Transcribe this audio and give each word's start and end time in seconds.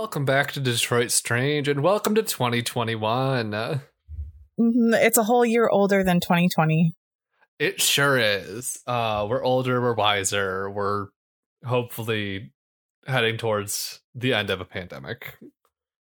Welcome 0.00 0.24
back 0.24 0.52
to 0.52 0.60
Detroit 0.60 1.10
Strange 1.10 1.66
and 1.66 1.82
welcome 1.82 2.14
to 2.14 2.22
2021. 2.22 3.52
Uh, 3.52 3.80
Mhm, 4.56 4.94
It's 4.94 5.18
a 5.18 5.24
whole 5.24 5.44
year 5.44 5.68
older 5.68 6.04
than 6.04 6.20
2020. 6.20 6.94
It 7.58 7.80
sure 7.82 8.16
is. 8.16 8.78
Uh, 8.86 9.26
we're 9.28 9.42
older, 9.42 9.80
we're 9.82 9.94
wiser, 9.94 10.70
we're 10.70 11.08
hopefully 11.66 12.52
heading 13.08 13.38
towards 13.38 13.98
the 14.14 14.34
end 14.34 14.50
of 14.50 14.60
a 14.60 14.64
pandemic 14.64 15.36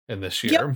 in 0.07 0.21
this 0.21 0.43
Yep. 0.43 0.51
year. 0.51 0.75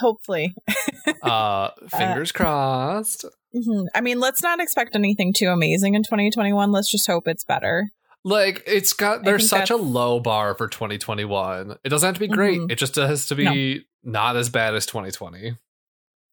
Hopefully. 0.00 0.54
Uh, 1.22 1.70
fingers 1.88 2.32
crossed. 2.32 3.24
Mhm. 3.54 3.86
I 3.94 4.00
mean, 4.00 4.18
let's 4.18 4.42
not 4.42 4.58
expect 4.60 4.96
anything 4.96 5.32
too 5.32 5.48
amazing 5.50 5.94
in 5.94 6.02
2021. 6.02 6.72
Let's 6.72 6.90
just 6.90 7.06
hope 7.06 7.28
it's 7.28 7.44
better. 7.44 7.90
Like 8.24 8.62
it's 8.66 8.94
got 8.94 9.24
there's 9.24 9.48
such 9.48 9.68
a 9.70 9.76
low 9.76 10.18
bar 10.18 10.54
for 10.54 10.66
2021. 10.66 11.76
It 11.84 11.88
doesn't 11.90 12.06
have 12.06 12.14
to 12.14 12.20
be 12.20 12.28
great. 12.28 12.58
Mhm. 12.58 12.70
It 12.72 12.76
just 12.76 12.94
has 12.96 13.26
to 13.26 13.34
be 13.34 13.84
not 14.02 14.36
as 14.36 14.48
bad 14.48 14.74
as 14.74 14.86
2020. 14.86 15.56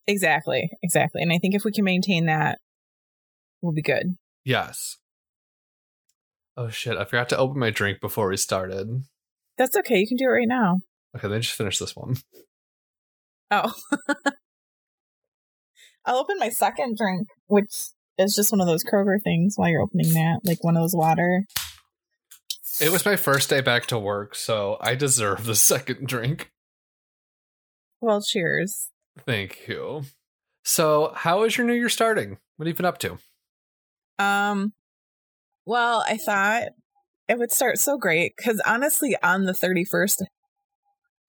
Exactly. 0.08 0.72
Exactly. 0.82 1.22
And 1.22 1.34
I 1.34 1.38
think 1.38 1.54
if 1.54 1.64
we 1.66 1.72
can 1.72 1.84
maintain 1.84 2.26
that, 2.28 2.60
we'll 3.62 3.74
be 3.74 3.82
good. 3.82 4.18
Yes. 4.46 4.98
Oh 6.58 6.70
shit, 6.70 6.98
I 6.98 7.06
forgot 7.06 7.30
to 7.30 7.38
open 7.38 7.60
my 7.60 7.70
drink 7.72 8.00
before 8.02 8.30
we 8.30 8.38
started. 8.38 9.04
That's 9.58 9.76
okay. 9.78 9.98
You 10.00 10.08
can 10.08 10.18
do 10.18 10.26
it 10.26 10.28
right 10.30 10.48
now. 10.48 10.78
Okay, 11.16 11.28
then 11.28 11.42
just 11.42 11.56
finish 11.56 11.78
this 11.78 11.96
one. 11.96 12.16
Oh. 13.52 13.74
I'll 16.06 16.18
open 16.18 16.40
my 16.40 16.50
second 16.50 16.98
drink, 16.98 17.28
which 17.48 17.90
is 18.18 18.36
just 18.36 18.52
one 18.52 18.62
of 18.62 18.68
those 18.68 18.84
Kroger 18.84 19.22
things 19.22 19.54
while 19.56 19.70
you're 19.70 19.82
opening 19.82 20.14
that, 20.14 20.40
like 20.44 20.64
one 20.64 20.76
of 20.78 20.84
those 20.84 20.96
water. 20.96 21.46
It 22.82 22.92
was 22.92 23.06
my 23.06 23.16
first 23.16 23.48
day 23.50 23.62
back 23.62 23.86
to 23.88 24.00
work, 24.00 24.34
so 24.34 24.78
I 24.82 24.96
deserve 24.96 25.46
the 25.46 25.56
second 25.72 26.08
drink. 26.08 26.52
Well, 28.02 28.22
cheers. 28.24 28.90
Thank 29.26 29.68
you. 29.68 30.04
So, 30.64 31.12
how 31.16 31.44
is 31.44 31.58
your 31.58 31.68
new 31.68 31.74
year 31.74 31.90
starting? 31.90 32.38
What 32.58 32.66
have 32.66 32.74
you 32.74 32.78
been 32.78 32.86
up 32.86 32.98
to? 33.00 33.20
Um, 34.18 34.74
well, 35.66 36.04
I 36.08 36.18
thought 36.18 36.70
it 37.28 37.38
would 37.38 37.52
start 37.52 37.78
so 37.78 37.98
great 37.98 38.34
because 38.36 38.62
honestly, 38.66 39.16
on 39.22 39.46
the 39.46 39.54
31st, 39.54 40.24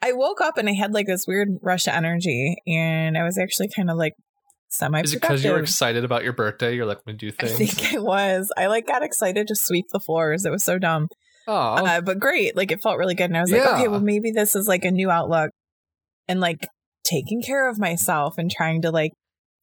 I 0.00 0.12
woke 0.12 0.40
up 0.40 0.56
and 0.56 0.68
I 0.68 0.72
had 0.72 0.94
like 0.94 1.06
this 1.06 1.26
weird 1.26 1.48
rush 1.60 1.86
of 1.86 1.92
energy, 1.92 2.56
and 2.66 3.18
I 3.18 3.24
was 3.24 3.36
actually 3.36 3.68
kind 3.68 3.90
of 3.90 3.98
like 3.98 4.14
semi 4.70 5.02
Is 5.02 5.12
it 5.12 5.20
because 5.20 5.44
you 5.44 5.52
were 5.52 5.60
excited 5.60 6.02
about 6.02 6.24
your 6.24 6.32
birthday? 6.32 6.74
You're 6.74 6.86
like, 6.86 6.98
I'm 6.98 7.12
gonna 7.12 7.18
do 7.18 7.30
things." 7.30 7.52
I 7.52 7.66
think 7.66 7.94
I 7.94 7.98
was. 7.98 8.50
I 8.56 8.66
like 8.68 8.86
got 8.86 9.02
excited 9.02 9.48
to 9.48 9.54
sweep 9.54 9.86
the 9.92 10.00
floors. 10.00 10.46
It 10.46 10.50
was 10.50 10.64
so 10.64 10.78
dumb, 10.78 11.08
oh, 11.52 11.86
uh, 11.86 12.00
but 12.00 12.18
great. 12.18 12.56
Like 12.56 12.72
it 12.72 12.82
felt 12.82 12.98
really 12.98 13.14
good, 13.14 13.30
and 13.30 13.36
I 13.36 13.42
was 13.42 13.52
like, 13.52 13.66
okay, 13.66 13.88
well 13.88 14.00
maybe 14.00 14.30
this 14.30 14.54
is 14.54 14.66
like 14.66 14.84
a 14.84 14.90
new 14.90 15.10
outlook, 15.10 15.50
and 16.28 16.40
like 16.40 16.68
taking 17.04 17.42
care 17.42 17.68
of 17.68 17.78
myself 17.78 18.38
and 18.38 18.50
trying 18.50 18.82
to 18.82 18.90
like 18.90 19.12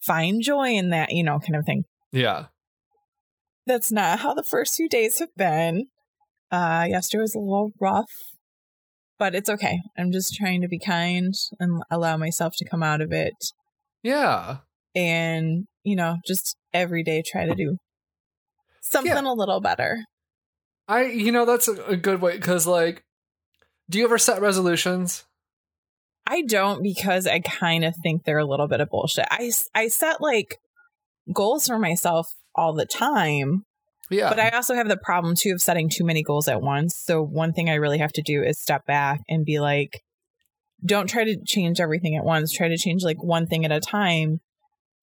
find 0.02 0.41
joy 0.41 0.69
in 0.69 0.90
that, 0.90 1.12
you 1.12 1.24
know, 1.24 1.40
kind 1.40 1.56
of 1.56 1.66
thing. 1.66 1.84
yeah. 2.12 2.46
that's 3.66 3.91
not 3.91 4.19
how 4.19 4.34
the 4.34 4.44
first 4.44 4.75
few 4.75 4.90
days 4.90 5.19
have 5.19 5.34
been. 5.38 5.86
Uh, 6.52 6.88
yesterday 6.90 7.22
was 7.22 7.36
a 7.36 7.40
little 7.40 7.72
rough, 7.80 8.12
but 9.19 9.36
it's 9.36 9.50
okay. 9.50 9.80
I'm 9.97 10.12
just 10.12 10.34
trying 10.34 10.62
to 10.62 10.68
be 10.68 10.80
kind 10.80 11.34
and 11.59 11.84
allow 11.92 12.18
myself 12.18 12.53
to 12.58 12.66
come 12.68 12.81
out 12.81 13.02
of 13.02 13.12
it. 13.12 13.36
Yeah. 14.02 14.58
And, 14.96 15.68
you 15.84 15.96
know, 15.96 16.18
just 16.25 16.58
every 16.74 17.03
day 17.03 17.22
try 17.25 17.46
to 17.46 17.53
do 17.53 17.78
something 18.81 19.25
a 19.25 19.34
little 19.34 19.62
better. 19.62 20.06
I, 20.89 21.03
you 21.05 21.31
know, 21.31 21.45
that's 21.45 21.67
a, 21.67 21.81
a 21.85 21.95
good 21.95 22.19
way 22.19 22.35
because, 22.35 22.67
like, 22.67 23.05
do 23.89 24.00
you 24.00 24.03
ever 24.03 24.17
set 24.17 24.41
resolutions? 24.41 25.23
I 26.27 26.41
don't 26.41 26.83
because 26.83 27.25
I 27.27 27.39
kind 27.39 27.85
of 27.85 27.95
think 28.03 28.23
they're 28.23 28.38
a 28.38 28.45
little 28.45 28.67
bit 28.67 28.81
of 28.81 28.89
bullshit. 28.89 29.25
I 29.31 29.51
I 29.73 29.88
set 29.88 30.19
like 30.19 30.57
goals 31.33 31.67
for 31.67 31.79
myself 31.79 32.27
all 32.55 32.73
the 32.73 32.85
time, 32.85 33.63
Yeah. 34.09 34.29
But 34.29 34.39
I 34.39 34.50
also 34.50 34.75
have 34.75 34.88
the 34.88 34.97
problem 34.97 35.35
too 35.35 35.51
of 35.53 35.61
setting 35.61 35.89
too 35.89 36.03
many 36.03 36.23
goals 36.23 36.47
at 36.47 36.61
once. 36.61 36.95
So 36.95 37.21
one 37.21 37.53
thing 37.53 37.69
I 37.69 37.75
really 37.75 38.00
have 38.00 38.13
to 38.13 38.21
do 38.21 38.44
is 38.44 38.59
step 38.59 38.85
back 38.85 39.21
and 39.29 39.45
be 39.45 39.59
like, 39.59 40.01
don't 40.83 41.07
try 41.07 41.23
to 41.23 41.38
change 41.45 41.79
everything 41.79 42.16
at 42.16 42.25
once. 42.25 42.51
Try 42.51 42.69
to 42.69 42.77
change 42.77 43.03
like 43.03 43.23
one 43.23 43.45
thing 43.45 43.66
at 43.66 43.71
a 43.71 43.79
time. 43.79 44.39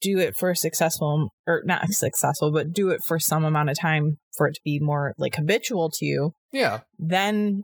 Do 0.02 0.18
it 0.18 0.36
for 0.36 0.50
a 0.50 0.56
successful 0.56 1.30
or 1.46 1.62
not 1.64 1.88
successful, 1.90 2.52
but 2.52 2.72
do 2.72 2.90
it 2.90 3.00
for 3.06 3.18
some 3.18 3.44
amount 3.44 3.70
of 3.70 3.78
time 3.78 4.18
for 4.36 4.46
it 4.46 4.54
to 4.54 4.60
be 4.64 4.78
more 4.78 5.14
like 5.18 5.36
habitual 5.36 5.90
to 5.90 6.04
you. 6.04 6.32
yeah. 6.52 6.80
Then 6.98 7.62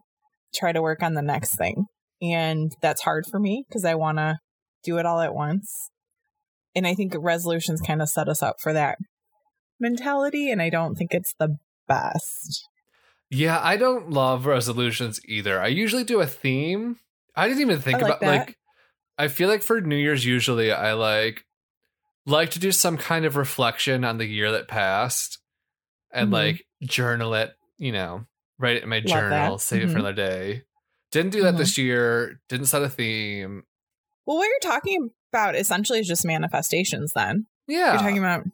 try 0.54 0.72
to 0.72 0.82
work 0.82 1.02
on 1.02 1.14
the 1.14 1.22
next 1.22 1.56
thing. 1.56 1.86
And 2.20 2.72
that's 2.80 3.02
hard 3.02 3.26
for 3.26 3.40
me 3.40 3.64
because 3.68 3.84
I 3.84 3.94
want 3.94 4.18
to 4.18 4.38
do 4.84 4.98
it 4.98 5.06
all 5.06 5.20
at 5.20 5.34
once. 5.34 5.90
And 6.74 6.86
I 6.86 6.94
think 6.94 7.14
resolutions 7.18 7.80
kind 7.80 8.00
of 8.00 8.08
set 8.08 8.28
us 8.28 8.42
up 8.42 8.56
for 8.60 8.72
that 8.72 8.98
mentality. 9.80 10.50
And 10.50 10.62
I 10.62 10.70
don't 10.70 10.94
think 10.94 11.12
it's 11.12 11.34
the 11.38 11.58
best. 11.88 12.68
Yeah. 13.30 13.60
I 13.62 13.76
don't 13.76 14.10
love 14.10 14.46
resolutions 14.46 15.20
either. 15.26 15.60
I 15.60 15.68
usually 15.68 16.04
do 16.04 16.20
a 16.20 16.26
theme. 16.26 16.96
I 17.34 17.48
didn't 17.48 17.62
even 17.62 17.80
think 17.80 18.00
like 18.00 18.04
about, 18.04 18.20
that. 18.20 18.26
like, 18.26 18.58
I 19.18 19.28
feel 19.28 19.48
like 19.48 19.62
for 19.62 19.80
New 19.80 19.96
Year's, 19.96 20.24
usually 20.24 20.70
I 20.72 20.92
like, 20.92 21.44
like 22.26 22.50
to 22.52 22.58
do 22.58 22.72
some 22.72 22.96
kind 22.96 23.24
of 23.24 23.36
reflection 23.36 24.04
on 24.04 24.18
the 24.18 24.26
year 24.26 24.52
that 24.52 24.68
passed 24.68 25.38
and 26.12 26.28
Mhm. 26.28 26.32
like 26.32 26.64
journal 26.82 27.34
it, 27.34 27.52
you 27.78 27.92
know, 27.92 28.26
write 28.58 28.76
it 28.76 28.82
in 28.84 28.88
my 28.88 28.98
Love 28.98 29.06
journal, 29.06 29.56
that. 29.56 29.60
save 29.62 29.82
it 29.82 29.86
for 29.88 29.94
Mhm. 29.94 30.00
another 30.00 30.12
day. 30.14 30.62
Didn't 31.10 31.32
do 31.32 31.42
that 31.42 31.54
Mhm. 31.54 31.58
this 31.58 31.76
year. 31.78 32.40
Didn't 32.48 32.66
set 32.66 32.82
a 32.82 32.88
theme. 32.88 33.64
Well, 34.24 34.36
what 34.36 34.46
you're 34.46 34.70
talking 34.72 35.10
about 35.32 35.56
essentially 35.56 35.98
is 36.00 36.06
just 36.06 36.24
manifestations, 36.24 37.12
then. 37.14 37.46
Yeah. 37.66 37.92
You're 37.92 38.02
talking 38.02 38.18
about 38.18 38.44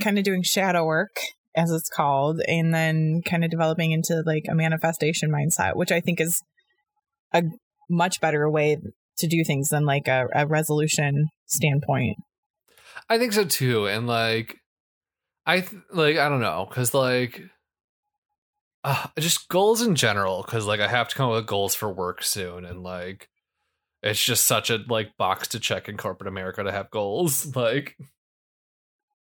kind 0.00 0.18
of 0.18 0.24
doing 0.24 0.42
shadow 0.42 0.84
work, 0.84 1.16
as 1.56 1.70
it's 1.70 1.88
called, 1.88 2.40
and 2.46 2.72
then 2.72 3.22
kind 3.22 3.44
of 3.44 3.50
developing 3.50 3.90
into 3.92 4.22
like 4.24 4.44
a 4.48 4.54
manifestation 4.54 5.30
mindset, 5.30 5.74
which 5.74 5.90
I 5.90 6.00
think 6.00 6.20
is 6.20 6.42
a 7.32 7.42
much 7.88 8.20
better 8.20 8.48
way 8.50 8.76
to 9.18 9.26
do 9.26 9.42
things 9.42 9.70
than 9.70 9.84
like 9.86 10.06
a, 10.06 10.26
a 10.34 10.46
resolution 10.46 11.28
standpoint. 11.46 12.18
I 13.08 13.18
think 13.18 13.32
so 13.32 13.44
too. 13.44 13.86
And 13.86 14.06
like, 14.06 14.60
I 15.44 15.60
th- 15.60 15.82
like 15.92 16.16
I 16.16 16.28
don't 16.28 16.40
know 16.40 16.66
because 16.68 16.94
like, 16.94 17.42
uh, 18.84 19.06
just 19.18 19.48
goals 19.48 19.82
in 19.82 19.94
general. 19.94 20.42
Because 20.42 20.66
like 20.66 20.80
I 20.80 20.88
have 20.88 21.08
to 21.08 21.14
come 21.14 21.30
up 21.30 21.36
with 21.36 21.46
goals 21.46 21.74
for 21.74 21.92
work 21.92 22.22
soon, 22.22 22.64
and 22.64 22.82
like, 22.82 23.28
it's 24.02 24.22
just 24.22 24.44
such 24.44 24.70
a 24.70 24.78
like 24.88 25.16
box 25.16 25.48
to 25.48 25.60
check 25.60 25.88
in 25.88 25.96
corporate 25.96 26.28
America 26.28 26.62
to 26.62 26.72
have 26.72 26.90
goals. 26.90 27.46
Like, 27.56 27.96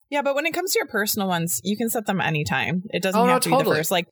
Yeah, 0.09 0.21
but 0.21 0.35
when 0.35 0.45
it 0.45 0.53
comes 0.53 0.73
to 0.73 0.79
your 0.79 0.87
personal 0.87 1.27
ones, 1.27 1.61
you 1.63 1.77
can 1.77 1.89
set 1.89 2.05
them 2.05 2.21
anytime. 2.21 2.83
It 2.89 3.01
doesn't 3.03 3.19
Oh, 3.19 3.25
no, 3.25 3.33
have 3.33 3.41
to 3.43 3.49
be 3.49 3.57
the 3.57 3.65
first. 3.65 3.91
Like, 3.91 4.07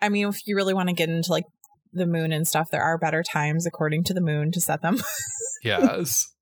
I 0.00 0.08
mean, 0.08 0.28
if 0.28 0.46
you 0.46 0.56
really 0.56 0.74
want 0.74 0.88
to 0.88 0.94
get 0.94 1.08
into 1.08 1.30
like 1.30 1.44
the 1.92 2.06
moon 2.06 2.32
and 2.32 2.46
stuff, 2.46 2.70
there 2.70 2.82
are 2.82 2.98
better 2.98 3.22
times 3.22 3.66
according 3.66 4.04
to 4.04 4.14
the 4.14 4.20
moon 4.20 4.50
to 4.52 4.60
set 4.60 4.82
them. 4.82 4.98
yes, 5.62 6.33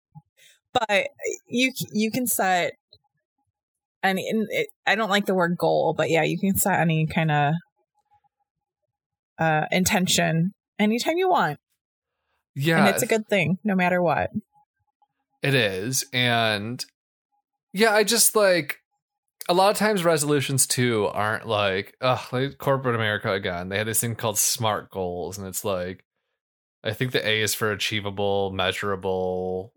but 0.72 1.08
you 1.48 1.72
you 1.92 2.10
can 2.10 2.26
set 2.26 2.72
any. 4.02 4.28
And 4.28 4.46
it, 4.50 4.68
I 4.86 4.94
don't 4.94 5.10
like 5.10 5.26
the 5.26 5.34
word 5.34 5.56
goal, 5.56 5.94
but 5.96 6.10
yeah, 6.10 6.22
you 6.22 6.38
can 6.38 6.56
set 6.56 6.80
any 6.80 7.06
kind 7.06 7.30
of 7.30 7.54
uh 9.38 9.66
intention 9.70 10.52
anytime 10.78 11.16
you 11.16 11.28
want, 11.28 11.58
yeah, 12.54 12.78
and 12.78 12.88
it's 12.88 13.02
a 13.02 13.06
good 13.06 13.28
thing, 13.28 13.58
no 13.64 13.74
matter 13.74 14.02
what. 14.02 14.30
It 15.42 15.54
is. 15.54 16.04
And 16.12 16.84
yeah, 17.72 17.92
I 17.92 18.04
just 18.04 18.36
like 18.36 18.78
a 19.48 19.54
lot 19.54 19.70
of 19.70 19.76
times 19.76 20.04
resolutions 20.04 20.66
too 20.66 21.08
aren't 21.12 21.46
like, 21.46 21.96
ugh, 22.00 22.32
like 22.32 22.58
corporate 22.58 22.94
America 22.94 23.32
again. 23.32 23.68
They 23.68 23.78
had 23.78 23.86
this 23.86 24.00
thing 24.00 24.14
called 24.14 24.38
SMART 24.38 24.90
goals, 24.90 25.38
and 25.38 25.46
it's 25.46 25.64
like, 25.64 26.04
I 26.84 26.92
think 26.92 27.12
the 27.12 27.26
A 27.26 27.40
is 27.40 27.54
for 27.54 27.72
achievable, 27.72 28.52
measurable. 28.52 29.72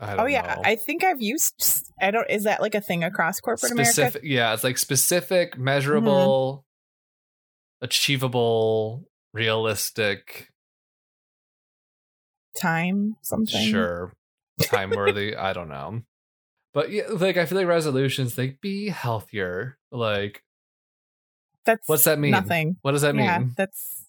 Oh 0.00 0.26
yeah, 0.26 0.54
know. 0.56 0.62
I 0.64 0.76
think 0.76 1.04
I've 1.04 1.20
used. 1.20 1.84
I 2.00 2.10
don't. 2.10 2.28
Is 2.30 2.44
that 2.44 2.60
like 2.60 2.74
a 2.74 2.80
thing 2.80 3.04
across 3.04 3.40
corporate 3.40 3.72
America? 3.72 4.18
Yeah, 4.22 4.54
it's 4.54 4.64
like 4.64 4.78
specific, 4.78 5.58
measurable, 5.58 6.64
achievable, 7.82 9.04
realistic. 9.32 10.48
Time 12.60 13.16
something. 13.22 13.60
Sure, 13.60 14.12
time 14.62 14.90
worthy. 14.90 15.36
I 15.36 15.52
don't 15.52 15.68
know, 15.68 16.02
but 16.72 16.90
yeah, 16.90 17.04
like 17.10 17.36
I 17.36 17.44
feel 17.44 17.58
like 17.58 17.66
resolutions, 17.66 18.34
they 18.34 18.56
be 18.60 18.88
healthier. 18.88 19.78
Like, 19.92 20.42
That's 21.66 21.86
what's 21.86 22.04
that 22.04 22.18
mean? 22.18 22.30
Nothing. 22.30 22.76
What 22.82 22.92
does 22.92 23.02
that 23.02 23.14
yeah, 23.14 23.38
mean? 23.38 23.52
that's 23.56 24.00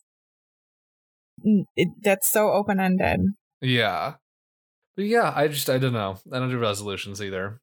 Mm, 1.45 1.65
it, 1.75 1.89
that's 2.01 2.27
so 2.27 2.51
open 2.51 2.79
ended. 2.79 3.21
Yeah. 3.61 4.15
But 4.95 5.05
yeah, 5.05 5.31
I 5.35 5.47
just 5.47 5.69
I 5.69 5.77
don't 5.77 5.93
know. 5.93 6.19
I 6.31 6.39
don't 6.39 6.49
do 6.49 6.57
resolutions 6.57 7.21
either. 7.21 7.61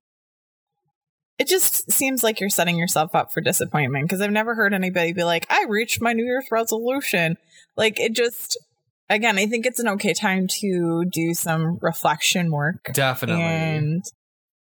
It 1.38 1.46
just 1.46 1.90
seems 1.92 2.24
like 2.24 2.40
you're 2.40 2.48
setting 2.48 2.76
yourself 2.76 3.14
up 3.14 3.32
for 3.32 3.40
disappointment 3.40 4.06
because 4.06 4.20
I've 4.20 4.32
never 4.32 4.54
heard 4.54 4.74
anybody 4.74 5.12
be 5.12 5.24
like, 5.24 5.46
"I 5.50 5.66
reached 5.68 6.00
my 6.00 6.12
New 6.12 6.24
Year's 6.24 6.48
resolution." 6.50 7.36
Like 7.76 8.00
it 8.00 8.14
just 8.14 8.58
again, 9.08 9.38
I 9.38 9.46
think 9.46 9.66
it's 9.66 9.78
an 9.78 9.88
okay 9.88 10.14
time 10.14 10.46
to 10.60 11.04
do 11.10 11.34
some 11.34 11.78
reflection 11.80 12.50
work 12.50 12.90
Definitely. 12.92 13.42
and 13.42 14.04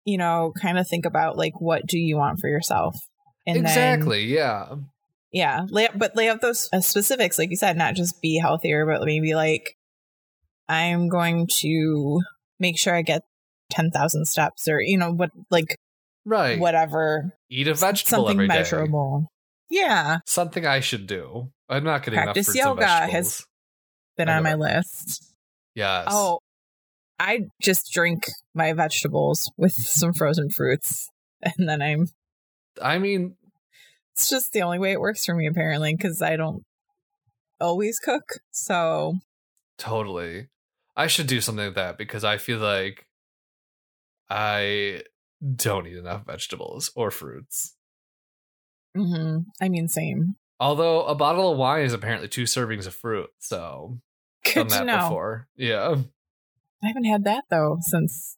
you 0.05 0.19
know, 0.19 0.53
kind 0.61 0.79
of 0.79 0.89
think 0.89 1.05
about 1.05 1.37
like 1.37 1.61
what 1.61 1.87
do 1.87 1.99
you 1.99 2.17
want 2.17 2.39
for 2.41 2.49
yourself. 2.49 2.97
And 3.47 3.57
then 3.57 3.65
exactly. 3.65 4.25
yeah. 4.27 4.77
yeah 5.33 5.67
lay 5.69 5.87
up, 5.87 5.99
but 5.99 6.15
lay 6.15 6.29
out 6.29 6.41
those 6.41 6.69
uh, 6.73 6.81
specifics 6.81 7.39
like 7.39 7.51
you 7.51 7.57
said 7.57 7.77
not 7.77 7.95
just 7.95 8.23
be 8.23 8.39
healthier 8.39 8.87
but 8.87 9.05
maybe 9.05 9.35
like 9.35 9.77
i'm 10.69 11.09
going 11.09 11.49
to 11.49 12.21
make 12.63 12.79
sure 12.79 12.95
i 12.95 13.03
get 13.03 13.23
10,000 13.71 14.25
steps 14.27 14.69
or 14.69 14.81
you 14.81 14.97
know 14.97 15.13
what 15.13 15.31
like 15.51 15.77
Right. 16.25 16.59
whatever 16.59 17.33
Eat 17.51 17.67
a 17.69 17.75
vegetable 17.75 18.27
something 18.29 18.37
every 18.37 18.49
day. 18.49 18.55
measurable 18.55 19.27
yeah 19.69 20.19
Something 20.27 20.65
I 20.67 20.81
should 20.81 21.07
do. 21.07 21.51
I'm 21.69 21.83
not 21.85 22.03
getting 22.05 22.21
Practice 22.21 22.55
enough 22.55 22.67
yoga 22.67 22.87
has- 22.87 23.09
vegetables. 23.11 23.47
been 24.17 24.29
on 24.29 24.43
my 24.45 24.55
list 24.55 25.25
Yes. 25.75 26.07
oh 26.11 26.39
i 27.19 27.41
just 27.61 27.91
drink 27.93 28.25
my 28.55 28.73
vegetables 28.73 29.51
with 29.57 29.73
some 29.73 30.13
frozen 30.13 30.49
fruits 30.51 31.09
and 31.43 31.69
then 31.69 31.83
i'm 31.83 32.07
I 32.81 32.99
mean, 32.99 33.37
it's 34.15 34.31
just 34.31 34.53
the 34.53 34.63
only 34.63 34.79
way 34.79 34.93
it 34.93 35.01
works 35.01 35.25
for 35.27 35.35
me 35.35 35.47
apparently 35.47 35.95
because 35.95 36.23
i 36.23 36.37
don't 36.37 36.63
always 37.61 37.99
cook 37.99 38.25
so 38.51 39.15
totally. 39.79 40.49
I 41.03 41.07
should 41.09 41.27
do 41.27 41.41
something 41.41 41.67
like 41.67 41.75
that 41.75 41.99
because 41.99 42.23
I 42.25 42.37
feel 42.39 42.59
like 42.59 43.07
I 44.31 45.03
don't 45.57 45.87
eat 45.87 45.97
enough 45.97 46.25
vegetables 46.27 46.91
or 46.95 47.11
fruits. 47.11 47.75
hmm 48.97 49.39
i 49.61 49.69
mean 49.69 49.89
same 49.89 50.37
Although 50.61 51.05
a 51.07 51.17
bottle 51.17 51.51
of 51.51 51.59
wine 51.59 51.85
is 51.85 51.93
apparently 51.93 52.29
two 52.29 52.45
servings 52.45 52.87
of 52.87 52.95
fruit, 52.95 53.31
so 53.41 53.99
good 54.45 54.69
done 54.69 54.69
that 54.69 54.87
know 54.87 55.09
before. 55.09 55.49
Yeah. 55.57 55.97
I 56.85 56.87
haven't 56.87 57.07
had 57.07 57.25
that 57.25 57.45
though 57.51 57.79
since 57.81 58.37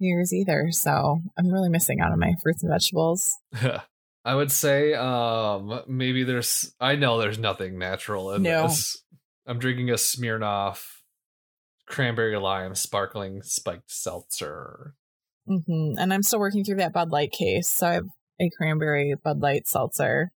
New 0.00 0.08
Year's 0.08 0.32
either, 0.32 0.68
so 0.70 1.20
I'm 1.36 1.48
really 1.52 1.68
missing 1.68 2.00
out 2.00 2.12
on 2.12 2.18
my 2.18 2.32
fruits 2.42 2.62
and 2.62 2.72
vegetables. 2.72 3.36
I 4.24 4.34
would 4.34 4.50
say 4.50 4.94
um 4.94 5.82
maybe 5.86 6.24
there's 6.24 6.74
I 6.80 6.96
know 6.96 7.18
there's 7.18 7.38
nothing 7.38 7.78
natural 7.78 8.32
in 8.32 8.42
No. 8.42 8.62
this. 8.68 9.02
I'm 9.46 9.58
drinking 9.58 9.90
a 9.90 9.94
Smirnoff 9.94 10.80
cranberry 11.88 12.36
lime 12.38 12.74
sparkling 12.74 13.42
spiked 13.42 13.90
seltzer. 13.90 14.94
hmm 15.46 15.92
And 15.98 16.12
I'm 16.12 16.22
still 16.22 16.38
working 16.40 16.64
through 16.64 16.76
that 16.76 16.92
Bud 16.92 17.10
Light 17.10 17.32
case, 17.32 17.68
so 17.68 17.86
I 17.86 17.92
have 17.94 18.08
a 18.40 18.50
cranberry 18.56 19.14
Bud 19.22 19.40
Light 19.40 19.66
seltzer. 19.66 20.30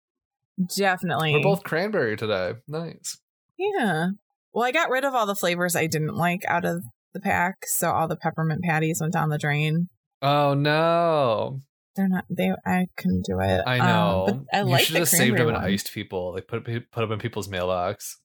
Definitely. 0.78 1.34
We're 1.34 1.42
both 1.44 1.64
cranberry 1.64 2.18
today. 2.18 2.54
Nice. 2.68 3.18
yeah. 3.58 4.10
Well, 4.52 4.66
I 4.66 4.72
got 4.72 4.90
rid 4.90 5.06
of 5.06 5.14
all 5.14 5.26
the 5.28 5.36
flavors 5.36 5.76
I 5.76 5.86
didn't 5.88 6.16
like 6.16 6.42
out 6.48 6.66
of 6.66 6.84
the 7.14 7.20
pack, 7.20 7.66
so 7.66 7.92
all 7.92 8.08
the 8.08 8.16
peppermint 8.16 8.64
patties 8.64 9.00
went 9.00 9.14
down 9.14 9.30
the 9.30 9.38
drain. 9.38 9.90
Oh 10.22 10.54
no. 10.54 11.60
They're 11.96 12.08
not. 12.10 12.26
They. 12.30 12.52
I 12.66 12.88
couldn't 12.98 13.26
do 13.26 13.40
it. 13.40 13.62
I 13.66 13.80
Um, 13.80 13.86
know. 13.88 14.26
but 14.28 14.58
I 14.58 14.62
you 14.62 14.66
like 14.66 14.84
should 14.86 14.96
the 14.96 15.00
phone. 15.00 15.02
They 15.02 15.06
should 15.06 15.18
have 15.18 15.28
saved 15.28 15.38
them 15.38 15.48
and 15.50 15.58
iced 15.58 15.92
people. 15.94 16.34
Like 16.34 16.48
put 16.48 16.64
put 16.66 17.02
them 17.02 17.12
in 17.12 17.20
people's 17.20 17.48
mailbox. 17.48 18.18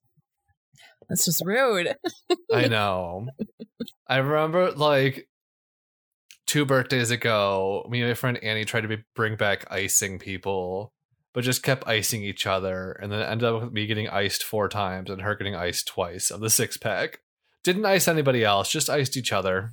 That's 1.09 1.25
just 1.25 1.43
rude. 1.45 1.95
I 2.53 2.67
know. 2.69 3.29
I 4.09 4.17
remember 4.19 4.73
like 4.73 5.29
two 6.47 6.65
birthdays 6.65 7.11
ago, 7.11 7.87
me 7.91 8.01
and 8.01 8.11
my 8.11 8.15
friend 8.15 8.39
Annie 8.43 8.65
tried 8.65 8.83
to 8.83 8.89
be, 8.89 8.99
bring 9.15 9.37
back 9.37 9.71
icing 9.71 10.19
people, 10.19 10.93
but 11.33 11.45
just 11.45 11.63
kept 11.63 11.89
icing 11.89 12.23
each 12.23 12.47
other, 12.47 12.93
and 12.93 13.11
then 13.11 13.21
it 13.21 13.25
ended 13.25 13.49
up 13.49 13.63
with 13.63 13.73
me 13.73 13.87
getting 13.87 14.09
iced 14.09 14.45
four 14.45 14.69
times 14.69 15.11
and 15.11 15.23
her 15.23 15.35
getting 15.35 15.55
iced 15.55 15.89
twice 15.89 16.31
of 16.31 16.41
the 16.41 16.51
six 16.51 16.77
pack. 16.77 17.21
Didn't 17.63 17.87
ice 17.87 18.09
anybody 18.09 18.45
else, 18.45 18.71
just 18.71 18.91
iced 18.91 19.17
each 19.17 19.33
other. 19.33 19.73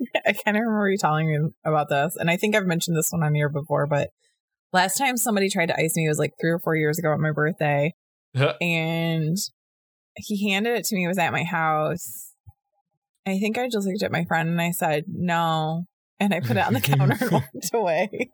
I 0.26 0.32
kind 0.32 0.56
of 0.56 0.62
remember 0.62 0.90
you 0.90 0.98
telling 0.98 1.28
me 1.28 1.50
about 1.64 1.88
this, 1.88 2.16
and 2.16 2.30
I 2.30 2.36
think 2.36 2.54
I've 2.54 2.66
mentioned 2.66 2.96
this 2.96 3.10
one 3.10 3.22
on 3.22 3.34
here 3.34 3.48
before, 3.48 3.86
but 3.86 4.10
last 4.72 4.98
time 4.98 5.16
somebody 5.16 5.48
tried 5.48 5.66
to 5.66 5.80
ice 5.80 5.96
me 5.96 6.08
was 6.08 6.18
like 6.18 6.34
three 6.40 6.50
or 6.50 6.58
four 6.58 6.76
years 6.76 6.98
ago 6.98 7.12
at 7.12 7.20
my 7.20 7.32
birthday, 7.32 7.94
and 8.60 9.36
he 10.18 10.50
handed 10.50 10.76
it 10.76 10.84
to 10.86 10.94
me. 10.94 11.04
It 11.04 11.08
was 11.08 11.18
at 11.18 11.32
my 11.32 11.44
house. 11.44 12.32
I 13.26 13.38
think 13.38 13.58
I 13.58 13.68
just 13.68 13.86
looked 13.86 14.02
at 14.02 14.12
my 14.12 14.24
friend 14.24 14.48
and 14.48 14.60
I 14.60 14.70
said 14.70 15.04
no, 15.08 15.84
and 16.18 16.32
I 16.32 16.40
put 16.40 16.56
it 16.56 16.66
on 16.66 16.72
the 16.72 16.80
counter 16.82 17.16
and 17.20 17.30
walked 17.30 17.70
away. 17.74 18.30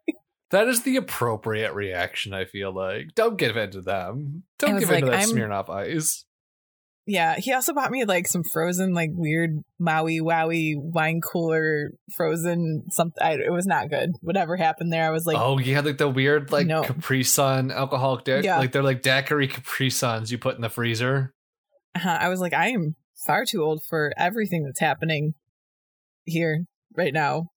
that 0.51 0.69
is 0.69 0.83
the 0.83 0.97
appropriate 0.97 1.75
reaction, 1.75 2.33
I 2.33 2.45
feel 2.45 2.73
like. 2.73 3.15
Don't 3.15 3.37
give 3.39 3.57
in 3.57 3.71
to 3.73 3.83
them. 3.83 4.45
Don't 4.59 4.79
give 4.79 4.91
in 4.91 5.01
to 5.01 5.07
like, 5.07 5.07
that 5.07 5.15
I'm- 5.15 5.29
Smirnoff 5.31 5.69
ice. 5.69 6.25
Yeah, 7.07 7.37
he 7.37 7.53
also 7.53 7.75
bought 7.75 7.91
me 7.91 8.07
like 8.07 8.27
some 8.27 8.43
frozen, 8.43 8.95
like 8.95 9.11
weird 9.13 9.63
Maui 9.79 10.21
Wowie 10.23 10.73
wine 10.79 11.21
cooler 11.21 11.91
frozen 12.17 12.85
something. 12.91 13.23
I, 13.23 13.33
it 13.35 13.53
was 13.53 13.67
not 13.67 13.91
good. 13.91 14.13
Whatever 14.23 14.57
happened 14.57 14.91
there, 14.91 15.07
I 15.07 15.11
was 15.11 15.27
like, 15.27 15.37
oh, 15.37 15.59
you 15.59 15.75
had 15.75 15.85
like 15.85 15.99
the 15.99 16.09
weird 16.09 16.51
like 16.51 16.67
No. 16.67 16.83
Capri 16.83 17.23
Sun 17.23 17.71
alcoholic 17.71 18.25
dick. 18.25 18.43
Yeah. 18.43 18.59
Like 18.59 18.73
they're 18.73 18.83
like 18.83 19.03
daiquiri 19.03 19.49
Capri 19.49 19.91
Suns 19.91 20.33
you 20.33 20.39
put 20.39 20.57
in 20.57 20.63
the 20.63 20.71
freezer. 20.71 21.35
Uh 21.95 22.19
I 22.21 22.29
was 22.29 22.41
like, 22.41 22.53
I 22.53 22.69
am 22.69 22.97
far 23.27 23.45
too 23.45 23.63
old 23.63 23.83
for 23.85 24.13
everything 24.17 24.65
that's 24.65 24.81
happening 24.81 25.35
here 26.25 26.65
right 26.97 27.13
now. 27.13 27.51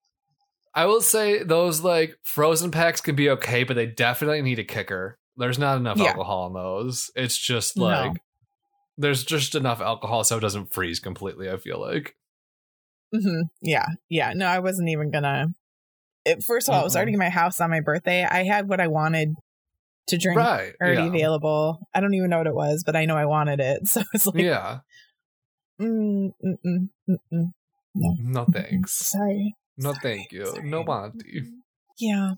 I 0.74 0.86
will 0.86 1.02
say 1.02 1.42
those 1.44 1.82
like 1.82 2.18
frozen 2.24 2.70
packs 2.72 3.02
can 3.02 3.16
be 3.16 3.30
okay, 3.32 3.64
but 3.64 3.76
they 3.76 3.88
definitely 3.88 4.42
need 4.42 4.60
a 4.60 4.64
kicker. 4.64 5.18
There's 5.36 5.60
not 5.60 5.78
enough 5.78 5.98
Yeah. 5.98 6.10
alcohol 6.10 6.48
in 6.48 6.54
those. 6.54 7.10
It's 7.16 7.38
just 7.38 7.78
No. 7.78 7.86
like 7.86 8.22
there's 8.98 9.24
just 9.24 9.56
enough 9.56 9.82
alcohol 9.82 10.24
so 10.24 10.38
it 10.38 10.42
doesn't 10.42 10.74
freeze 10.74 11.00
completely. 11.00 11.50
I 11.50 11.58
feel 11.58 11.80
like. 11.80 12.16
hmm 13.14 13.42
Yeah, 13.62 13.86
yeah. 14.10 14.34
No, 14.36 14.46
I 14.48 14.60
wasn't 14.60 14.90
even 14.90 15.12
gonna. 15.12 15.48
It, 16.26 16.44
first 16.44 16.68
of 16.68 16.74
all, 16.74 16.82
it 16.82 16.84
was 16.84 16.96
already 16.96 17.14
in 17.14 17.20
my 17.20 17.30
house 17.30 17.62
on 17.62 17.70
my 17.70 17.80
birthday. 17.80 18.24
I 18.26 18.44
had 18.44 18.68
what 18.68 18.82
I 18.82 18.88
wanted 18.88 19.34
to 20.08 20.18
drink 20.18 20.38
Right. 20.40 20.74
already 20.82 21.02
yeah. 21.04 21.08
available. 21.08 21.80
I 21.94 22.00
don't 22.02 22.14
even 22.14 22.30
know 22.30 22.38
what 22.38 22.48
it 22.48 22.56
was, 22.56 22.84
but 22.86 22.96
I 22.96 23.06
know 23.06 23.16
I 23.16 23.26
wanted 23.26 23.60
it. 23.60 23.82
So 23.88 24.02
it's 24.14 24.26
like, 24.28 24.36
yeah. 24.36 24.80
mm, 25.82 26.32
mm, 26.44 26.56
mm, 26.66 26.90
mm, 27.10 27.18
mm. 27.34 27.52
No 27.96 28.46
thanks. 28.52 28.94
Sorry. 28.94 29.56
No 29.78 29.94
Sorry, 29.94 30.02
thank 30.18 30.32
you. 30.32 30.46
sorry. 30.48 30.70
No 30.70 30.84
Monty. 30.84 31.44
Yeah. 32.00 32.34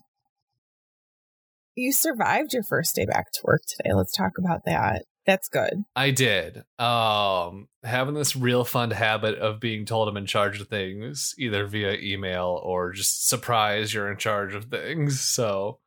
You 1.75 1.91
survived 1.93 2.53
your 2.53 2.63
first 2.63 2.95
day 2.95 3.05
back 3.05 3.31
to 3.33 3.41
work 3.43 3.61
today. 3.67 3.93
Let's 3.93 4.13
talk 4.15 4.31
about 4.37 4.61
that. 4.65 5.05
That's 5.25 5.47
good. 5.47 5.83
I 5.95 6.11
did. 6.11 6.63
Um 6.79 7.67
having 7.83 8.15
this 8.15 8.35
real 8.35 8.63
fun 8.65 8.91
habit 8.91 9.35
of 9.37 9.59
being 9.59 9.85
told 9.85 10.07
I'm 10.09 10.17
in 10.17 10.25
charge 10.25 10.59
of 10.59 10.67
things, 10.67 11.33
either 11.37 11.65
via 11.67 11.93
email 11.93 12.59
or 12.63 12.91
just 12.91 13.27
surprise 13.29 13.93
you're 13.93 14.11
in 14.11 14.17
charge 14.17 14.53
of 14.55 14.65
things. 14.65 15.21
So 15.21 15.79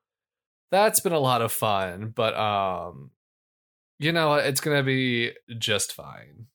that's 0.73 0.99
been 0.99 1.13
a 1.13 1.21
lot 1.21 1.43
of 1.43 1.53
fun. 1.53 2.13
But 2.15 2.35
um 2.37 3.13
you 4.03 4.11
know? 4.11 4.35
It's 4.35 4.61
gonna 4.61 4.83
be 4.83 5.33
just 5.59 5.93
fine. 5.93 6.47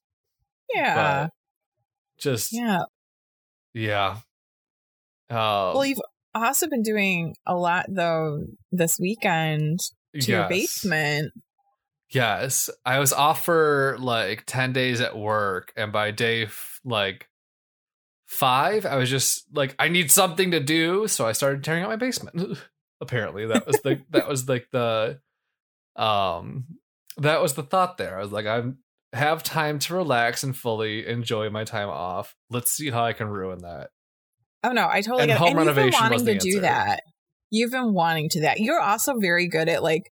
Yeah. 0.73 1.23
But 1.23 1.31
just 2.19 2.51
yeah. 2.51 2.79
yeah. 3.73 4.17
Um, 5.29 5.37
Well, 5.73 5.85
you've 5.85 6.01
also 6.35 6.67
been 6.67 6.83
doing 6.83 7.35
a 7.45 7.55
lot 7.55 7.85
though 7.89 8.43
this 8.71 8.99
weekend 8.99 9.79
to 10.19 10.31
your 10.31 10.49
basement. 10.49 11.31
Yes, 12.09 12.69
I 12.85 12.99
was 12.99 13.11
off 13.11 13.43
for 13.43 13.97
like 13.99 14.43
10 14.45 14.71
days 14.73 15.01
at 15.01 15.17
work 15.17 15.73
and 15.75 15.91
by 15.91 16.11
day 16.11 16.43
f- 16.43 16.79
like 16.85 17.27
5 18.27 18.85
I 18.85 18.95
was 18.95 19.09
just 19.09 19.45
like 19.53 19.75
I 19.79 19.87
need 19.89 20.11
something 20.11 20.51
to 20.51 20.59
do, 20.59 21.07
so 21.07 21.25
I 21.25 21.31
started 21.31 21.63
tearing 21.63 21.83
out 21.83 21.89
my 21.89 21.95
basement. 21.95 22.57
Apparently, 23.01 23.45
that 23.47 23.67
was 23.67 23.79
the 23.81 24.01
that 24.11 24.27
was 24.27 24.47
like 24.49 24.67
the 24.71 25.19
um 25.95 26.65
that 27.17 27.41
was 27.41 27.53
the 27.53 27.63
thought 27.63 27.97
there. 27.97 28.17
I 28.17 28.21
was 28.21 28.31
like 28.31 28.45
I 28.45 28.63
have 29.13 29.43
time 29.43 29.79
to 29.79 29.95
relax 29.95 30.43
and 30.43 30.55
fully 30.55 31.07
enjoy 31.07 31.49
my 31.49 31.63
time 31.63 31.89
off. 31.89 32.35
Let's 32.49 32.71
see 32.71 32.89
how 32.91 33.03
I 33.03 33.13
can 33.13 33.27
ruin 33.27 33.59
that. 33.59 33.89
Oh 34.63 34.71
no, 34.71 34.87
I 34.89 35.01
totally 35.01 35.23
And 35.23 35.29
get 35.29 35.35
it. 35.35 35.39
home 35.39 35.57
And 35.57 35.65
you've 35.67 35.75
been 35.75 35.91
wanting 35.91 36.25
the 36.25 36.33
to 36.33 36.39
do 36.39 36.61
that. 36.61 37.01
You've 37.49 37.71
been 37.71 37.93
wanting 37.93 38.29
to 38.29 38.41
that. 38.41 38.59
You're 38.59 38.81
also 38.81 39.15
very 39.19 39.47
good 39.47 39.69
at 39.69 39.81
like 39.81 40.11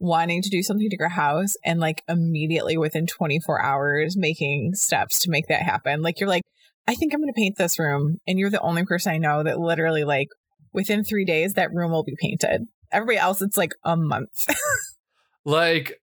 wanting 0.00 0.42
to 0.42 0.50
do 0.50 0.62
something 0.62 0.88
to 0.88 0.96
your 0.98 1.08
house 1.08 1.54
and 1.64 1.80
like 1.80 2.02
immediately 2.08 2.76
within 2.76 3.06
24 3.06 3.60
hours 3.62 4.16
making 4.16 4.74
steps 4.74 5.20
to 5.20 5.30
make 5.30 5.48
that 5.48 5.62
happen. 5.62 6.02
Like 6.02 6.20
you're 6.20 6.28
like, 6.28 6.42
I 6.86 6.94
think 6.94 7.12
I'm 7.12 7.20
going 7.20 7.32
to 7.32 7.38
paint 7.38 7.56
this 7.58 7.78
room, 7.78 8.18
and 8.26 8.38
you're 8.38 8.50
the 8.50 8.60
only 8.60 8.84
person 8.84 9.12
I 9.12 9.18
know 9.18 9.42
that 9.42 9.58
literally 9.58 10.04
like 10.04 10.28
within 10.72 11.04
three 11.04 11.24
days 11.24 11.54
that 11.54 11.72
room 11.72 11.90
will 11.90 12.04
be 12.04 12.16
painted. 12.20 12.66
Everybody 12.90 13.18
else, 13.18 13.42
it's 13.42 13.56
like 13.56 13.74
a 13.84 13.96
month. 13.96 14.46
like 15.44 16.00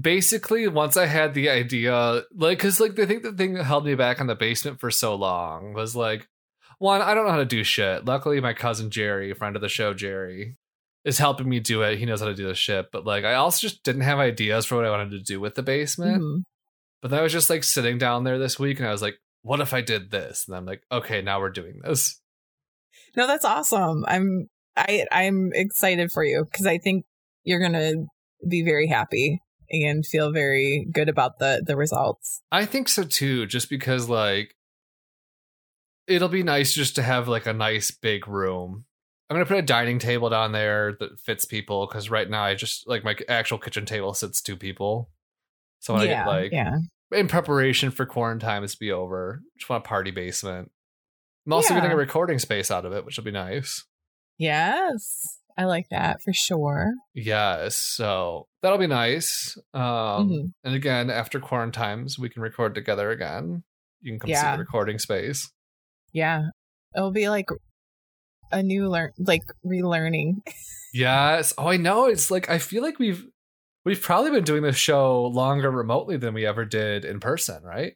basically 0.00 0.68
once 0.68 0.96
i 0.96 1.04
had 1.06 1.34
the 1.34 1.50
idea 1.50 2.22
like 2.32 2.58
because 2.58 2.78
like 2.78 2.96
i 3.00 3.04
think 3.04 3.24
the 3.24 3.32
thing 3.32 3.54
that 3.54 3.64
held 3.64 3.84
me 3.84 3.96
back 3.96 4.20
in 4.20 4.28
the 4.28 4.36
basement 4.36 4.78
for 4.78 4.88
so 4.88 5.16
long 5.16 5.72
was 5.72 5.96
like 5.96 6.28
one 6.78 7.02
i 7.02 7.12
don't 7.12 7.24
know 7.24 7.32
how 7.32 7.38
to 7.38 7.44
do 7.44 7.64
shit 7.64 8.04
luckily 8.04 8.40
my 8.40 8.54
cousin 8.54 8.88
jerry 8.88 9.34
friend 9.34 9.56
of 9.56 9.62
the 9.62 9.68
show 9.68 9.92
jerry 9.92 10.56
is 11.04 11.18
helping 11.18 11.48
me 11.48 11.58
do 11.58 11.82
it 11.82 11.98
he 11.98 12.06
knows 12.06 12.20
how 12.20 12.26
to 12.26 12.36
do 12.36 12.46
this 12.46 12.56
shit 12.56 12.86
but 12.92 13.04
like 13.04 13.24
i 13.24 13.34
also 13.34 13.66
just 13.66 13.82
didn't 13.82 14.02
have 14.02 14.20
ideas 14.20 14.64
for 14.64 14.76
what 14.76 14.84
i 14.84 14.90
wanted 14.90 15.10
to 15.10 15.18
do 15.18 15.40
with 15.40 15.56
the 15.56 15.62
basement 15.62 16.22
Mhm. 16.22 16.42
But 17.02 17.10
then 17.10 17.20
I 17.20 17.22
was 17.22 17.32
just 17.32 17.48
like 17.48 17.64
sitting 17.64 17.96
down 17.98 18.24
there 18.24 18.38
this 18.38 18.58
week 18.58 18.78
and 18.78 18.86
I 18.86 18.92
was 18.92 19.00
like, 19.00 19.18
what 19.42 19.60
if 19.60 19.72
I 19.72 19.80
did 19.80 20.10
this? 20.10 20.44
And 20.46 20.54
I'm 20.54 20.66
like, 20.66 20.82
okay, 20.92 21.22
now 21.22 21.40
we're 21.40 21.48
doing 21.48 21.80
this. 21.82 22.20
No, 23.16 23.26
that's 23.26 23.44
awesome. 23.44 24.04
I'm 24.06 24.48
I 24.76 25.06
I'm 25.10 25.50
excited 25.54 26.12
for 26.12 26.24
you 26.24 26.44
because 26.44 26.66
I 26.66 26.78
think 26.78 27.04
you're 27.44 27.60
gonna 27.60 28.06
be 28.48 28.62
very 28.62 28.86
happy 28.86 29.40
and 29.70 30.04
feel 30.04 30.32
very 30.32 30.86
good 30.92 31.08
about 31.08 31.38
the 31.38 31.62
the 31.64 31.76
results. 31.76 32.42
I 32.50 32.64
think 32.64 32.88
so 32.88 33.04
too, 33.04 33.46
just 33.46 33.70
because 33.70 34.08
like 34.08 34.54
it'll 36.06 36.28
be 36.28 36.42
nice 36.42 36.72
just 36.72 36.96
to 36.96 37.02
have 37.02 37.28
like 37.28 37.46
a 37.46 37.52
nice 37.52 37.90
big 37.90 38.26
room. 38.26 38.84
I'm 39.28 39.34
gonna 39.36 39.46
put 39.46 39.58
a 39.58 39.62
dining 39.62 39.98
table 39.98 40.28
down 40.28 40.52
there 40.52 40.96
that 40.98 41.20
fits 41.20 41.44
people 41.44 41.86
because 41.86 42.10
right 42.10 42.28
now 42.28 42.42
I 42.42 42.54
just 42.54 42.88
like 42.88 43.04
my 43.04 43.16
actual 43.28 43.58
kitchen 43.58 43.86
table 43.86 44.12
sits 44.14 44.42
two 44.42 44.56
people. 44.56 45.10
So 45.78 45.94
when 45.94 46.06
yeah, 46.08 46.22
I 46.22 46.24
get 46.24 46.26
like 46.26 46.52
yeah. 46.52 46.76
in 47.12 47.28
preparation 47.28 47.90
for 47.90 48.06
quarantine 48.06 48.64
is 48.64 48.74
be 48.74 48.90
over, 48.90 49.42
just 49.56 49.70
want 49.70 49.84
a 49.84 49.88
party 49.88 50.10
basement. 50.10 50.70
I'm 51.46 51.52
also 51.52 51.74
Yeah. 51.74 51.80
getting 51.80 51.92
a 51.92 51.96
recording 51.96 52.38
space 52.38 52.70
out 52.70 52.84
of 52.84 52.92
it, 52.92 53.04
which 53.04 53.16
will 53.16 53.24
be 53.24 53.30
nice. 53.30 53.84
Yes. 54.38 55.38
I 55.58 55.64
like 55.64 55.86
that 55.90 56.22
for 56.24 56.32
sure. 56.32 56.92
Yes, 57.14 57.76
so 57.76 58.46
that'll 58.62 58.78
be 58.78 58.86
nice. 58.86 59.56
Um, 59.74 59.82
Mhm. 60.30 60.52
and 60.64 60.74
again, 60.74 61.10
after 61.10 61.38
quarantines, 61.40 62.18
we 62.18 62.30
can 62.30 62.40
record 62.40 62.74
together 62.74 63.10
again. 63.10 63.64
You 64.00 64.12
can 64.12 64.20
come 64.20 64.34
see 64.34 64.52
the 64.52 64.58
recording 64.58 64.98
space. 64.98 65.50
Yeah. 66.12 66.44
It'll 66.96 67.12
be 67.12 67.28
like 67.28 67.48
a 68.52 68.62
new 68.62 68.88
learn 68.88 69.12
like 69.18 69.42
relearning. 69.66 70.36
Yes. 70.94 71.52
Oh, 71.58 71.68
I 71.68 71.76
know. 71.76 72.06
It's 72.06 72.30
like 72.30 72.48
I 72.50 72.58
feel 72.58 72.82
like 72.82 72.98
we've 72.98 73.24
we've 73.84 74.00
probably 74.02 74.30
been 74.30 74.44
doing 74.44 74.62
this 74.62 74.76
show 74.76 75.26
longer 75.26 75.70
remotely 75.70 76.16
than 76.16 76.34
we 76.34 76.46
ever 76.46 76.64
did 76.64 77.04
in 77.04 77.20
person, 77.20 77.62
right? 77.62 77.94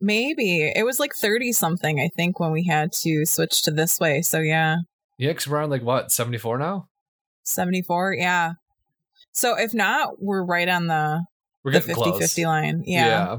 Maybe. 0.00 0.72
It 0.74 0.84
was 0.84 0.98
like 0.98 1.14
30 1.14 1.52
something, 1.52 2.00
I 2.00 2.08
think, 2.14 2.40
when 2.40 2.52
we 2.52 2.64
had 2.64 2.92
to 3.02 3.24
switch 3.26 3.62
to 3.62 3.70
this 3.70 3.98
way. 4.00 4.22
So 4.22 4.38
yeah. 4.40 4.76
Yeah, 5.18 5.30
because 5.30 5.46
we're 5.48 5.62
on 5.62 5.68
like 5.70 5.82
what 5.82 6.10
seventy 6.10 6.38
four 6.38 6.56
now. 6.58 6.86
74. 7.42 8.14
Yeah. 8.14 8.52
So 9.32 9.58
if 9.58 9.74
not, 9.74 10.22
we're 10.22 10.44
right 10.44 10.68
on 10.68 10.86
the 10.86 11.24
We're 11.64 11.72
the 11.72 11.80
getting 11.80 11.94
50 11.94 12.10
close. 12.10 12.20
50 12.22 12.46
line. 12.46 12.82
Yeah. 12.86 13.06
yeah. 13.06 13.36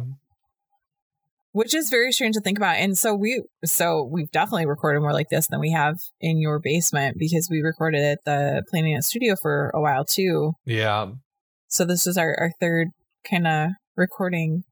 Which 1.54 1.74
is 1.74 1.90
very 1.90 2.12
strange 2.12 2.36
to 2.36 2.42
think 2.42 2.58
about. 2.58 2.78
And 2.78 2.98
so 2.98 3.14
we 3.14 3.44
so 3.66 4.08
we've 4.10 4.32
definitely 4.32 4.68
recorded 4.68 5.02
more 5.02 5.12
like 5.12 5.30
this 5.30 5.48
than 5.48 5.60
we 5.60 5.72
have 5.72 5.98
in 6.22 6.40
your 6.40 6.60
basement 6.60 7.18
because 7.20 7.50
we 7.52 7.62
recorded 7.62 8.02
at 8.04 8.20
the 8.26 8.64
Planet 8.70 9.04
studio 9.04 9.36
for 9.42 9.70
a 9.74 9.82
while 9.82 10.06
too. 10.06 10.54
yeah. 10.66 11.08
So 11.68 11.86
this 11.86 12.06
is 12.06 12.18
our, 12.18 12.36
our 12.40 12.52
third 12.60 12.90
kind 13.30 13.48
of 13.48 13.70
recording 13.96 14.64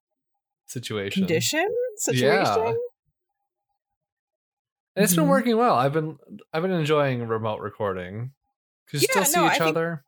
Situation. 0.69 1.21
condition 1.23 1.67
situation. 1.97 2.27
Yeah. 2.45 2.73
And 4.95 5.03
it's 5.05 5.15
been 5.15 5.25
Mhm. 5.25 5.29
working 5.29 5.57
well. 5.57 5.75
I've 5.75 5.93
been 5.93 6.17
I've 6.53 6.61
been 6.61 6.71
enjoying 6.71 7.25
remote 7.27 7.59
recording 7.61 8.31
because 8.85 9.01
you 9.01 9.07
Yeah, 9.15 9.23
still 9.23 9.33
see 9.33 9.39
no, 9.39 9.45
I 9.45 9.55
each 9.55 9.61
think- 9.61 9.99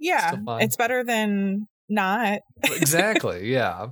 Yeah. 0.00 0.30
Fun. 0.44 0.62
It's 0.62 0.76
better 0.76 1.04
than 1.04 1.66
not. 1.88 2.40
exactly. 2.62 3.48
Yeah. 3.52 3.88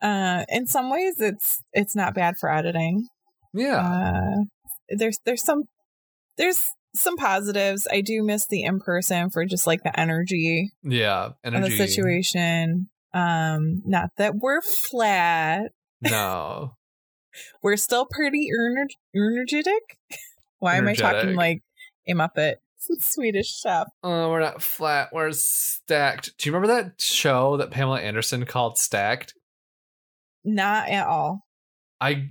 Uh 0.00 0.44
in 0.48 0.66
some 0.66 0.90
ways 0.90 1.20
it's 1.20 1.62
it's 1.72 1.94
not 1.96 2.14
bad 2.14 2.36
for 2.38 2.50
editing. 2.52 3.08
Yeah. 3.52 3.78
Uh 3.78 4.44
there's 4.90 5.18
there's 5.24 5.42
some 5.44 5.64
there's 6.36 6.70
some 6.94 7.16
positives. 7.16 7.86
I 7.90 8.00
do 8.00 8.22
miss 8.22 8.46
the 8.46 8.62
in 8.62 8.78
person 8.80 9.28
for 9.30 9.44
just 9.44 9.66
like 9.66 9.82
the 9.82 9.98
energy 9.98 10.70
yeah. 10.82 11.26
of 11.26 11.34
Energy. 11.44 11.76
the 11.76 11.86
situation. 11.86 12.88
Um, 13.14 13.82
not 13.84 14.10
that 14.18 14.36
we're 14.36 14.62
flat. 14.62 15.72
No. 16.00 16.74
We're 17.62 17.76
still 17.76 18.06
pretty 18.10 18.48
ener- 18.52 18.88
energetic. 19.14 19.98
Why 20.58 20.76
am 20.76 20.88
I 20.88 20.94
talking 20.94 21.36
like 21.36 21.62
a 22.08 22.12
Muppet? 22.12 22.54
Swedish 22.78 23.60
chef. 23.60 23.86
Oh, 24.02 24.30
we're 24.30 24.40
not 24.40 24.62
flat. 24.62 25.10
We're 25.12 25.32
stacked. 25.32 26.36
Do 26.38 26.48
you 26.48 26.54
remember 26.54 26.74
that 26.74 27.00
show 27.00 27.56
that 27.58 27.70
Pamela 27.70 28.00
Anderson 28.00 28.44
called 28.46 28.78
Stacked? 28.78 29.34
Not 30.44 30.88
at 30.88 31.06
all. 31.06 31.46
I 32.00 32.30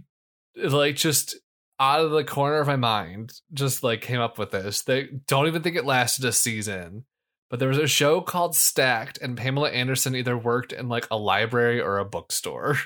like 0.55 0.95
just 0.95 1.35
out 1.79 1.99
of 1.99 2.11
the 2.11 2.23
corner 2.23 2.59
of 2.59 2.67
my 2.67 2.75
mind 2.75 3.33
just 3.53 3.83
like 3.83 4.01
came 4.01 4.19
up 4.19 4.39
with 4.39 4.51
this. 4.51 4.81
They 4.81 5.09
don't 5.27 5.47
even 5.47 5.61
think 5.61 5.75
it 5.75 5.85
lasted 5.85 6.25
a 6.25 6.31
season. 6.31 7.05
But 7.49 7.59
there 7.59 7.69
was 7.69 7.77
a 7.77 7.87
show 7.87 8.19
called 8.21 8.55
Stacked 8.55 9.19
and 9.21 9.37
Pamela 9.37 9.69
Anderson 9.69 10.15
either 10.15 10.37
worked 10.37 10.73
in 10.73 10.89
like 10.89 11.07
a 11.09 11.17
library 11.17 11.79
or 11.79 11.97
a 11.97 12.05
bookstore. 12.05 12.77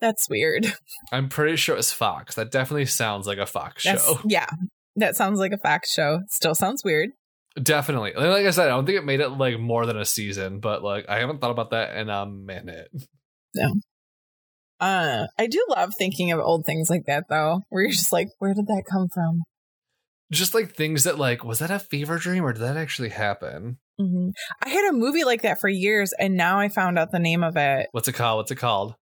That's 0.00 0.28
weird. 0.28 0.72
I'm 1.12 1.28
pretty 1.28 1.56
sure 1.56 1.74
it 1.74 1.78
was 1.78 1.92
Fox. 1.92 2.34
That 2.34 2.50
definitely 2.50 2.86
sounds 2.86 3.26
like 3.26 3.38
a 3.38 3.46
Fox 3.46 3.84
That's 3.84 4.04
show. 4.04 4.20
yeah. 4.26 4.48
That 4.96 5.16
sounds 5.16 5.38
like 5.38 5.52
a 5.52 5.58
Fox 5.58 5.90
show. 5.90 6.20
Still 6.28 6.54
sounds 6.54 6.82
weird. 6.84 7.10
Definitely. 7.60 8.12
Like 8.14 8.46
I 8.46 8.50
said, 8.50 8.66
I 8.66 8.70
don't 8.70 8.86
think 8.86 8.98
it 8.98 9.04
made 9.04 9.20
it 9.20 9.28
like 9.28 9.58
more 9.58 9.86
than 9.86 9.98
a 9.98 10.04
season, 10.04 10.60
but 10.60 10.82
like 10.82 11.08
I 11.08 11.18
haven't 11.20 11.40
thought 11.40 11.50
about 11.50 11.70
that 11.70 11.96
in 11.96 12.08
a 12.08 12.26
minute. 12.26 12.88
Yeah. 13.54 13.68
Uh 14.80 15.26
I 15.38 15.46
do 15.46 15.62
love 15.68 15.92
thinking 15.98 16.32
of 16.32 16.40
old 16.40 16.64
things 16.64 16.88
like 16.88 17.04
that 17.04 17.24
though, 17.28 17.60
where 17.68 17.82
you're 17.82 17.92
just 17.92 18.12
like, 18.12 18.28
where 18.38 18.54
did 18.54 18.66
that 18.68 18.84
come 18.90 19.08
from? 19.12 19.42
Just 20.32 20.54
like 20.54 20.74
things 20.74 21.04
that 21.04 21.18
like 21.18 21.44
was 21.44 21.58
that 21.60 21.70
a 21.70 21.78
fever 21.78 22.18
dream 22.18 22.44
or 22.44 22.52
did 22.52 22.62
that 22.62 22.76
actually 22.76 23.10
happen? 23.10 23.78
hmm 24.00 24.30
I 24.62 24.70
had 24.70 24.88
a 24.88 24.92
movie 24.92 25.24
like 25.24 25.42
that 25.42 25.60
for 25.60 25.68
years, 25.68 26.12
and 26.18 26.36
now 26.36 26.58
I 26.58 26.68
found 26.68 26.98
out 26.98 27.12
the 27.12 27.18
name 27.18 27.44
of 27.44 27.56
it. 27.56 27.88
What's 27.92 28.08
it 28.08 28.14
called? 28.14 28.38
What's 28.38 28.50
it 28.50 28.56
called? 28.56 28.94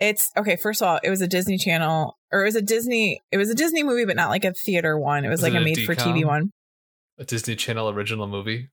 It's 0.00 0.30
okay. 0.36 0.56
First 0.56 0.80
of 0.80 0.88
all, 0.88 1.00
it 1.02 1.10
was 1.10 1.20
a 1.20 1.26
Disney 1.26 1.58
Channel, 1.58 2.16
or 2.32 2.42
it 2.42 2.44
was 2.44 2.54
a 2.54 2.62
Disney. 2.62 3.20
It 3.32 3.36
was 3.36 3.50
a 3.50 3.54
Disney 3.54 3.82
movie, 3.82 4.04
but 4.04 4.14
not 4.14 4.30
like 4.30 4.44
a 4.44 4.52
theater 4.52 4.96
one. 4.96 5.24
It 5.24 5.28
was, 5.28 5.42
Was 5.42 5.50
like 5.50 5.54
it 5.54 5.56
a 5.56 5.60
a 5.62 5.64
made 5.64 5.84
for 5.84 5.96
TV 5.96 6.24
one. 6.24 6.52
A 7.18 7.24
Disney 7.24 7.56
Channel 7.56 7.90
original 7.90 8.28
movie. 8.28 8.68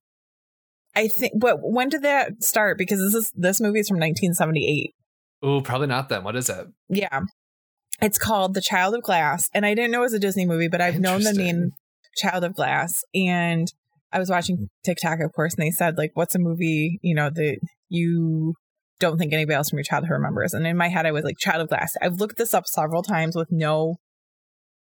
I 0.95 1.07
think. 1.07 1.33
But 1.35 1.57
when 1.61 1.89
did 1.89 2.03
that 2.03 2.43
start? 2.43 2.77
Because 2.77 2.99
this 2.99 3.15
is 3.15 3.31
this 3.35 3.59
movie 3.59 3.79
is 3.79 3.87
from 3.89 3.97
1978. 3.97 4.93
oh 5.41 5.61
probably 5.61 5.87
not 5.87 6.09
then 6.09 6.23
What 6.23 6.35
is 6.35 6.49
it? 6.49 6.67
Yeah, 6.89 7.21
it's 7.99 8.19
called 8.19 8.53
The 8.53 8.61
Child 8.61 8.93
of 8.93 9.01
Glass, 9.01 9.49
and 9.55 9.65
I 9.65 9.73
didn't 9.73 9.89
know 9.89 10.01
it 10.01 10.03
was 10.03 10.13
a 10.13 10.19
Disney 10.19 10.45
movie, 10.45 10.67
but 10.67 10.81
I've 10.81 10.99
known 10.99 11.23
the 11.23 11.33
name 11.33 11.71
Child 12.15 12.43
of 12.43 12.55
Glass, 12.55 13.03
and 13.13 13.71
I 14.11 14.19
was 14.19 14.29
watching 14.29 14.69
TikTok, 14.83 15.19
of 15.19 15.33
course, 15.33 15.55
and 15.55 15.65
they 15.65 15.71
said 15.71 15.97
like, 15.97 16.11
"What's 16.13 16.35
a 16.35 16.39
movie 16.39 16.99
you 17.01 17.15
know 17.15 17.29
that 17.29 17.59
you 17.89 18.55
don't 18.99 19.17
think 19.17 19.33
anybody 19.33 19.55
else 19.55 19.69
from 19.69 19.77
your 19.77 19.83
childhood 19.83 20.11
remembers?" 20.11 20.53
And 20.53 20.65
in 20.65 20.77
my 20.77 20.87
head, 20.87 21.05
I 21.05 21.11
was 21.11 21.23
like, 21.23 21.37
"Child 21.37 21.63
of 21.63 21.69
Glass." 21.69 21.93
I've 22.01 22.19
looked 22.19 22.37
this 22.37 22.53
up 22.53 22.65
several 22.67 23.03
times 23.03 23.35
with 23.35 23.51
no 23.51 23.97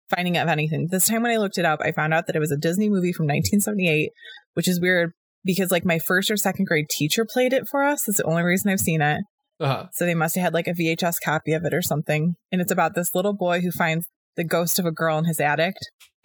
finding 0.09 0.37
of 0.37 0.47
anything. 0.47 0.87
This 0.91 1.07
time 1.07 1.23
when 1.23 1.31
I 1.31 1.37
looked 1.37 1.57
it 1.57 1.65
up, 1.65 1.79
I 1.81 1.91
found 1.91 2.13
out 2.13 2.27
that 2.27 2.35
it 2.35 2.39
was 2.39 2.51
a 2.51 2.57
Disney 2.57 2.89
movie 2.89 3.13
from 3.13 3.25
1978, 3.25 4.11
which 4.53 4.67
is 4.67 4.81
weird 4.81 5.11
because 5.43 5.71
like 5.71 5.85
my 5.85 5.99
first 5.99 6.29
or 6.29 6.37
second 6.37 6.65
grade 6.65 6.89
teacher 6.89 7.25
played 7.25 7.53
it 7.53 7.67
for 7.69 7.83
us. 7.83 8.07
It's 8.07 8.17
the 8.17 8.25
only 8.25 8.43
reason 8.43 8.71
I've 8.71 8.79
seen 8.79 9.01
it. 9.01 9.21
Uh, 9.59 9.85
So 9.93 10.05
they 10.05 10.15
must 10.15 10.35
have 10.35 10.43
had 10.43 10.53
like 10.53 10.67
a 10.67 10.73
VHS 10.73 11.15
copy 11.23 11.53
of 11.53 11.63
it 11.65 11.73
or 11.73 11.81
something. 11.81 12.35
And 12.51 12.61
it's 12.61 12.71
about 12.71 12.95
this 12.95 13.15
little 13.15 13.33
boy 13.33 13.61
who 13.61 13.71
finds 13.71 14.07
the 14.35 14.43
ghost 14.43 14.79
of 14.79 14.85
a 14.85 14.91
girl 14.91 15.17
in 15.17 15.25
his 15.25 15.39
attic. 15.39 15.75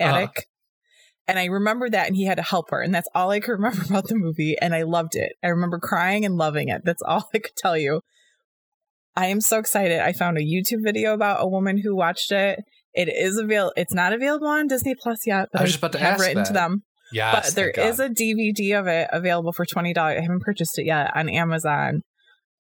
Uh-huh. 0.01 0.43
And 1.29 1.39
I 1.39 1.47
remember 1.47 1.91
that 1.91 2.07
and 2.07 2.17
he 2.17 2.25
had 2.25 2.37
to 2.37 2.43
help 2.43 2.71
her. 2.71 2.81
And 2.81 2.95
that's 2.95 3.09
all 3.15 3.31
I 3.31 3.41
could 3.41 3.53
remember 3.59 3.83
about 3.89 4.09
the 4.09 4.15
movie. 4.17 4.57
And 4.61 4.75
I 4.75 4.83
loved 4.83 5.15
it. 5.17 5.33
I 5.43 5.49
remember 5.49 5.79
crying 5.79 6.25
and 6.25 6.37
loving 6.37 6.69
it. 6.69 6.83
That's 6.85 7.03
all 7.03 7.29
I 7.35 7.39
could 7.39 7.57
tell 7.57 7.77
you. 7.77 8.01
I 9.17 9.27
am 9.27 9.41
so 9.41 9.59
excited. 9.59 10.01
I 10.01 10.13
found 10.13 10.37
a 10.37 10.43
YouTube 10.43 10.85
video 10.85 11.15
about 11.15 11.43
a 11.43 11.49
woman 11.49 11.79
who 11.79 11.97
watched 11.97 12.31
it. 12.33 12.61
It 12.93 13.09
is 13.09 13.39
available. 13.39 13.73
It's 13.77 13.95
not 13.95 14.13
available 14.13 14.47
on 14.47 14.69
Disney 14.69 14.95
Plus 14.95 15.27
yet, 15.27 15.49
but 15.53 15.61
I 15.61 15.65
was 15.65 15.73
just 15.73 15.79
about 15.79 15.93
to 15.93 15.99
have 15.99 16.21
written 16.21 16.45
to 16.45 16.53
them. 16.53 16.83
yes. 17.13 17.47
but 17.47 17.55
there 17.55 17.71
is 17.71 17.99
a 17.99 18.09
DVD 18.11 18.79
of 18.79 18.87
it 18.87 19.09
available 19.13 19.53
for 19.53 19.65
twenty 19.65 19.95
dollars. 19.95 20.19
I 20.19 20.23
haven't 20.23 20.43
purchased 20.43 20.79
it 20.79 20.85
yet 20.87 21.17
on 21.17 21.31
Amazon, 21.31 22.03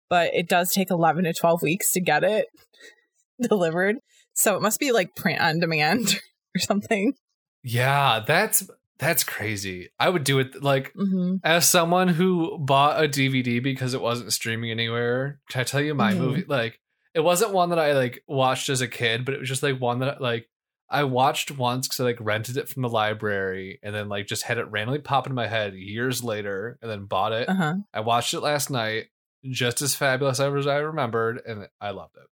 but 0.10 0.34
it 0.34 0.48
does 0.48 0.72
take 0.72 0.92
eleven 0.92 1.26
to 1.26 1.34
twelve 1.34 1.62
weeks 1.62 1.92
to 1.92 2.02
get 2.02 2.24
it 2.24 2.46
delivered. 3.42 3.98
So 4.34 4.56
it 4.56 4.62
must 4.62 4.80
be 4.80 4.92
like 4.92 5.16
print 5.16 5.42
on 5.42 5.60
demand 5.60 6.20
or 6.56 6.60
something. 6.60 7.14
Yeah, 7.68 8.24
that's 8.26 8.70
that's 9.00 9.24
crazy. 9.24 9.90
I 10.00 10.08
would 10.10 10.24
do 10.24 10.40
it 10.40 10.62
like 10.64 10.94
hmm 10.96 11.38
as 11.44 11.68
someone 11.68 12.08
who 12.08 12.58
bought 12.60 13.04
a 13.04 13.08
DVD 13.08 13.62
because 13.62 13.94
it 13.94 14.02
wasn't 14.02 14.32
streaming 14.32 14.72
anywhere. 14.72 15.40
Can 15.50 15.62
I 15.62 15.64
tell 15.64 15.82
you 15.82 15.96
my 15.96 16.14
Mhm. 16.14 16.18
movie? 16.18 16.46
Like, 16.48 16.80
it 17.14 17.22
wasn't 17.22 17.54
one 17.54 17.70
that 17.72 17.80
I 17.80 17.94
like 17.94 18.24
watched 18.28 18.70
as 18.70 18.82
a 18.82 18.88
kid, 18.88 19.26
but 19.26 19.34
it 19.34 19.40
was 19.40 19.50
just 19.50 19.64
like 19.64 19.82
one 19.82 20.00
that 20.00 20.22
like 20.22 20.48
I 20.90 21.04
watched 21.06 21.50
once 21.52 21.88
because 21.88 22.00
I 22.00 22.04
like 22.04 22.18
rented 22.22 22.58
it 22.58 22.70
from 22.70 22.84
the 22.84 22.90
library 22.90 23.80
and 23.82 23.94
then 23.96 24.08
like 24.10 24.28
just 24.28 24.44
had 24.44 24.60
it 24.60 24.70
randomly 24.70 25.00
pop 25.00 25.26
into 25.26 25.34
my 25.36 25.48
head 25.48 25.74
years 25.74 26.24
later 26.24 26.78
and 26.82 26.90
then 26.92 27.06
bought 27.06 27.34
it. 27.34 27.50
Uh 27.50 27.56
huh. 27.56 27.74
I 27.94 28.02
watched 28.02 28.36
it 28.36 28.42
last 28.42 28.70
night, 28.70 29.08
just 29.44 29.82
as 29.82 29.96
fabulous 29.96 30.40
as 30.40 30.68
I 30.68 30.78
remembered, 30.78 31.42
and 31.46 31.68
I 31.82 31.90
loved 31.90 32.16
it. 32.18 32.28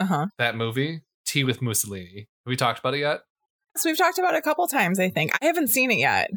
Uh 0.00 0.06
huh. 0.06 0.26
That 0.38 0.56
movie, 0.56 1.02
Tea 1.24 1.44
with 1.44 1.62
Mussolini. 1.62 2.28
Have 2.44 2.50
we 2.50 2.56
talked 2.56 2.80
about 2.80 2.94
it 2.94 2.98
yet? 2.98 3.20
So 3.76 3.88
we've 3.90 3.98
talked 3.98 4.18
about 4.18 4.34
it 4.34 4.38
a 4.38 4.42
couple 4.42 4.66
times. 4.68 5.00
I 5.00 5.10
think 5.10 5.32
I 5.40 5.46
haven't 5.46 5.68
seen 5.68 5.90
it 5.90 5.98
yet. 5.98 6.30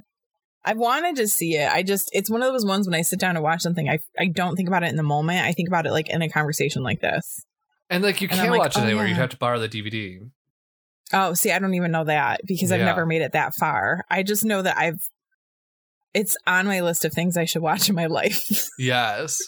I've 0.65 0.77
wanted 0.77 1.15
to 1.17 1.27
see 1.27 1.55
it. 1.55 1.71
I 1.71 1.83
just 1.83 2.09
it's 2.13 2.29
one 2.29 2.41
of 2.43 2.51
those 2.51 2.65
ones 2.65 2.87
when 2.87 2.95
I 2.95 3.01
sit 3.01 3.19
down 3.19 3.35
to 3.35 3.41
watch 3.41 3.61
something, 3.61 3.87
I 3.89 3.99
I 4.19 4.27
don't 4.27 4.55
think 4.55 4.67
about 4.67 4.83
it 4.83 4.89
in 4.89 4.95
the 4.97 5.03
moment. 5.03 5.45
I 5.45 5.53
think 5.53 5.67
about 5.67 5.85
it 5.85 5.91
like 5.91 6.09
in 6.09 6.21
a 6.21 6.29
conversation 6.29 6.83
like 6.83 6.99
this. 6.99 7.45
And 7.89 8.03
like 8.03 8.21
you 8.21 8.27
And 8.29 8.37
can't 8.37 8.51
like, 8.51 8.59
watch 8.59 8.75
it 8.75 8.81
oh, 8.81 8.83
anywhere. 8.83 9.05
yeah. 9.05 9.09
You'd 9.11 9.17
have 9.17 9.29
to 9.29 9.37
borrow 9.37 9.59
the 9.59 9.69
DVD. 9.69 10.19
Oh, 11.13 11.33
see, 11.35 11.51
I 11.51 11.59
don't 11.59 11.73
even 11.75 11.91
know 11.91 12.03
that 12.03 12.41
because 12.45 12.71
I've 12.73 12.81
never 12.81 13.05
made 13.05 13.21
it 13.21 13.31
that 13.31 13.53
far. 13.55 14.03
I 14.09 14.23
just 14.23 14.43
know 14.43 14.61
that 14.61 14.77
I've 14.77 14.99
it's 16.13 16.35
on 16.47 16.65
my 16.65 16.81
list 16.81 17.05
of 17.05 17.13
things 17.13 17.37
I 17.37 17.45
should 17.45 17.61
watch 17.61 17.87
in 17.89 17.95
my 17.95 18.07
life. 18.07 18.67
Yes. 18.79 19.39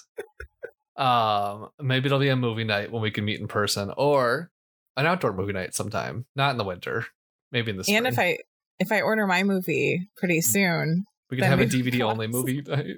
um, 0.96 1.70
maybe 1.82 2.06
it'll 2.08 2.20
be 2.20 2.30
a 2.30 2.36
movie 2.36 2.64
night 2.64 2.92
when 2.92 3.02
we 3.02 3.12
can 3.12 3.26
meet 3.26 3.40
in 3.40 3.48
person, 3.48 3.92
or 3.98 4.52
an 4.96 5.06
outdoor 5.06 5.34
movie 5.34 5.54
night 5.54 5.74
sometime. 5.74 6.26
Not 6.36 6.52
in 6.52 6.58
the 6.58 6.64
winter. 6.64 7.06
Maybe 7.52 7.72
in 7.72 7.78
the 7.78 7.84
spring. 7.84 7.98
and 7.98 8.08
if 8.08 8.20
I 8.20 8.38
if 8.80 8.92
I 8.92 9.02
order 9.02 9.28
my 9.28 9.44
movie 9.44 10.10
pretty 10.18 10.40
mm. 10.40 10.44
soon, 10.44 11.04
we 11.30 11.38
could 11.38 11.46
have 11.46 11.60
a 11.60 11.66
DVD 11.66 12.02
only 12.02 12.28
movie 12.28 12.62
night. 12.68 12.98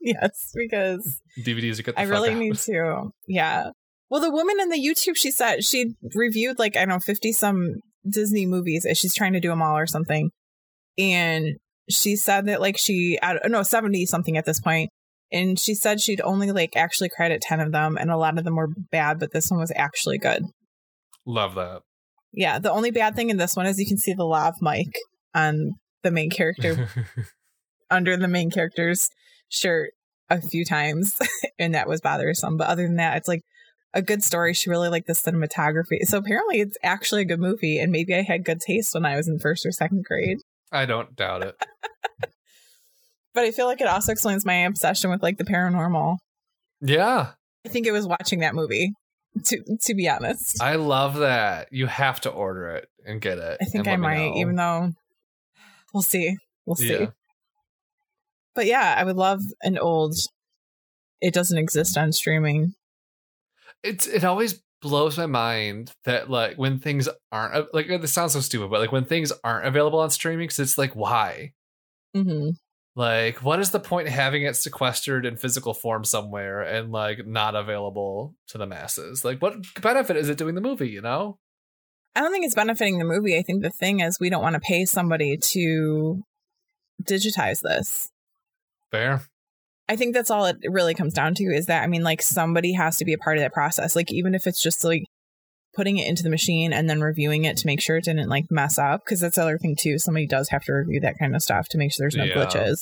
yes, 0.00 0.52
because 0.54 1.20
DVDs 1.38 1.80
are 1.80 1.92
the 1.92 1.98
I 2.00 2.04
really 2.04 2.30
out. 2.30 2.38
need 2.38 2.56
to. 2.56 3.10
Yeah. 3.26 3.70
Well, 4.08 4.20
the 4.20 4.30
woman 4.30 4.60
in 4.60 4.68
the 4.68 4.78
YouTube, 4.78 5.16
she 5.16 5.30
said 5.30 5.64
she 5.64 5.94
reviewed 6.14 6.58
like 6.58 6.76
I 6.76 6.80
don't 6.80 6.88
know 6.90 6.98
fifty 7.00 7.32
some 7.32 7.80
Disney 8.08 8.46
movies. 8.46 8.84
and 8.84 8.96
She's 8.96 9.14
trying 9.14 9.32
to 9.32 9.40
do 9.40 9.48
them 9.48 9.62
all 9.62 9.76
or 9.76 9.86
something, 9.86 10.30
and 10.96 11.56
she 11.90 12.16
said 12.16 12.46
that 12.46 12.60
like 12.60 12.78
she 12.78 13.18
I 13.22 13.34
don't 13.34 13.50
no 13.50 13.62
seventy 13.62 14.06
something 14.06 14.36
at 14.36 14.44
this 14.44 14.60
point, 14.60 14.90
and 15.32 15.58
she 15.58 15.74
said 15.74 16.00
she'd 16.00 16.20
only 16.20 16.52
like 16.52 16.76
actually 16.76 17.08
credit 17.08 17.40
ten 17.40 17.60
of 17.60 17.72
them, 17.72 17.96
and 17.98 18.10
a 18.10 18.16
lot 18.16 18.38
of 18.38 18.44
them 18.44 18.56
were 18.56 18.68
bad, 18.92 19.18
but 19.18 19.32
this 19.32 19.50
one 19.50 19.60
was 19.60 19.72
actually 19.74 20.18
good. 20.18 20.44
Love 21.26 21.56
that. 21.56 21.82
Yeah, 22.36 22.58
the 22.58 22.70
only 22.70 22.90
bad 22.90 23.16
thing 23.16 23.30
in 23.30 23.38
this 23.38 23.56
one 23.56 23.66
is 23.66 23.80
you 23.80 23.86
can 23.86 23.96
see 23.96 24.12
the 24.12 24.24
lav 24.24 24.54
mic 24.60 24.94
on 25.34 25.72
the 26.02 26.10
main 26.10 26.30
character 26.30 26.88
under 27.90 28.16
the 28.16 28.28
main 28.28 28.50
character's 28.50 29.08
shirt 29.48 29.92
a 30.28 30.40
few 30.40 30.64
times, 30.64 31.18
and 31.58 31.74
that 31.74 31.88
was 31.88 32.00
bothersome. 32.00 32.58
But 32.58 32.68
other 32.68 32.86
than 32.86 32.96
that, 32.96 33.16
it's 33.16 33.26
like 33.28 33.42
a 33.94 34.02
good 34.02 34.22
story. 34.22 34.52
She 34.52 34.68
really 34.68 34.90
liked 34.90 35.06
the 35.06 35.14
cinematography. 35.14 36.02
So 36.02 36.18
apparently, 36.18 36.60
it's 36.60 36.76
actually 36.82 37.22
a 37.22 37.26
good 37.26 37.40
movie, 37.40 37.78
and 37.78 37.90
maybe 37.90 38.14
I 38.14 38.22
had 38.22 38.44
good 38.44 38.60
taste 38.60 38.92
when 38.94 39.06
I 39.06 39.16
was 39.16 39.26
in 39.26 39.38
first 39.38 39.64
or 39.64 39.72
second 39.72 40.04
grade. 40.04 40.38
I 40.70 40.84
don't 40.84 41.16
doubt 41.16 41.42
it. 41.42 41.56
But 43.36 43.44
I 43.44 43.50
feel 43.50 43.66
like 43.66 43.82
it 43.82 43.86
also 43.86 44.12
explains 44.12 44.46
my 44.46 44.64
obsession 44.64 45.10
with 45.10 45.22
like 45.22 45.36
the 45.36 45.44
paranormal. 45.44 46.16
Yeah, 46.80 47.32
I 47.66 47.68
think 47.68 47.86
it 47.86 47.92
was 47.92 48.06
watching 48.06 48.40
that 48.40 48.54
movie. 48.54 48.94
To 49.44 49.76
to 49.82 49.94
be 49.94 50.08
honest, 50.08 50.62
I 50.62 50.76
love 50.76 51.16
that. 51.16 51.68
You 51.72 51.86
have 51.86 52.20
to 52.22 52.30
order 52.30 52.68
it 52.70 52.88
and 53.04 53.20
get 53.20 53.38
it. 53.38 53.58
I 53.60 53.64
think 53.66 53.86
I 53.86 53.96
might, 53.96 54.28
know. 54.30 54.36
even 54.36 54.56
though 54.56 54.92
we'll 55.92 56.02
see. 56.02 56.36
We'll 56.64 56.76
see. 56.76 56.92
Yeah. 57.00 57.10
But 58.54 58.66
yeah, 58.66 58.94
I 58.96 59.04
would 59.04 59.16
love 59.16 59.42
an 59.62 59.76
old. 59.78 60.16
It 61.20 61.34
doesn't 61.34 61.58
exist 61.58 61.96
on 61.98 62.12
streaming. 62.12 62.74
it's 63.82 64.06
it 64.06 64.24
always 64.24 64.62
blows 64.82 65.16
my 65.18 65.26
mind 65.26 65.92
that 66.04 66.30
like 66.30 66.56
when 66.56 66.78
things 66.78 67.08
aren't 67.32 67.72
like 67.74 67.88
this 67.88 68.12
sounds 68.12 68.32
so 68.32 68.40
stupid, 68.40 68.70
but 68.70 68.80
like 68.80 68.92
when 68.92 69.04
things 69.04 69.32
aren't 69.44 69.66
available 69.66 69.98
on 69.98 70.10
streaming, 70.10 70.48
'cause 70.48 70.58
it's 70.58 70.78
like 70.78 70.94
why? 70.94 71.52
hmm 72.14 72.50
Like, 72.96 73.44
what 73.44 73.60
is 73.60 73.72
the 73.72 73.78
point 73.78 74.08
having 74.08 74.44
it 74.44 74.56
sequestered 74.56 75.26
in 75.26 75.36
physical 75.36 75.74
form 75.74 76.02
somewhere 76.02 76.62
and 76.62 76.90
like 76.90 77.26
not 77.26 77.54
available 77.54 78.34
to 78.48 78.58
the 78.58 78.66
masses? 78.66 79.22
Like, 79.22 79.42
what 79.42 79.56
benefit 79.82 80.16
is 80.16 80.30
it 80.30 80.38
doing 80.38 80.54
the 80.54 80.62
movie? 80.62 80.88
You 80.88 81.02
know? 81.02 81.38
I 82.14 82.22
don't 82.22 82.32
think 82.32 82.46
it's 82.46 82.54
benefiting 82.54 82.98
the 82.98 83.04
movie. 83.04 83.36
I 83.36 83.42
think 83.42 83.62
the 83.62 83.68
thing 83.68 84.00
is, 84.00 84.18
we 84.18 84.30
don't 84.30 84.42
want 84.42 84.54
to 84.54 84.60
pay 84.60 84.86
somebody 84.86 85.36
to 85.36 86.22
digitize 87.02 87.60
this. 87.60 88.10
Fair. 88.90 89.20
I 89.90 89.96
think 89.96 90.14
that's 90.14 90.30
all 90.30 90.46
it 90.46 90.56
really 90.66 90.94
comes 90.94 91.12
down 91.12 91.34
to 91.34 91.44
is 91.44 91.66
that, 91.66 91.82
I 91.82 91.86
mean, 91.88 92.02
like 92.02 92.22
somebody 92.22 92.72
has 92.72 92.96
to 92.96 93.04
be 93.04 93.12
a 93.12 93.18
part 93.18 93.36
of 93.36 93.42
that 93.42 93.52
process. 93.52 93.94
Like, 93.94 94.10
even 94.10 94.34
if 94.34 94.46
it's 94.46 94.62
just 94.62 94.82
like 94.82 95.04
putting 95.76 95.98
it 95.98 96.08
into 96.08 96.22
the 96.22 96.30
machine 96.30 96.72
and 96.72 96.88
then 96.90 97.00
reviewing 97.00 97.44
it 97.44 97.56
to 97.58 97.66
make 97.66 97.80
sure 97.80 97.96
it 97.96 98.04
didn't 98.04 98.28
like 98.28 98.46
mess 98.50 98.78
up, 98.78 99.02
because 99.04 99.20
that's 99.20 99.36
the 99.36 99.42
other 99.42 99.58
thing 99.58 99.76
too. 99.78 99.98
Somebody 99.98 100.26
does 100.26 100.48
have 100.48 100.62
to 100.64 100.72
review 100.72 101.00
that 101.00 101.18
kind 101.18 101.36
of 101.36 101.42
stuff 101.42 101.68
to 101.68 101.78
make 101.78 101.92
sure 101.92 102.04
there's 102.04 102.16
no 102.16 102.24
Yeah. 102.24 102.34
glitches. 102.34 102.80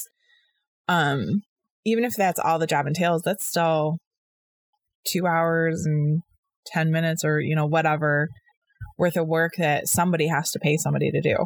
Um, 0.89 1.43
even 1.85 2.05
if 2.05 2.15
that's 2.15 2.39
all 2.39 2.59
the 2.59 2.67
job 2.67 2.87
entails, 2.87 3.23
that's 3.23 3.45
still 3.45 3.99
two 5.07 5.27
hours 5.27 5.85
and 5.85 6.23
10 6.69 6.91
minutes 6.91 7.25
or, 7.25 7.41
you 7.41 7.55
know, 7.55 7.67
whatever 7.67 8.29
worth 8.97 9.17
of 9.17 9.27
work 9.27 9.53
that 9.59 9.89
somebody 9.89 10.29
has 10.29 10.51
to 10.53 10.59
pay 10.59 10.77
somebody 10.77 11.11
to 11.11 11.21
do. 11.21 11.37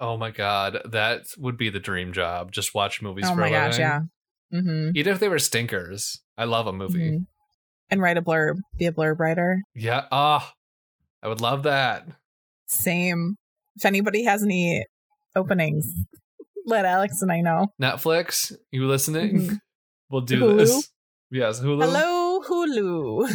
Oh 0.00 0.16
my 0.16 0.30
god, 0.30 0.78
that 0.90 1.22
would 1.36 1.56
be 1.58 1.70
the 1.70 1.80
dream 1.80 2.12
job. 2.12 2.50
Just 2.52 2.74
watch 2.74 3.02
movies. 3.02 3.24
oh 3.26 3.34
for 3.34 3.40
my 3.40 3.50
gosh, 3.50 3.78
yeah. 3.78 4.00
Mm-hmm. 4.54 4.96
Even 4.96 5.12
if 5.12 5.18
they 5.20 5.28
were 5.28 5.38
stinkers, 5.38 6.20
I 6.36 6.44
love 6.44 6.66
a 6.66 6.72
movie. 6.72 7.10
Mhm. 7.18 7.26
And 7.90 8.00
write 8.02 8.16
a 8.16 8.22
blurb, 8.22 8.56
be 8.78 8.86
a 8.86 8.92
blurb 8.92 9.18
writer. 9.18 9.60
Yeah. 9.74 10.06
Ah, 10.12 10.52
I 11.22 11.28
would 11.28 11.40
love 11.40 11.64
that. 11.64 12.06
Same. 12.66 13.36
If 13.76 13.84
anybody 13.84 14.24
has 14.24 14.42
any 14.42 14.84
openings, 15.36 15.86
let 16.66 16.84
Alex 16.84 17.22
and 17.22 17.30
I 17.32 17.40
know. 17.40 17.68
Netflix, 17.80 18.52
you 18.70 18.86
listening? 18.86 19.36
Mhm. 19.40 19.58
We'll 20.10 20.22
do 20.22 20.40
Hulu? 20.40 20.56
this. 20.56 20.90
Yes, 21.30 21.60
Hulu. 21.60 21.82
Hello, 21.84 22.40
Hulu. 22.40 23.30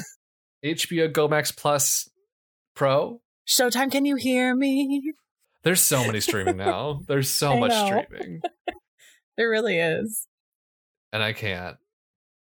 HBO 0.66 1.14
Go 1.14 1.28
Max 1.28 1.52
Plus 1.52 2.10
Pro. 2.76 3.22
Showtime, 3.48 3.92
can 3.92 4.06
you 4.06 4.16
hear 4.16 4.56
me? 4.56 5.14
There's 5.64 5.82
so 5.84 6.04
many 6.04 6.20
streaming 6.20 6.58
now. 6.58 7.02
There's 7.08 7.30
so 7.30 7.58
much 7.58 7.74
streaming, 7.74 8.42
There 9.38 9.50
really 9.52 9.78
is. 9.78 10.28
and 11.12 11.22
I 11.22 11.34
can't 11.34 11.78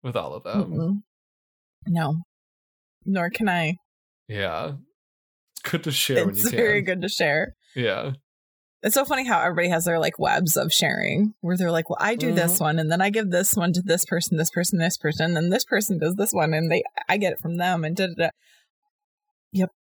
with 0.03 0.15
all 0.15 0.33
of 0.35 0.43
them. 0.43 0.71
Mm-mm. 0.71 1.03
no, 1.87 2.21
nor 3.05 3.29
can 3.29 3.49
I. 3.49 3.75
Yeah, 4.29 4.73
good 5.73 5.83
to 5.83 5.91
share 5.91 6.25
when 6.25 6.29
it's 6.35 6.43
you 6.43 6.49
can. 6.51 6.57
very 6.57 6.81
good 6.81 7.01
to 7.01 7.09
share. 7.09 7.55
Yeah, 7.75 8.11
It's 8.83 8.95
so 8.95 9.05
funny 9.05 9.25
how 9.27 9.39
everybody 9.41 9.69
has 9.69 9.85
their 9.85 9.99
like 9.99 10.19
webs 10.19 10.55
of 10.57 10.71
sharing 10.73 11.33
where 11.41 11.57
they're 11.57 11.71
like, 11.71 11.89
well, 11.89 11.97
I 11.99 12.15
do 12.15 12.33
this 12.33 12.53
Mm-hmm. 12.55 12.63
one 12.63 12.79
and 12.79 12.91
then 12.91 13.01
I 13.01 13.09
give 13.09 13.29
this 13.31 13.55
one 13.55 13.73
to 13.73 13.81
this 13.81 14.05
person, 14.05 14.37
this 14.37 14.51
person, 14.51 14.77
this 14.79 14.97
person, 14.97 15.25
and 15.27 15.35
then 15.35 15.49
this 15.49 15.65
person 15.65 15.97
does 15.99 16.15
this 16.15 16.31
one 16.33 16.53
and 16.53 16.71
they 16.71 16.83
I 17.09 17.17
get 17.17 17.33
it 17.33 17.39
from 17.39 17.57
them 17.57 17.83
and 17.83 17.95
da 17.95 18.07
da 18.07 18.13
da. 18.17 18.29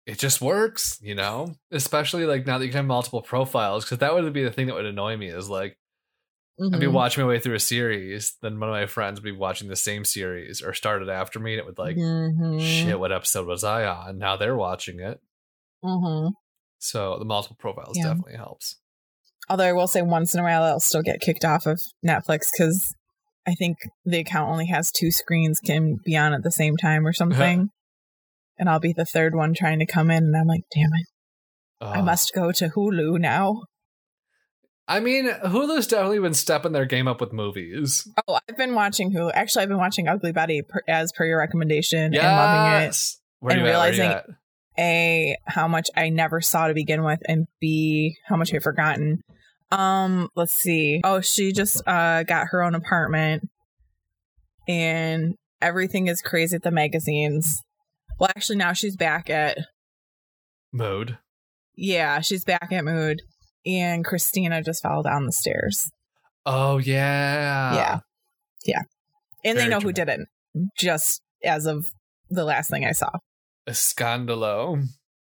it 0.07 0.19
just 0.19 0.41
works, 0.43 0.99
you 1.03 1.15
know. 1.15 1.55
Especially 1.71 2.27
like 2.27 2.47
now 2.47 2.59
that 2.59 2.65
you 2.67 2.71
can 2.71 2.79
have 2.79 2.87
multiple 2.87 3.23
profiles, 3.23 3.85
because 3.85 3.99
that 3.99 4.13
would 4.15 4.31
be 4.35 4.45
the 4.45 4.51
thing 4.53 4.67
that 4.67 4.75
would 4.75 4.85
annoy 4.87 5.17
me 5.17 5.29
is 5.29 5.49
like 5.49 5.79
I'd 6.61 6.79
be 6.79 6.87
Mhm. 6.87 6.93
watching 6.93 7.25
my 7.25 7.29
way 7.29 7.41
through 7.41 7.57
a 7.57 7.61
series, 7.61 8.37
then 8.41 8.61
one 8.61 8.69
of 8.69 8.75
my 8.75 8.87
friends 8.87 9.19
would 9.19 9.25
be 9.25 9.33
watching 9.33 9.67
the 9.69 9.75
same 9.77 10.05
series 10.05 10.63
or 10.63 10.73
started 10.73 11.09
after 11.09 11.41
me, 11.41 11.55
and 11.55 11.59
it 11.59 11.67
would 11.67 11.79
like, 11.79 11.97
Mhm. 11.97 12.61
shit, 12.61 13.01
what 13.01 13.11
episode 13.13 13.47
was 13.49 13.65
I 13.65 13.85
on? 13.87 14.19
Now 14.19 14.37
they're 14.37 14.55
watching 14.55 15.01
it. 15.01 15.21
Mhm. 15.85 16.33
So 16.79 17.19
the 17.19 17.25
multiple 17.25 17.57
profiles 17.61 17.97
Yeah. 17.97 18.05
definitely 18.09 18.37
helps. 18.37 18.77
Although 19.49 19.65
I 19.65 19.73
will 19.73 19.87
say 19.89 20.03
once 20.03 20.35
in 20.35 20.41
a 20.41 20.43
while 20.43 20.63
I'll 20.63 20.81
still 20.81 21.03
get 21.03 21.21
kicked 21.21 21.45
off 21.45 21.67
of 21.67 21.81
Netflix 22.05 22.49
because 22.57 22.95
I 23.47 23.55
think 23.55 23.77
the 24.05 24.19
account 24.21 24.51
only 24.51 24.67
has 24.67 24.91
two 24.91 25.11
screens 25.11 25.61
can 25.61 25.97
be 26.05 26.17
on 26.17 26.33
at 26.33 26.43
the 26.43 26.51
same 26.51 26.77
time 26.79 27.07
or 27.07 27.13
something. 27.23 27.69
and 28.59 28.69
I'll 28.71 28.81
be 28.81 28.93
the 28.93 29.05
third 29.05 29.35
one 29.35 29.53
trying 29.53 29.81
to 29.81 29.87
come 29.87 30.11
in 30.11 30.25
and 30.25 30.37
I'm 30.37 30.47
like, 30.47 30.63
damn 30.75 30.91
it, 30.95 31.07
I 31.81 32.01
must 32.01 32.33
go 32.35 32.53
to 32.53 32.69
Hulu 32.71 33.19
now. 33.21 33.63
I 34.87 35.01
mean, 35.01 35.27
Hulu's 35.29 35.87
definitely 35.87 36.21
been 36.21 36.35
stepping 36.35 36.73
their 36.73 36.85
game 36.87 37.09
up 37.09 37.21
with 37.21 37.33
movies. 37.33 38.07
Oh, 38.29 38.39
I've 38.49 38.57
been 38.57 38.75
watching 38.75 39.13
Hulu. 39.13 39.33
Actually, 39.35 39.63
I've 39.65 39.69
been 39.71 39.79
watching 39.79 40.09
Ugly 40.09 40.33
Betty 40.33 40.63
per, 40.63 40.83
as 40.87 41.11
per 41.17 41.25
your 41.25 41.39
recommendation 41.39 42.15
and 42.15 42.17
loving 42.17 42.89
it. 42.89 42.97
Where 43.41 43.57
and 43.57 43.61
you 43.61 43.67
at? 43.67 43.73
Where 43.81 43.97
you 43.97 43.99
realizing-? 43.99 44.35
A, 44.79 45.37
how 45.47 45.69
much 45.69 45.89
I 45.97 46.09
never 46.09 46.41
saw 46.41 46.69
to 46.69 46.75
begin 46.75 47.05
with, 47.05 47.21
and 47.29 47.47
B, 47.61 48.17
how 48.27 48.37
much 48.37 48.53
I've 48.53 48.63
forgotten. 48.63 49.21
Um, 49.71 50.29
let's 50.37 50.53
see. 50.53 51.01
Oh, 51.05 51.21
she 51.21 51.53
just 51.53 51.83
uh 51.87 52.23
got 52.23 52.49
her 52.51 52.63
own 52.63 52.75
apartment 52.75 53.49
and 54.69 55.35
everything 55.61 56.07
is 56.07 56.23
crazy 56.23 56.57
at 56.57 56.63
the 56.63 56.71
magazines. 56.71 57.63
Well, 58.19 58.31
actually 58.37 58.57
now 58.57 58.73
she's 58.73 58.97
back 58.97 59.29
at 59.31 59.59
Mode. 60.73 61.19
yeah, 61.77 62.21
she's 62.21 62.45
back 62.45 62.73
at 62.73 62.85
Mode 62.85 63.23
and 63.67 64.05
Christina 64.05 64.63
just 64.63 64.83
fell 64.83 65.03
down 65.03 65.27
the 65.27 65.33
stairs. 65.33 65.91
Oh 66.47 66.79
yeah. 66.79 67.75
yeah. 67.75 67.99
Yeah. 68.65 68.83
And 69.45 69.59
they 69.59 69.63
Very 69.63 69.71
know 69.71 69.81
who 69.81 69.93
did 69.93 70.09
it 70.09 70.21
just 70.79 71.21
as 71.43 71.67
of 71.67 71.87
the 72.31 72.45
last 72.45 72.71
thing 72.71 72.85
I 72.85 72.93
saw. 72.93 73.11
A 73.67 73.73
scandalo. 73.73 74.83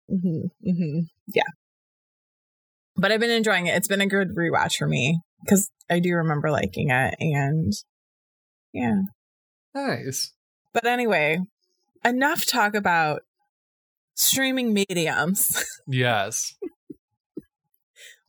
hmm 0.09 0.41
hmm 0.63 0.99
Yeah. 1.27 1.43
But 2.95 3.11
I've 3.11 3.19
been 3.19 3.31
enjoying 3.31 3.67
it. 3.67 3.75
It's 3.75 3.87
been 3.87 4.01
a 4.01 4.07
good 4.07 4.35
rewatch 4.35 4.77
for 4.77 4.87
me 4.87 5.19
because 5.43 5.69
I 5.89 5.99
do 5.99 6.15
remember 6.15 6.49
liking 6.49 6.89
it. 6.89 7.15
And 7.19 7.73
yeah. 8.73 9.01
Nice. 9.75 10.33
But 10.73 10.85
anyway, 10.85 11.39
enough 12.03 12.45
talk 12.45 12.73
about 12.73 13.21
streaming 14.15 14.73
mediums. 14.73 15.63
Yes. 15.89 16.53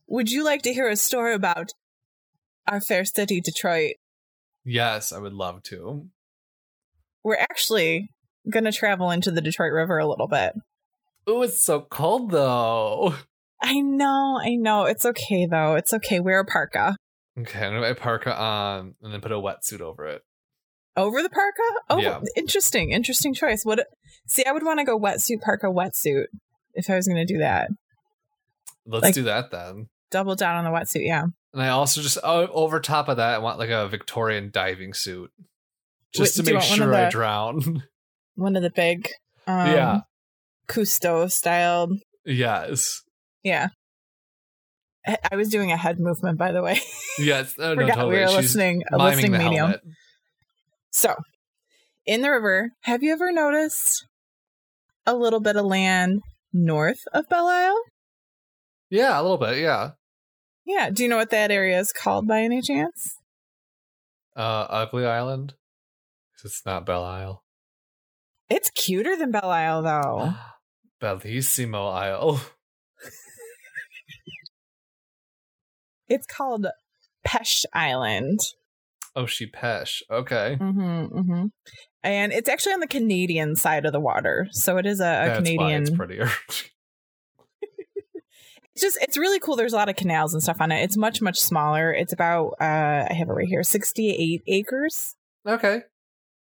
Would 0.07 0.31
you 0.31 0.45
like 0.45 0.61
to 0.61 0.73
hear 0.73 0.87
a 0.87 0.95
story 0.95 1.33
about 1.33 1.73
our 2.69 2.79
fair 2.79 3.03
city, 3.03 3.41
Detroit. 3.41 3.95
Yes, 4.63 5.11
I 5.11 5.17
would 5.19 5.33
love 5.33 5.63
to. 5.63 6.07
We're 7.23 7.37
actually 7.37 8.11
to 8.51 8.71
travel 8.71 9.11
into 9.11 9.31
the 9.31 9.41
Detroit 9.41 9.73
River 9.73 9.97
a 9.97 10.07
little 10.07 10.27
bit. 10.27 10.53
Oh, 11.27 11.41
it's 11.41 11.63
so 11.63 11.81
cold 11.81 12.31
though. 12.31 13.15
I 13.61 13.79
know, 13.81 14.39
I 14.41 14.55
know. 14.55 14.85
It's 14.85 15.05
okay 15.05 15.45
though. 15.45 15.75
It's 15.75 15.93
okay. 15.93 16.19
Wear 16.19 16.39
a 16.39 16.45
parka. 16.45 16.95
Okay, 17.37 17.59
I'm 17.65 17.73
gonna 17.73 17.87
put 17.87 17.97
a 17.97 18.01
parka 18.01 18.35
on 18.35 18.95
and 19.01 19.13
then 19.13 19.21
put 19.21 19.31
a 19.31 19.35
wetsuit 19.35 19.81
over 19.81 20.05
it. 20.05 20.21
Over 20.97 21.21
the 21.21 21.29
parka? 21.29 21.61
Oh, 21.89 21.97
Yeah. 21.99 22.19
interesting. 22.35 22.91
Interesting 22.91 23.33
choice. 23.33 23.63
What? 23.63 23.85
See, 24.27 24.43
I 24.45 24.51
would 24.51 24.63
want 24.63 24.79
to 24.79 24.85
go 24.85 24.99
wetsuit, 24.99 25.41
parka, 25.41 25.67
wetsuit 25.67 26.25
if 26.73 26.89
I 26.89 26.95
was 26.95 27.05
to 27.07 27.25
do 27.25 27.37
that. 27.39 27.69
Let's 28.85 29.03
Like- 29.03 29.13
do 29.13 29.23
that 29.23 29.51
then. 29.51 29.87
Double 30.11 30.35
down 30.35 30.55
on 30.55 30.63
the 30.63 30.71
wetsuit. 30.77 31.05
Yeah. 31.05 31.25
And 31.53 31.61
I 31.61 31.69
also 31.69 32.01
just 32.01 32.17
oh, 32.23 32.47
over 32.47 32.79
top 32.79 33.07
of 33.07 33.17
that, 33.17 33.35
I 33.35 33.37
want 33.37 33.59
like 33.59 33.69
a 33.69 33.87
Victorian 33.87 34.49
diving 34.51 34.93
suit, 34.93 35.31
just 36.13 36.37
Wait, 36.37 36.45
to 36.45 36.51
make 36.53 36.59
want 36.61 36.69
one 36.71 36.79
of 36.81 36.85
sure 36.95 36.95
I 37.05 37.09
drown. 37.09 37.83
One 38.39 38.55
of 38.55 38.61
the 38.63 38.69
big, 38.71 39.09
um, 39.47 39.67
Yeah. 39.67 39.99
Cousteau 40.67 41.29
styled. 41.31 41.93
yes, 42.25 43.01
Yeah. 43.43 43.69
I 45.31 45.35
was 45.35 45.49
doing 45.49 45.71
a 45.71 45.77
head 45.77 45.99
movement, 45.99 46.37
by 46.37 46.51
the 46.51 46.61
way. 46.61 46.79
yes. 47.17 47.55
Oh, 47.59 47.73
no, 47.73 47.87
totally. 47.87 48.15
we 48.15 48.21
were 48.21 48.27
She's 48.27 48.35
listening, 48.35 48.83
a 48.91 48.97
listening 48.97 49.31
the 49.31 49.37
medium. 49.39 49.55
helmet. 49.55 49.81
So, 50.91 51.15
in 52.05 52.21
the 52.21 52.29
river, 52.29 52.71
have 52.81 53.01
you 53.01 53.11
ever 53.13 53.31
noticed 53.31 54.05
a 55.05 55.15
little 55.15 55.39
bit 55.39 55.55
of 55.55 55.65
land 55.65 56.21
north 56.53 56.99
of 57.13 57.27
Belle 57.29 57.47
Isle? 57.47 57.81
Yeah, 58.91 59.19
a 59.19 59.21
little 59.21 59.37
bit. 59.37 59.57
Yeah. 59.59 59.91
Yeah. 60.65 60.89
Do 60.91 61.01
you 61.03 61.09
know 61.09 61.17
what 61.17 61.29
that 61.31 61.49
area 61.51 61.79
is 61.79 61.91
called 61.93 62.27
by 62.27 62.41
any 62.41 62.61
chance? 62.61 63.15
Uh, 64.35 64.67
Ugly 64.69 65.05
Island. 65.05 65.53
It's 66.43 66.63
not 66.65 66.85
Belle 66.85 67.03
Isle. 67.03 67.43
It's 68.49 68.69
cuter 68.71 69.15
than 69.15 69.31
Belle 69.31 69.49
Isle, 69.49 69.81
though. 69.83 70.33
Bellissimo 71.01 71.91
Isle. 71.93 72.41
It's 76.07 76.25
called 76.25 76.65
Peche 77.23 77.65
Island. 77.71 78.39
Oh, 79.15 79.27
she 79.27 79.45
pesh. 79.45 80.01
Okay. 80.09 80.57
Mm-hmm, 80.59 81.19
mm-hmm. 81.19 81.45
And 82.03 82.31
it's 82.31 82.49
actually 82.49 82.73
on 82.73 82.79
the 82.79 82.87
Canadian 82.87 83.55
side 83.55 83.85
of 83.85 83.91
the 83.93 83.99
water. 83.99 84.47
So 84.51 84.77
it 84.77 84.85
is 84.87 84.99
a, 84.99 85.03
a 85.03 85.05
That's 85.05 85.39
why 85.41 85.55
Canadian. 85.55 85.81
it's 85.83 85.91
prettier. 85.91 86.29
It's 88.73 88.81
just 88.81 88.97
it's 89.01 89.17
really 89.17 89.39
cool. 89.39 89.57
There's 89.57 89.73
a 89.73 89.75
lot 89.75 89.89
of 89.89 89.97
canals 89.97 90.33
and 90.33 90.41
stuff 90.41 90.61
on 90.61 90.71
it. 90.71 90.81
It's 90.83 90.95
much 90.95 91.21
much 91.21 91.37
smaller. 91.37 91.91
It's 91.93 92.13
about 92.13 92.53
uh 92.61 93.07
I 93.09 93.13
have 93.13 93.27
it 93.27 93.33
right 93.33 93.47
here, 93.47 93.61
68 93.61 94.41
acres. 94.47 95.15
okay. 95.45 95.81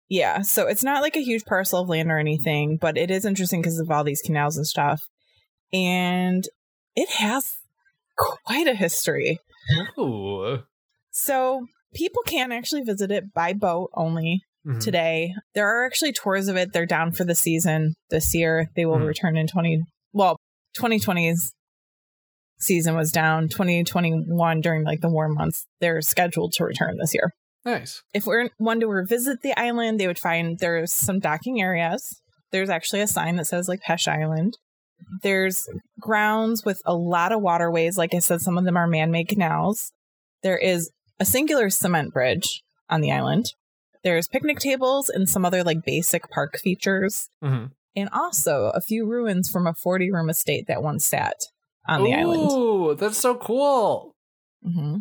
Yeah, 0.09 0.41
so 0.41 0.67
it's 0.67 0.83
not 0.83 1.01
like 1.03 1.15
a 1.15 1.21
huge 1.23 1.45
parcel 1.45 1.81
of 1.81 1.89
land 1.89 2.11
or 2.11 2.17
anything, 2.17 2.77
but 2.77 2.97
it 2.97 3.11
is 3.11 3.25
interesting 3.25 3.61
because 3.61 3.79
of 3.79 3.91
all 3.91 4.03
these 4.03 4.21
canals 4.21 4.57
and 4.57 4.65
stuff. 4.65 5.01
And 5.71 6.47
it 6.95 7.09
has 7.11 7.57
quite 8.17 8.67
a 8.67 8.73
history. 8.73 9.39
Ooh. 9.99 10.63
So 11.11 11.67
people 11.93 12.23
can 12.25 12.51
actually 12.51 12.81
visit 12.81 13.11
it 13.11 13.33
by 13.33 13.53
boat 13.53 13.91
only 13.93 14.41
Mhm. 14.65 14.81
today. 14.81 15.33
There 15.53 15.67
are 15.67 15.85
actually 15.85 16.11
tours 16.11 16.47
of 16.47 16.57
it. 16.57 16.73
They're 16.73 16.87
down 16.87 17.11
for 17.11 17.23
the 17.23 17.35
season 17.35 17.93
this 18.09 18.33
year. 18.33 18.69
They 18.75 18.85
will 18.85 18.97
Mhm. 18.97 19.07
return 19.07 19.37
in 19.37 19.47
20 19.47 19.83
well, 20.11 20.37
2020's 20.75 21.53
season 22.59 22.95
was 22.95 23.11
down. 23.11 23.47
2021 23.47 24.59
during 24.59 24.83
like 24.83 25.01
the 25.01 25.09
warm 25.09 25.35
months, 25.35 25.67
they're 25.79 26.01
scheduled 26.01 26.53
to 26.53 26.65
return 26.65 26.97
this 26.97 27.13
year. 27.13 27.31
Nice. 27.71 28.01
If 28.13 28.25
we're 28.25 28.49
one 28.57 28.79
to 28.79 28.87
revisit 28.87 29.41
the 29.41 29.57
island, 29.59 29.99
they 29.99 30.07
would 30.07 30.19
find 30.19 30.57
there's 30.57 30.91
some 30.91 31.19
docking 31.19 31.61
areas. 31.61 32.21
There's 32.51 32.69
actually 32.69 33.01
a 33.01 33.07
sign 33.07 33.35
that 33.35 33.45
says 33.45 33.67
like 33.67 33.81
Peche 33.81 34.07
Island. 34.07 34.57
There's 35.21 35.67
grounds 35.99 36.65
with 36.65 36.81
a 36.85 36.95
lot 36.95 37.31
of 37.31 37.41
waterways. 37.41 37.97
Like 37.97 38.13
I 38.13 38.19
said, 38.19 38.41
some 38.41 38.57
of 38.57 38.65
them 38.65 38.77
are 38.77 38.87
man-made 38.87 39.29
canals. 39.29 39.91
There 40.43 40.57
is 40.57 40.89
a 41.19 41.25
singular 41.25 41.69
cement 41.69 42.13
bridge 42.13 42.63
on 42.89 43.01
the 43.01 43.11
island. 43.11 43.45
There's 44.03 44.27
picnic 44.27 44.59
tables 44.59 45.09
and 45.09 45.29
some 45.29 45.45
other 45.45 45.63
like 45.63 45.85
basic 45.85 46.29
park 46.29 46.57
features, 46.57 47.29
hmm 47.41 47.65
and 47.95 48.09
also 48.13 48.71
a 48.75 48.81
few 48.81 49.05
ruins 49.05 49.49
from 49.49 49.65
a 49.65 49.73
40-room 49.73 50.29
estate 50.29 50.67
that 50.67 50.83
once 50.83 51.05
sat 51.05 51.35
on 51.87 52.03
the 52.03 52.13
island. 52.13 52.51
Ooh, 52.51 52.95
that's 52.95 53.17
so 53.17 53.35
cool. 53.35 54.13
hmm 54.63 54.97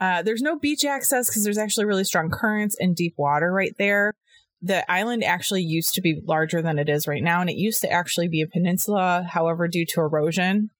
Uh, 0.00 0.22
there's 0.22 0.40
no 0.42 0.58
beach 0.58 0.84
access 0.84 1.28
because 1.28 1.44
there's 1.44 1.58
actually 1.58 1.84
really 1.84 2.04
strong 2.04 2.30
currents 2.30 2.76
and 2.80 2.96
deep 2.96 3.14
water 3.18 3.52
right 3.52 3.74
there. 3.78 4.14
The 4.62 4.90
island 4.90 5.24
actually 5.24 5.62
used 5.62 5.94
to 5.94 6.00
be 6.00 6.20
larger 6.26 6.62
than 6.62 6.78
it 6.78 6.88
is 6.88 7.06
right 7.06 7.22
now, 7.22 7.40
and 7.40 7.48
it 7.50 7.56
used 7.56 7.80
to 7.82 7.90
actually 7.90 8.28
be 8.28 8.40
a 8.42 8.46
peninsula. 8.46 9.26
However, 9.28 9.68
due 9.68 9.86
to 9.86 10.00
erosion, 10.00 10.70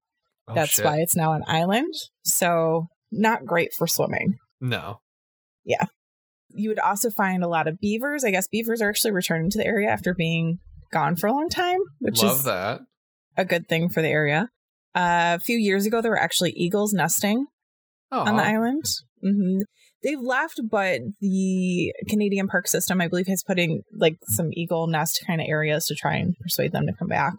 Oh, 0.48 0.54
that's 0.54 0.70
shit. 0.72 0.84
why 0.84 0.96
it's 1.00 1.14
now 1.16 1.32
an 1.34 1.44
island. 1.46 1.92
So, 2.24 2.88
not 3.12 3.44
great 3.46 3.72
for 3.76 3.86
swimming. 3.86 4.38
No. 4.60 5.00
Yeah. 5.64 5.84
You 6.48 6.70
would 6.70 6.78
also 6.80 7.10
find 7.10 7.44
a 7.44 7.48
lot 7.48 7.68
of 7.68 7.78
beavers. 7.78 8.24
I 8.24 8.30
guess 8.32 8.48
beavers 8.48 8.82
are 8.82 8.88
actually 8.88 9.12
returning 9.12 9.50
to 9.50 9.58
the 9.58 9.66
area 9.66 9.88
after 9.88 10.12
being 10.14 10.58
gone 10.92 11.14
for 11.16 11.28
a 11.28 11.32
long 11.32 11.48
time, 11.48 11.78
which 12.00 12.22
Love 12.22 12.38
is 12.38 12.44
that. 12.44 12.80
a 13.36 13.44
good 13.44 13.68
thing 13.68 13.88
for 13.88 14.02
the 14.02 14.08
area. 14.08 14.48
Uh, 14.94 15.38
a 15.38 15.40
few 15.40 15.56
years 15.56 15.86
ago, 15.86 16.00
there 16.02 16.10
were 16.10 16.20
actually 16.20 16.50
eagles 16.52 16.92
nesting 16.92 17.46
Oh, 18.10 18.20
on 18.20 18.36
the 18.36 18.42
island. 18.42 18.84
Hmm 19.22 19.60
They've 20.02 20.20
left, 20.20 20.60
but 20.70 21.00
the 21.20 21.92
Canadian 22.08 22.48
park 22.48 22.66
system, 22.66 23.00
I 23.00 23.08
believe, 23.08 23.26
has 23.26 23.42
put 23.42 23.58
in 23.58 23.82
like 23.92 24.16
some 24.28 24.48
eagle 24.52 24.86
nest 24.86 25.22
kind 25.26 25.40
of 25.40 25.46
areas 25.46 25.86
to 25.86 25.94
try 25.94 26.16
and 26.16 26.34
persuade 26.38 26.72
them 26.72 26.86
to 26.86 26.94
come 26.94 27.08
back. 27.08 27.34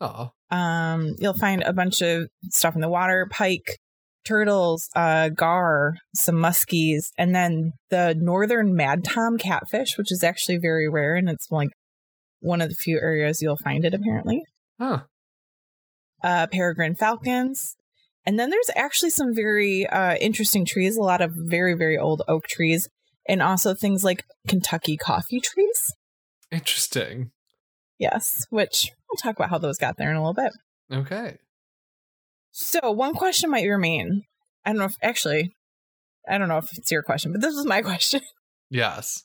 oh, 0.00 0.30
Um, 0.50 1.16
you'll 1.18 1.34
find 1.34 1.62
a 1.62 1.74
bunch 1.74 2.00
of 2.00 2.28
stuff 2.50 2.74
in 2.74 2.80
the 2.80 2.88
water: 2.88 3.28
pike, 3.30 3.78
turtles, 4.24 4.88
uh, 4.96 5.28
gar, 5.28 5.96
some 6.14 6.36
muskies, 6.36 7.10
and 7.18 7.34
then 7.34 7.72
the 7.90 8.14
northern 8.18 8.74
madtom 8.74 9.38
catfish, 9.38 9.98
which 9.98 10.10
is 10.10 10.24
actually 10.24 10.56
very 10.56 10.88
rare, 10.88 11.14
and 11.14 11.28
it's 11.28 11.50
like 11.50 11.70
one 12.40 12.62
of 12.62 12.70
the 12.70 12.76
few 12.76 12.96
areas 12.96 13.42
you'll 13.42 13.58
find 13.58 13.84
it. 13.84 13.92
Apparently, 13.92 14.44
huh. 14.80 15.00
uh, 16.24 16.46
peregrine 16.46 16.94
falcons. 16.94 17.76
And 18.28 18.38
then 18.38 18.50
there's 18.50 18.68
actually 18.76 19.08
some 19.08 19.34
very 19.34 19.86
uh, 19.86 20.16
interesting 20.16 20.66
trees, 20.66 20.98
a 20.98 21.00
lot 21.00 21.22
of 21.22 21.32
very, 21.34 21.72
very 21.72 21.96
old 21.96 22.20
oak 22.28 22.46
trees, 22.46 22.86
and 23.26 23.40
also 23.40 23.72
things 23.72 24.04
like 24.04 24.22
Kentucky 24.46 24.98
coffee 24.98 25.40
trees. 25.40 25.94
Interesting. 26.52 27.30
Yes, 27.98 28.44
which 28.50 28.90
we'll 29.08 29.16
talk 29.16 29.36
about 29.36 29.48
how 29.48 29.56
those 29.56 29.78
got 29.78 29.96
there 29.96 30.10
in 30.10 30.16
a 30.16 30.20
little 30.20 30.34
bit. 30.34 30.52
Okay. 30.92 31.38
So, 32.50 32.90
one 32.90 33.14
question 33.14 33.48
might 33.48 33.66
remain. 33.66 34.24
I 34.62 34.72
don't 34.72 34.78
know 34.78 34.84
if 34.84 34.96
actually, 35.02 35.54
I 36.28 36.36
don't 36.36 36.48
know 36.48 36.58
if 36.58 36.68
it's 36.76 36.92
your 36.92 37.02
question, 37.02 37.32
but 37.32 37.40
this 37.40 37.54
was 37.54 37.64
my 37.64 37.80
question. 37.90 38.20
Yes. 38.68 39.24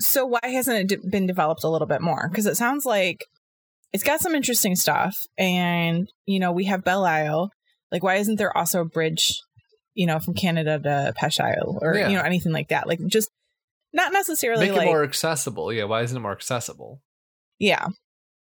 So, 0.00 0.26
why 0.26 0.40
hasn't 0.42 0.90
it 0.90 1.02
de- 1.02 1.08
been 1.08 1.28
developed 1.28 1.62
a 1.62 1.70
little 1.70 1.86
bit 1.86 2.02
more? 2.02 2.28
Because 2.28 2.46
it 2.46 2.56
sounds 2.56 2.84
like 2.84 3.20
it's 3.92 4.02
got 4.02 4.20
some 4.20 4.34
interesting 4.34 4.74
stuff, 4.74 5.20
and 5.38 6.08
you 6.26 6.40
know, 6.40 6.50
we 6.50 6.64
have 6.64 6.82
Belle 6.82 7.04
Isle. 7.04 7.52
Like, 7.92 8.02
why 8.02 8.16
isn't 8.16 8.36
there 8.36 8.56
also 8.56 8.80
a 8.80 8.84
bridge, 8.84 9.40
you 9.94 10.06
know, 10.06 10.18
from 10.18 10.34
Canada 10.34 10.78
to 10.78 11.12
Peche 11.16 11.40
Isle 11.40 11.78
or 11.82 11.94
Yeah. 11.96 12.08
you 12.08 12.16
know 12.16 12.22
anything 12.22 12.52
like 12.52 12.68
that? 12.68 12.86
Like, 12.88 13.00
just 13.06 13.28
not 13.92 14.12
necessarily 14.12 14.66
Make 14.68 14.76
like 14.76 14.86
it 14.88 14.90
more 14.90 15.04
accessible. 15.04 15.72
Yeah. 15.72 15.84
Why 15.84 16.02
isn't 16.02 16.16
it 16.16 16.20
more 16.20 16.32
accessible? 16.32 17.00
yeah. 17.58 17.86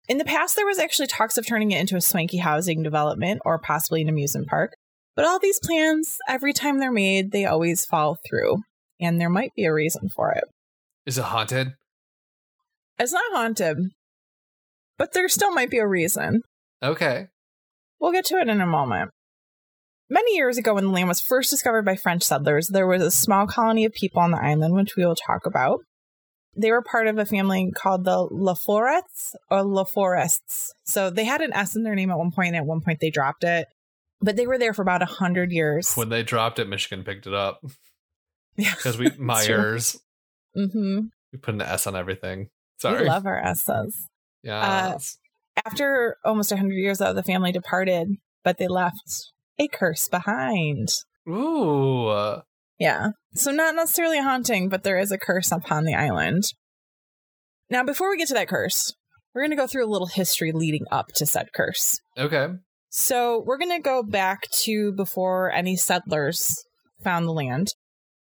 In 0.09 0.18
the 0.18 0.24
past, 0.24 0.57
there 0.57 0.66
was 0.66 0.81
actually 0.81 1.07
talks 1.07 1.38
of 1.38 1.46
turning 1.46 1.70
it 1.70 1.79
into 1.81 1.94
a 1.94 2.00
swanky 2.00 2.38
housing 2.38 2.83
development 2.83 3.42
or 3.44 3.61
possibly 3.61 4.03
an 4.03 4.09
amusement 4.09 4.48
park. 4.48 4.74
But 5.14 5.24
all 5.24 5.38
these 5.38 5.61
plans, 5.61 6.18
every 6.29 6.53
time 6.53 6.79
they're 6.81 6.90
made, 6.90 7.31
they 7.31 7.44
always 7.44 7.85
fall 7.85 8.16
through, 8.29 8.62
and 9.00 9.20
there 9.20 9.29
might 9.29 9.53
be 9.55 9.64
a 9.66 9.72
reason 9.72 10.09
for 10.09 10.33
it. 10.33 10.42
Is 11.07 11.16
it 11.18 11.24
haunted? 11.24 11.74
It's 12.98 13.12
not 13.12 13.33
haunted, 13.33 13.76
but 14.98 15.12
there 15.12 15.29
still 15.29 15.53
might 15.53 15.70
be 15.70 15.79
a 15.79 15.87
reason. 15.87 16.42
Okay. 16.83 17.29
We'll 18.00 18.12
get 18.12 18.24
to 18.26 18.37
it 18.37 18.48
in 18.48 18.61
a 18.61 18.66
moment. 18.66 19.11
Many 20.12 20.35
years 20.35 20.59
ago, 20.59 20.75
when 20.75 20.85
the 20.85 20.90
land 20.90 21.09
was 21.09 21.20
first 21.20 21.51
discovered 21.51 21.85
by 21.85 21.94
French 21.94 22.25
settlers, 22.25 22.66
there 22.68 22.87
was 22.87 23.01
a 23.01 23.11
small 23.12 23.46
colony 23.46 23.85
of 23.85 23.92
people 23.92 24.20
on 24.20 24.33
the 24.33 24.42
island, 24.42 24.75
which 24.75 24.96
we 24.96 25.07
will 25.07 25.14
talk 25.14 25.46
about. 25.46 25.81
They 26.57 26.73
were 26.73 26.83
part 26.83 27.07
of 27.07 27.16
a 27.16 27.25
family 27.25 27.70
called 27.73 28.05
the 28.05 28.27
Laforets 28.29 29.35
or 29.51 29.59
Laforests. 29.61 30.70
So 30.85 31.09
they 31.11 31.25
had 31.25 31.40
an 31.40 31.53
S 31.53 31.77
in 31.77 31.85
their 31.85 31.94
name 31.94 32.11
at 32.11 32.18
one 32.18 32.33
point, 32.33 32.49
and 32.49 32.57
at 32.57 32.66
one 32.66 32.81
point 32.81 32.99
they 33.01 33.11
dropped 33.11 33.44
it. 33.44 33.68
But 34.20 34.35
they 34.37 34.49
were 34.49 34.59
there 34.59 34.75
for 34.75 34.83
about 34.83 35.01
a 35.01 35.07
hundred 35.07 35.53
years. 35.53 35.94
When 35.94 36.09
they 36.09 36.25
dropped 36.25 36.59
it, 36.59 36.68
Michigan 36.68 37.05
picked 37.05 37.27
it 37.29 37.35
up 37.35 37.64
Yeah, 38.57 38.75
because 38.75 38.99
we 38.99 39.12
Myers. 39.16 39.96
hmm 40.55 41.03
We 41.33 41.38
put 41.38 41.55
an 41.55 41.62
S 41.62 41.87
on 41.87 41.94
everything. 41.94 42.40
We 42.40 42.46
Sorry. 42.81 43.07
love 43.07 43.27
our 43.27 43.38
S's. 43.38 44.09
yeah. 44.42 44.99
After 45.64 46.16
almost 46.25 46.51
a 46.53 46.57
hundred 46.57 46.75
years, 46.75 46.99
though, 46.99 47.12
the 47.12 47.23
family 47.23 47.53
departed, 47.53 48.16
but 48.42 48.59
they 48.59 48.66
left 48.66 49.31
a 49.61 49.68
curse 49.68 50.09
behind. 50.09 50.88
Ooh. 51.29 52.40
Yeah. 52.79 53.11
So 53.35 53.53
not 53.53 53.75
necessarily 53.75 54.18
a 54.18 54.23
haunting, 54.23 54.68
but 54.68 54.83
there 54.83 54.99
is 54.99 55.12
a 55.12 55.18
curse 55.18 55.53
upon 55.53 55.85
the 55.85 55.94
island. 55.94 56.44
Now, 57.68 57.85
before 57.85 58.11
we 58.11 58.16
get 58.16 58.29
to 58.29 58.35
that 58.35 58.49
curse, 58.49 58.94
we're 59.35 59.42
going 59.42 59.51
to 59.51 59.57
go 59.57 59.66
through 59.66 59.85
a 59.85 59.92
little 59.92 60.09
history 60.09 60.51
leading 60.51 60.87
up 60.90 61.09
to 61.16 61.27
said 61.27 61.53
curse. 61.55 62.01
Okay. 62.18 62.49
So 62.88 63.44
we're 63.46 63.59
going 63.59 63.77
to 63.77 63.83
go 63.83 64.03
back 64.03 64.51
to 64.62 64.92
before 64.92 65.53
any 65.53 65.77
settlers 65.77 66.57
found 67.05 67.29
the 67.29 67.33
land. 67.33 67.68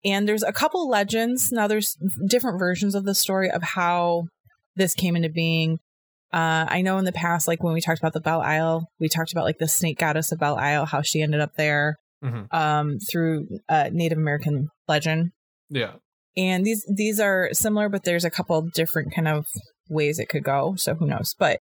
And 0.04 0.28
there's 0.28 0.44
a 0.44 0.54
couple 0.54 0.90
legends. 0.90 1.52
Now, 1.52 1.68
there's 1.68 1.98
different 2.28 2.60
versions 2.60 2.96
of 2.96 3.06
the 3.06 3.14
story 3.14 3.52
of 3.52 3.62
how 3.62 4.24
this 4.76 4.94
came 4.94 5.16
into 5.16 5.30
being. 5.30 5.78
Uh, 6.36 6.66
I 6.68 6.82
know 6.82 6.98
in 6.98 7.06
the 7.06 7.12
past, 7.14 7.48
like 7.48 7.64
when 7.64 7.74
we 7.74 7.80
talked 7.82 8.00
about 8.00 8.12
the 8.14 8.20
Belle 8.20 8.42
Isle, 8.42 8.88
we 9.00 9.08
talked 9.08 9.32
about 9.32 9.46
like 9.46 9.58
the 9.58 9.70
snake 9.70 9.98
goddess 10.00 10.32
of 10.34 10.40
Belle 10.40 10.58
Isle, 10.58 10.86
how 10.86 11.02
she 11.02 11.22
ended 11.22 11.40
up 11.40 11.52
there 11.58 11.96
Mhm. 12.24 12.54
um, 12.54 12.98
through 13.10 13.48
uh, 13.70 13.90
Native 13.94 14.18
American 14.18 14.68
legend. 14.88 15.32
Yeah. 15.70 15.94
And 16.36 16.66
these 16.66 16.86
these 16.94 17.20
are 17.22 17.50
similar, 17.54 17.88
but 17.88 18.04
there's 18.04 18.26
a 18.26 18.30
couple 18.30 18.62
different 18.74 19.14
kind 19.16 19.28
of 19.30 19.46
ways 19.90 20.20
it 20.20 20.28
could 20.28 20.44
go. 20.44 20.76
So 20.78 20.96
who 20.96 21.08
knows? 21.08 21.34
But 21.40 21.60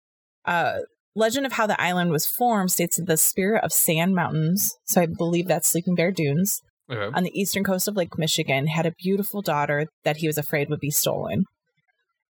uh, 0.44 0.78
legend 1.16 1.46
of 1.46 1.52
how 1.52 1.66
the 1.66 1.80
island 1.80 2.12
was 2.12 2.26
formed 2.26 2.70
states 2.70 2.96
that 2.96 3.06
the 3.06 3.16
spirit 3.16 3.64
of 3.64 3.72
Sand 3.72 4.14
Mountains, 4.14 4.70
so 4.84 5.00
I 5.00 5.06
believe 5.06 5.48
that's 5.48 5.68
Sleeping 5.68 5.96
Bear 5.96 6.12
Dunes, 6.12 6.60
Okay. 6.88 7.10
on 7.16 7.24
the 7.24 7.32
eastern 7.40 7.64
coast 7.64 7.88
of 7.88 7.96
Lake 7.96 8.16
Michigan, 8.18 8.68
had 8.68 8.86
a 8.86 8.92
beautiful 9.02 9.42
daughter 9.42 9.86
that 10.04 10.18
he 10.18 10.26
was 10.28 10.38
afraid 10.38 10.68
would 10.70 10.80
be 10.80 10.90
stolen. 10.90 11.44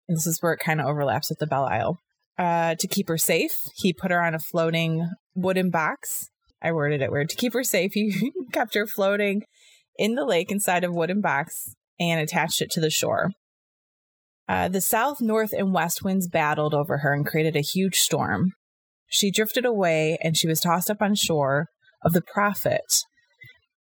And 0.07 0.15
this 0.17 0.25
is 0.27 0.41
where 0.41 0.53
it 0.53 0.59
kind 0.59 0.79
of 0.79 0.87
overlaps 0.87 1.29
with 1.29 1.39
the 1.39 1.47
Belle 1.47 1.65
Isle. 1.65 1.97
Uh, 2.39 2.73
to 2.75 2.87
keep 2.87 3.09
her 3.09 3.17
safe, 3.17 3.51
he 3.75 3.91
put 3.91 4.11
her 4.11 4.23
on 4.23 4.33
a 4.33 4.39
floating 4.39 5.05
wooden 5.35 5.69
box. 5.69 6.29
I 6.61 6.71
worded 6.71 7.01
it 7.01 7.11
weird. 7.11 7.27
To 7.29 7.35
keep 7.35 7.51
her 7.51 7.65
safe, 7.65 7.91
he 7.95 8.31
kept 8.53 8.75
her 8.75 8.87
floating 8.87 9.41
in 9.97 10.15
the 10.15 10.25
lake 10.25 10.49
inside 10.49 10.85
a 10.85 10.91
wooden 10.91 11.19
box 11.19 11.75
and 11.99 12.21
attached 12.21 12.61
it 12.61 12.71
to 12.71 12.79
the 12.79 12.89
shore. 12.89 13.31
Uh, 14.47 14.69
the 14.69 14.79
south, 14.79 15.17
north, 15.19 15.51
and 15.51 15.73
west 15.73 16.01
winds 16.01 16.29
battled 16.29 16.73
over 16.73 16.99
her 16.99 17.13
and 17.13 17.25
created 17.25 17.57
a 17.57 17.61
huge 17.61 17.99
storm. 17.99 18.53
She 19.07 19.31
drifted 19.31 19.65
away 19.65 20.17
and 20.23 20.37
she 20.37 20.47
was 20.47 20.61
tossed 20.61 20.89
up 20.89 21.01
on 21.01 21.15
shore 21.15 21.67
of 22.05 22.13
the 22.13 22.21
prophet, 22.21 23.03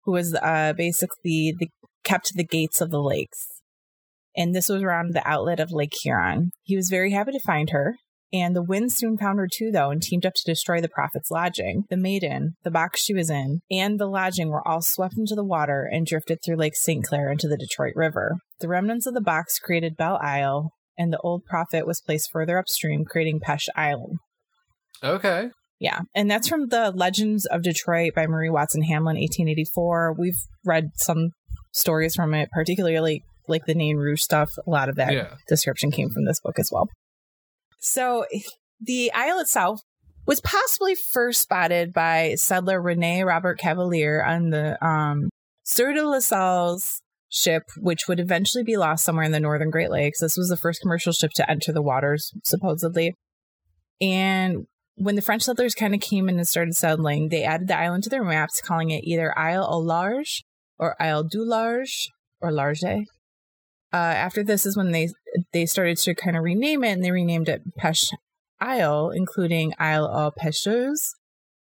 who 0.05 0.12
was 0.12 0.35
uh, 0.35 0.73
basically 0.77 1.55
the, 1.57 1.68
kept 2.03 2.33
the 2.35 2.44
gates 2.44 2.81
of 2.81 2.90
the 2.90 3.01
lakes. 3.01 3.47
And 4.37 4.53
this 4.53 4.68
was 4.68 4.83
around 4.83 5.14
the 5.14 5.27
outlet 5.27 5.61
of 5.61 5.71
Lake 5.71 5.94
Huron. 6.03 6.51
He 6.64 6.77
was 6.77 6.88
very 6.90 7.12
happy 7.12 7.33
to 7.33 7.40
find 7.40 7.71
her. 7.71 7.94
And 8.32 8.54
the 8.54 8.62
wind 8.62 8.92
soon 8.92 9.16
found 9.16 9.38
her 9.38 9.48
too, 9.50 9.70
though, 9.72 9.90
and 9.90 10.02
teamed 10.02 10.26
up 10.26 10.34
to 10.34 10.42
destroy 10.44 10.80
the 10.80 10.88
prophet's 10.88 11.30
lodging. 11.30 11.84
The 11.88 11.96
maiden, 11.96 12.56
the 12.62 12.70
box 12.70 13.02
she 13.02 13.14
was 13.14 13.30
in, 13.30 13.60
and 13.70 13.98
the 13.98 14.06
lodging 14.06 14.50
were 14.50 14.66
all 14.68 14.82
swept 14.82 15.14
into 15.16 15.34
the 15.34 15.44
water 15.44 15.88
and 15.90 16.04
drifted 16.04 16.40
through 16.44 16.56
Lake 16.56 16.76
St. 16.76 17.04
Clair 17.04 17.30
into 17.30 17.48
the 17.48 17.56
Detroit 17.56 17.94
River. 17.96 18.36
The 18.60 18.68
remnants 18.68 19.06
of 19.06 19.14
the 19.14 19.22
box 19.22 19.58
created 19.58 19.96
Belle 19.96 20.18
Isle, 20.22 20.72
and 20.98 21.10
the 21.12 21.20
old 21.20 21.44
prophet 21.46 21.86
was 21.86 22.02
placed 22.04 22.30
further 22.30 22.58
upstream, 22.58 23.04
creating 23.06 23.40
Peche 23.40 23.68
Island. 23.74 24.18
Okay. 25.02 25.48
Yeah, 25.80 26.00
and 26.14 26.30
that's 26.30 26.48
from 26.48 26.68
the 26.68 26.90
Legends 26.90 27.46
of 27.46 27.62
Detroit 27.62 28.12
by 28.14 28.26
Marie 28.26 28.50
Watson 28.50 28.82
Hamlin, 28.82 29.16
1884. 29.16 30.16
We've 30.18 30.38
read 30.66 30.90
some 30.96 31.30
stories 31.72 32.16
from 32.16 32.34
it, 32.34 32.50
particularly 32.50 33.22
like 33.46 33.62
the 33.66 33.74
Nain 33.74 33.96
Rouge 33.96 34.20
stuff. 34.20 34.50
A 34.66 34.68
lot 34.68 34.88
of 34.88 34.96
that 34.96 35.12
Yeah. 35.12 35.34
description 35.48 35.90
came 35.90 36.10
from 36.10 36.24
this 36.24 36.40
book 36.40 36.58
as 36.58 36.68
well. 36.72 36.88
So 37.78 38.26
the 38.80 39.12
isle 39.12 39.38
itself 39.40 39.80
was 40.26 40.40
possibly 40.40 40.94
first 40.94 41.40
spotted 41.40 41.92
by 41.92 42.34
settler 42.36 42.80
Rene 42.80 43.22
Robert 43.22 43.58
Cavelier 43.58 44.22
on 44.22 44.50
the 44.50 44.84
um, 44.84 45.30
de 45.64 46.06
La 46.06 46.20
Salle's 46.20 47.00
ship, 47.30 47.62
which 47.78 48.08
would 48.08 48.20
eventually 48.20 48.64
be 48.64 48.76
lost 48.76 49.04
somewhere 49.04 49.24
in 49.24 49.32
the 49.32 49.40
northern 49.40 49.70
Great 49.70 49.90
Lakes. 49.90 50.20
This 50.20 50.36
was 50.36 50.48
the 50.48 50.56
first 50.56 50.80
commercial 50.80 51.12
ship 51.12 51.30
to 51.36 51.50
enter 51.50 51.72
the 51.72 51.82
waters, 51.82 52.32
supposedly. 52.44 53.14
And 54.00 54.66
when 54.96 55.14
the 55.14 55.22
French 55.22 55.42
settlers 55.42 55.74
kind 55.74 55.94
of 55.94 56.00
came 56.00 56.28
in 56.28 56.36
and 56.36 56.48
started 56.48 56.76
settling, 56.76 57.28
they 57.28 57.44
added 57.44 57.68
the 57.68 57.78
island 57.78 58.04
to 58.04 58.10
their 58.10 58.24
maps, 58.24 58.60
calling 58.60 58.90
it 58.90 59.04
either 59.04 59.36
Isle 59.38 59.66
au 59.68 59.78
Large 59.78 60.44
or 60.78 61.00
Isle 61.00 61.24
du 61.24 61.44
Large 61.44 62.10
or 62.40 62.52
Large. 62.52 63.06
Uh, 63.92 63.96
after 63.96 64.44
this 64.44 64.66
is 64.66 64.77
when 64.77 64.92
they 64.92 65.09
they 65.53 65.66
started 65.66 65.96
to 65.98 66.14
kind 66.14 66.37
of 66.37 66.42
rename 66.42 66.85
it, 66.85 66.92
and 66.92 67.05
they 67.05 67.11
renamed 67.11 67.48
it 67.48 67.62
Peche 67.77 68.11
Isle, 68.61 69.11
including 69.11 69.72
Isle 69.79 70.07
aux 70.07 70.33
Pêcheurs 70.38 71.14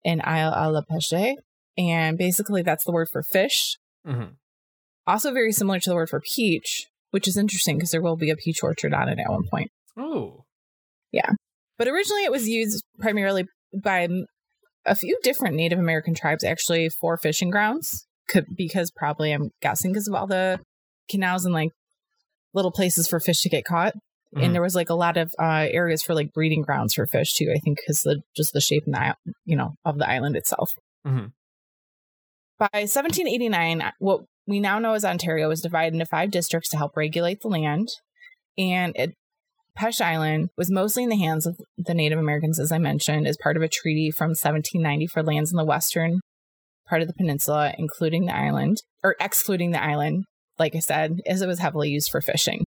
and 0.04 0.22
Isle 0.24 0.52
à 0.52 0.72
la 0.72 0.82
Pêche. 0.82 1.34
And 1.78 2.16
basically, 2.16 2.62
that's 2.62 2.84
the 2.84 2.92
word 2.92 3.08
for 3.12 3.22
fish. 3.22 3.76
hmm 4.04 4.34
Also, 5.06 5.32
very 5.32 5.52
similar 5.52 5.78
to 5.80 5.90
the 5.90 5.96
word 5.96 6.08
for 6.08 6.20
peach, 6.20 6.86
which 7.10 7.28
is 7.28 7.36
interesting 7.36 7.76
because 7.76 7.90
there 7.90 8.02
will 8.02 8.16
be 8.16 8.30
a 8.30 8.36
peach 8.36 8.62
orchard 8.62 8.94
on 8.94 9.08
it 9.08 9.18
at 9.18 9.30
one 9.30 9.44
point. 9.50 9.70
Oh. 9.96 10.44
Yeah. 11.12 11.30
But 11.76 11.88
originally, 11.88 12.24
it 12.24 12.32
was 12.32 12.48
used 12.48 12.82
primarily 12.98 13.44
by 13.74 14.08
a 14.86 14.94
few 14.94 15.18
different 15.22 15.56
Native 15.56 15.78
American 15.78 16.14
tribes, 16.14 16.44
actually, 16.44 16.88
for 16.88 17.18
fishing 17.18 17.50
grounds. 17.50 18.06
Could, 18.28 18.56
because 18.56 18.90
probably 18.90 19.32
I'm 19.32 19.50
guessing 19.60 19.92
because 19.92 20.08
of 20.08 20.14
all 20.14 20.26
the 20.26 20.60
canals 21.08 21.44
and 21.44 21.54
like 21.54 21.70
little 22.56 22.72
places 22.72 23.06
for 23.06 23.20
fish 23.20 23.42
to 23.42 23.48
get 23.48 23.64
caught. 23.64 23.94
Mhm. 24.34 24.44
And 24.44 24.54
there 24.54 24.62
was 24.62 24.74
like 24.74 24.90
a 24.90 24.94
lot 24.94 25.16
of 25.16 25.32
uh, 25.38 25.68
areas 25.70 26.02
for 26.02 26.14
like 26.14 26.32
breeding 26.32 26.62
grounds 26.62 26.94
for 26.94 27.06
fish 27.06 27.34
too. 27.34 27.52
I 27.54 27.60
think 27.60 27.78
because 27.78 28.02
the 28.02 28.22
just 28.34 28.52
the 28.52 28.60
shape 28.60 28.84
and 28.86 28.94
the 28.94 29.14
you 29.44 29.56
know 29.56 29.74
of 29.84 29.98
the 29.98 30.08
island 30.08 30.34
itself. 30.34 30.72
Mhm. 31.06 31.32
By 32.58 32.86
1789, 32.86 33.92
what 33.98 34.22
we 34.46 34.58
now 34.60 34.78
know 34.78 34.94
as 34.94 35.04
Ontario 35.04 35.48
was 35.48 35.60
divided 35.60 35.92
into 35.92 36.06
five 36.06 36.30
districts 36.30 36.70
to 36.70 36.78
help 36.78 36.96
regulate 36.96 37.40
the 37.42 37.48
land, 37.48 37.88
and 38.56 38.96
it, 38.96 39.14
Peche 39.76 40.00
Island 40.00 40.48
was 40.56 40.70
mostly 40.70 41.02
in 41.02 41.10
the 41.10 41.18
hands 41.18 41.46
of 41.46 41.60
the 41.76 41.92
Native 41.92 42.18
Americans, 42.18 42.58
as 42.58 42.72
I 42.72 42.78
mentioned, 42.78 43.26
as 43.26 43.36
part 43.36 43.58
of 43.58 43.62
a 43.62 43.68
treaty 43.68 44.10
from 44.10 44.30
1790 44.30 45.06
for 45.08 45.22
lands 45.22 45.52
in 45.52 45.58
the 45.58 45.64
western 45.66 46.20
part 46.88 47.02
of 47.02 47.08
the 47.08 47.14
peninsula, 47.14 47.74
including 47.76 48.24
the 48.24 48.34
island 48.34 48.78
or 49.04 49.16
excluding 49.20 49.72
the 49.72 49.82
island. 49.82 50.24
Like 50.58 50.74
I 50.74 50.80
said, 50.80 51.20
as 51.26 51.42
it 51.42 51.46
was 51.46 51.58
heavily 51.58 51.90
used 51.90 52.10
for 52.10 52.20
fishing. 52.20 52.64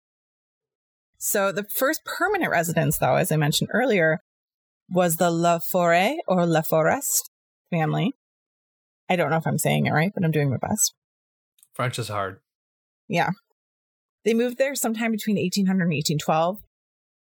So 1.18 1.50
the 1.52 1.64
first 1.64 2.02
permanent 2.04 2.50
residence, 2.50 2.98
though, 2.98 3.16
as 3.16 3.32
I 3.32 3.36
mentioned 3.36 3.70
earlier, 3.72 4.20
was 4.88 5.16
the 5.16 5.30
La 5.30 5.58
Forêt 5.58 6.16
or 6.26 6.46
La 6.46 6.62
Forest 6.62 7.30
family. 7.70 8.12
I 9.08 9.16
don't 9.16 9.30
know 9.30 9.36
if 9.36 9.46
I'm 9.46 9.58
saying 9.58 9.86
it 9.86 9.92
right, 9.92 10.12
but 10.14 10.24
I'm 10.24 10.30
doing 10.30 10.50
my 10.50 10.58
best. 10.58 10.94
French 11.74 11.98
is 11.98 12.08
hard. 12.08 12.38
Yeah. 13.08 13.30
They 14.24 14.34
moved 14.34 14.58
there 14.58 14.74
sometime 14.74 15.12
between 15.12 15.36
1800 15.36 15.84
and 15.84 15.92
1812. 15.92 16.58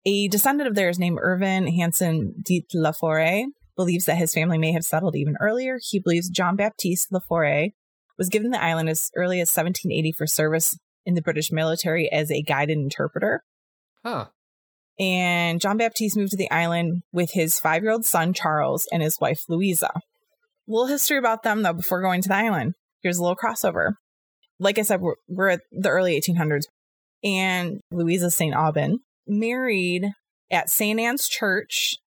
A 0.06 0.28
descendant 0.28 0.70
of 0.70 0.76
theirs 0.76 1.00
named 1.00 1.20
Irvin 1.22 1.68
Hanson 1.68 2.34
de 2.44 2.64
La 2.74 2.92
Forêt 2.92 3.46
believes 3.76 4.06
that 4.06 4.18
his 4.18 4.34
family 4.34 4.58
may 4.58 4.72
have 4.72 4.84
settled 4.84 5.16
even 5.16 5.36
earlier. 5.40 5.80
He 5.82 6.00
believes 6.00 6.30
John 6.30 6.56
Baptiste 6.56 7.12
La 7.12 7.20
Forêt 7.30 7.72
was 8.18 8.30
given 8.30 8.52
the 8.52 8.64
island 8.64 8.90
as 8.90 9.12
early 9.16 9.40
as 9.40 9.50
1780 9.50 10.12
for 10.14 10.28
service 10.28 10.78
in 11.06 11.16
the 11.16 11.22
British 11.22 11.52
military 11.52 12.12
as 12.12 12.32
a 12.32 12.42
guided 12.42 12.78
interpreter. 12.78 13.44
Huh. 14.04 14.28
And 15.00 15.62
John 15.62 15.78
Baptiste 15.78 16.18
moved 16.18 16.32
to 16.32 16.38
the 16.38 16.52
island 16.52 17.04
with 17.12 17.32
his 17.34 17.60
five 17.60 17.84
year 17.84 17.92
old 17.92 18.06
son, 18.06 18.34
Charles, 18.34 18.88
and 18.92 19.04
his 19.04 19.20
wife, 19.20 19.44
Louisa. 19.48 19.92
A 19.94 20.02
little 20.68 20.88
history 20.88 21.18
about 21.18 21.44
them, 21.44 21.62
though, 21.62 21.74
before 21.74 22.02
going 22.02 22.22
to 22.22 22.30
the 22.30 22.36
island. 22.36 22.74
Here's 23.02 23.18
a 23.18 23.22
little 23.22 23.38
crossover. 23.38 23.94
Like 24.60 24.80
I 24.80 24.82
said, 24.82 25.02
we're, 25.02 25.16
we're 25.28 25.50
at 25.50 25.62
the 25.72 25.90
early 25.90 26.20
1800s. 26.20 26.64
And 27.24 27.80
Louisa 27.92 28.32
St. 28.32 28.56
Aubin 28.56 29.00
married 29.28 30.06
at 30.52 30.70
St. 30.70 31.00
Anne's 31.00 31.28
Church 31.28 31.98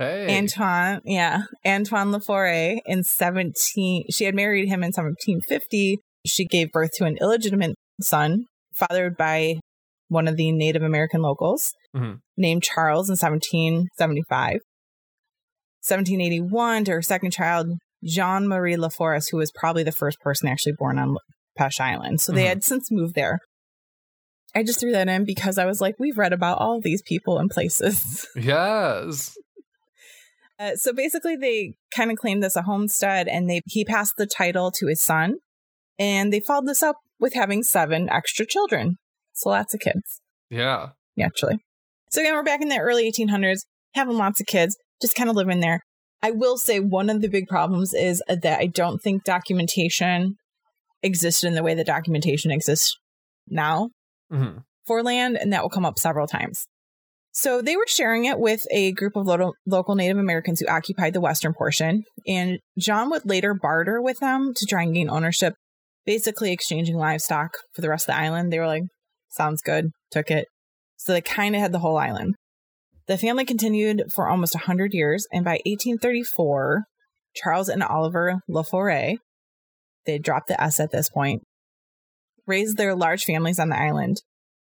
Hey. 0.00 0.38
Antoine, 0.38 1.02
yeah, 1.04 1.42
Antoine 1.66 2.10
Laforêt 2.10 2.78
in 2.86 3.04
17. 3.04 4.04
She 4.10 4.24
had 4.24 4.34
married 4.34 4.66
him 4.66 4.82
in 4.82 4.92
1750. 4.92 5.98
She 6.26 6.46
gave 6.46 6.72
birth 6.72 6.92
to 6.96 7.04
an 7.04 7.18
illegitimate 7.20 7.74
son, 8.00 8.46
fathered 8.74 9.18
by 9.18 9.60
one 10.08 10.26
of 10.26 10.36
the 10.38 10.52
Native 10.52 10.82
American 10.82 11.20
locals 11.20 11.74
Mhm. 11.94 12.20
named 12.38 12.62
Charles 12.62 13.10
in 13.10 13.16
1775. 13.16 14.60
1781 15.82 16.84
to 16.86 16.92
her 16.92 17.02
second 17.02 17.32
child, 17.32 17.68
Jean 18.02 18.48
Marie 18.48 18.76
Laforest, 18.76 19.26
who 19.30 19.36
was 19.36 19.52
probably 19.54 19.82
the 19.82 19.92
first 19.92 20.18
person 20.20 20.48
actually 20.48 20.72
born 20.78 20.98
on 20.98 21.16
Peche 21.58 21.80
Island. 21.80 22.22
So 22.22 22.32
they 22.32 22.44
Mhm. 22.44 22.48
had 22.48 22.64
since 22.64 22.90
moved 22.90 23.14
there. 23.14 23.38
I 24.54 24.62
just 24.62 24.80
threw 24.80 24.92
that 24.92 25.08
in 25.08 25.24
because 25.24 25.58
I 25.58 25.66
was 25.66 25.80
like, 25.80 25.94
we've 25.98 26.18
read 26.18 26.32
about 26.32 26.58
all 26.58 26.80
these 26.80 27.02
people 27.02 27.38
and 27.38 27.50
places. 27.50 28.26
yes. 28.34 29.36
Uh, 30.60 30.76
so 30.76 30.92
basically, 30.92 31.36
they 31.36 31.72
kind 31.94 32.10
of 32.10 32.18
claimed 32.18 32.42
this 32.42 32.54
a 32.54 32.62
homestead, 32.62 33.26
and 33.26 33.48
they 33.48 33.62
he 33.66 33.84
passed 33.84 34.14
the 34.18 34.26
title 34.26 34.70
to 34.70 34.86
his 34.86 35.00
son, 35.00 35.36
and 35.98 36.32
they 36.32 36.40
followed 36.40 36.66
this 36.66 36.82
up 36.82 36.96
with 37.18 37.32
having 37.32 37.62
seven 37.62 38.10
extra 38.10 38.44
children. 38.44 38.96
So 39.32 39.48
lots 39.48 39.72
of 39.72 39.80
kids, 39.80 40.20
Yeah. 40.50 40.90
naturally. 41.16 41.56
So 42.10 42.20
again, 42.20 42.34
we're 42.34 42.42
back 42.42 42.60
in 42.60 42.68
the 42.68 42.78
early 42.78 43.10
1800s, 43.10 43.60
having 43.94 44.18
lots 44.18 44.40
of 44.40 44.46
kids, 44.46 44.76
just 45.00 45.14
kind 45.14 45.30
of 45.30 45.36
living 45.36 45.60
there. 45.60 45.80
I 46.22 46.30
will 46.32 46.58
say 46.58 46.78
one 46.78 47.08
of 47.08 47.22
the 47.22 47.28
big 47.28 47.46
problems 47.46 47.94
is 47.94 48.22
that 48.28 48.60
I 48.60 48.66
don't 48.66 49.00
think 49.00 49.24
documentation 49.24 50.36
existed 51.02 51.46
in 51.46 51.54
the 51.54 51.62
way 51.62 51.74
that 51.74 51.86
documentation 51.86 52.50
exists 52.50 52.96
now 53.48 53.90
hmm 54.30 54.58
for 54.86 55.02
land, 55.02 55.36
and 55.36 55.52
that 55.52 55.62
will 55.62 55.70
come 55.70 55.84
up 55.86 55.98
several 55.98 56.26
times. 56.26 56.66
So 57.32 57.62
they 57.62 57.76
were 57.76 57.86
sharing 57.86 58.24
it 58.24 58.38
with 58.38 58.62
a 58.70 58.92
group 58.92 59.14
of 59.14 59.26
lo- 59.26 59.52
local 59.66 59.94
Native 59.94 60.18
Americans 60.18 60.60
who 60.60 60.66
occupied 60.66 61.12
the 61.12 61.20
western 61.20 61.54
portion, 61.54 62.02
and 62.26 62.58
John 62.78 63.10
would 63.10 63.24
later 63.24 63.54
barter 63.54 64.02
with 64.02 64.18
them 64.18 64.52
to 64.54 64.66
try 64.66 64.82
and 64.82 64.94
gain 64.94 65.08
ownership, 65.08 65.54
basically 66.04 66.52
exchanging 66.52 66.96
livestock 66.96 67.52
for 67.72 67.82
the 67.82 67.88
rest 67.88 68.08
of 68.08 68.14
the 68.14 68.20
island. 68.20 68.52
They 68.52 68.58
were 68.58 68.66
like, 68.66 68.82
"Sounds 69.28 69.62
good," 69.62 69.90
took 70.10 70.30
it. 70.30 70.48
So 70.96 71.12
they 71.12 71.20
kind 71.20 71.54
of 71.54 71.60
had 71.60 71.72
the 71.72 71.78
whole 71.78 71.96
island. 71.96 72.34
The 73.06 73.16
family 73.16 73.44
continued 73.44 74.04
for 74.14 74.28
almost 74.28 74.54
100 74.54 74.92
years, 74.92 75.26
and 75.32 75.44
by 75.44 75.60
1834, 75.64 76.84
Charles 77.34 77.68
and 77.68 77.82
Oliver 77.82 78.40
LaForet, 78.48 79.18
they 80.04 80.18
dropped 80.18 80.48
the 80.48 80.60
S 80.60 80.80
at 80.80 80.90
this 80.90 81.08
point, 81.08 81.42
raised 82.46 82.76
their 82.76 82.94
large 82.94 83.24
families 83.24 83.58
on 83.58 83.68
the 83.68 83.78
island. 83.78 84.18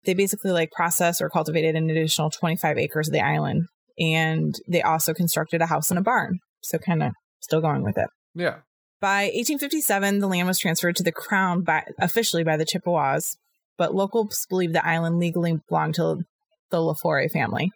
They 0.08 0.14
basically 0.14 0.52
like 0.52 0.70
processed 0.72 1.20
or 1.20 1.28
cultivated 1.28 1.76
an 1.76 1.90
additional 1.90 2.30
25 2.30 2.78
acres 2.78 3.08
of 3.08 3.12
the 3.12 3.20
island, 3.20 3.66
and 3.98 4.58
they 4.66 4.80
also 4.80 5.12
constructed 5.12 5.60
a 5.60 5.66
house 5.66 5.90
and 5.90 5.98
a 5.98 6.02
barn. 6.02 6.38
So 6.62 6.78
kind 6.78 7.02
of 7.02 7.12
still 7.40 7.60
going 7.60 7.82
with 7.84 7.98
it. 7.98 8.08
Yeah. 8.34 8.60
By 9.02 9.24
1857, 9.24 10.20
the 10.20 10.26
land 10.26 10.48
was 10.48 10.58
transferred 10.58 10.96
to 10.96 11.02
the 11.02 11.12
crown 11.12 11.60
by 11.60 11.84
officially 11.98 12.42
by 12.42 12.56
the 12.56 12.64
Chippewas, 12.64 13.36
but 13.76 13.94
locals 13.94 14.46
believe 14.48 14.72
the 14.72 14.86
island 14.86 15.18
legally 15.18 15.60
belonged 15.68 15.96
to 15.96 16.22
the 16.70 16.78
LaForest 16.78 17.32
family. 17.32 17.70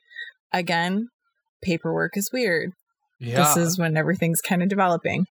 Again, 0.55 1.09
paperwork 1.63 2.17
is 2.17 2.31
weird. 2.33 2.71
Yeah. 3.21 3.45
This 3.45 3.59
is 3.59 3.79
when 3.79 3.95
everything's 3.95 4.41
kind 4.41 4.63
of 4.63 4.71
developing. 4.71 5.27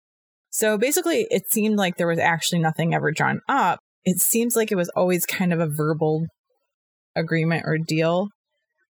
So 0.52 0.78
basically, 0.78 1.26
it 1.32 1.50
seemed 1.50 1.78
like 1.78 1.98
there 1.98 2.06
was 2.06 2.20
actually 2.20 2.60
nothing 2.60 2.94
ever 2.94 3.12
drawn 3.12 3.42
up. 3.50 3.80
It 4.06 4.20
seems 4.20 4.56
like 4.56 4.72
it 4.72 4.78
was 4.78 4.90
always 4.90 5.26
kind 5.26 5.52
of 5.52 5.60
a 5.60 5.68
verbal 5.68 6.28
agreement 7.16 7.64
or 7.66 7.78
deal 7.78 8.30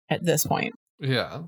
at 0.09 0.23
this 0.23 0.45
point. 0.45 0.73
yeah. 0.99 1.41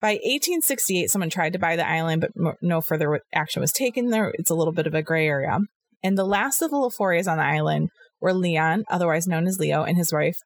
By 0.00 0.14
1868, 0.14 1.10
someone 1.10 1.30
tried 1.30 1.52
to 1.52 1.60
buy 1.60 1.76
the 1.76 1.88
island, 1.88 2.26
but 2.34 2.56
no 2.60 2.80
further 2.80 3.20
action 3.32 3.60
was 3.60 3.70
taken. 3.70 4.08
There, 4.08 4.32
it's 4.34 4.50
a 4.50 4.54
little 4.54 4.72
bit 4.72 4.88
of 4.88 4.94
a 4.94 5.02
gray 5.02 5.28
area. 5.28 5.60
And 6.02 6.18
the 6.18 6.24
last 6.24 6.60
of 6.60 6.70
the 6.70 6.76
LaForest 6.76 7.30
on 7.30 7.38
the 7.38 7.44
island 7.44 7.90
were 8.20 8.34
Leon, 8.34 8.82
otherwise 8.90 9.28
known 9.28 9.46
as 9.46 9.60
Leo, 9.60 9.84
and 9.84 9.96
his 9.96 10.12
wife, 10.12 10.36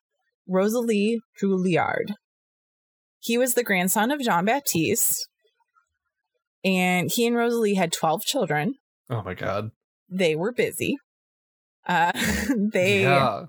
Rosalie 0.46 1.20
Juilliard. 1.40 2.12
He 3.20 3.38
was 3.38 3.55
the 3.55 3.64
grandson 3.64 4.11
of 4.11 4.20
Jean 4.20 4.44
Baptiste, 4.44 5.27
and 6.62 7.11
he 7.11 7.27
and 7.27 7.35
Rosalie 7.35 7.75
had 7.75 7.92
12 7.92 8.22
children. 8.22 8.75
Oh 9.09 9.22
my 9.22 9.35
god. 9.35 9.70
They 10.11 10.37
were 10.37 10.53
busy. 10.53 10.96
Uh, 11.87 12.12
they 12.72 13.03
yeah. 13.03 13.44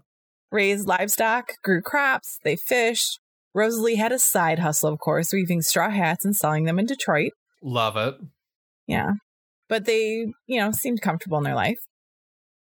Raised 0.51 0.87
livestock, 0.87 1.53
grew 1.63 1.81
crops, 1.81 2.39
they 2.43 2.55
fished. 2.55 3.19
Rosalie 3.53 3.95
had 3.95 4.11
a 4.11 4.19
side 4.19 4.59
hustle, 4.59 4.93
of 4.93 4.99
course, 4.99 5.33
weaving 5.33 5.61
straw 5.61 5.89
hats 5.89 6.23
and 6.23 6.35
selling 6.35 6.65
them 6.65 6.79
in 6.79 6.85
Detroit. 6.85 7.31
Love 7.63 7.97
it. 7.97 8.15
Yeah. 8.85 9.13
But 9.67 9.85
they, 9.85 10.27
you 10.45 10.59
know, 10.59 10.71
seemed 10.71 11.01
comfortable 11.01 11.37
in 11.39 11.43
their 11.43 11.55
life. 11.55 11.79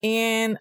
And 0.02 0.58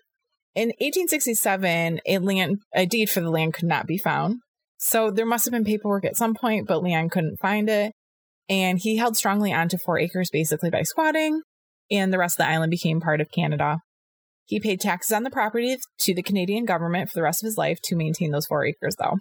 in 0.55 0.69
1867, 0.69 2.01
a 2.05 2.17
land 2.17 2.57
a 2.73 2.85
deed 2.85 3.09
for 3.09 3.21
the 3.21 3.29
land 3.29 3.53
could 3.53 3.67
not 3.67 3.85
be 3.85 3.97
found. 3.97 4.39
So 4.79 5.11
there 5.11 5.25
must 5.25 5.45
have 5.45 5.51
been 5.51 5.63
paperwork 5.63 6.05
at 6.05 6.17
some 6.17 6.33
point, 6.33 6.67
but 6.67 6.83
Leon 6.83 7.09
couldn't 7.09 7.39
find 7.39 7.69
it. 7.69 7.93
And 8.49 8.79
he 8.79 8.97
held 8.97 9.17
strongly 9.17 9.53
onto 9.53 9.77
four 9.77 9.99
acres 9.99 10.29
basically 10.31 10.69
by 10.69 10.83
squatting, 10.83 11.41
and 11.91 12.11
the 12.11 12.17
rest 12.17 12.39
of 12.39 12.45
the 12.45 12.49
island 12.49 12.71
became 12.71 13.01
part 13.01 13.21
of 13.21 13.31
Canada. 13.31 13.79
He 14.47 14.59
paid 14.61 14.79
taxes 14.79 15.11
on 15.11 15.23
the 15.23 15.29
property 15.29 15.77
to 15.99 16.15
the 16.15 16.23
Canadian 16.23 16.65
government 16.65 17.09
for 17.09 17.19
the 17.19 17.23
rest 17.23 17.43
of 17.43 17.47
his 17.47 17.57
life 17.57 17.79
to 17.83 17.95
maintain 17.97 18.31
those 18.31 18.45
four 18.45 18.65
acres, 18.65 18.95
though. 18.97 19.17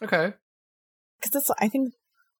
Okay. 0.00 0.32
Because 1.18 1.30
that's, 1.32 1.50
I 1.60 1.68
think, 1.68 1.92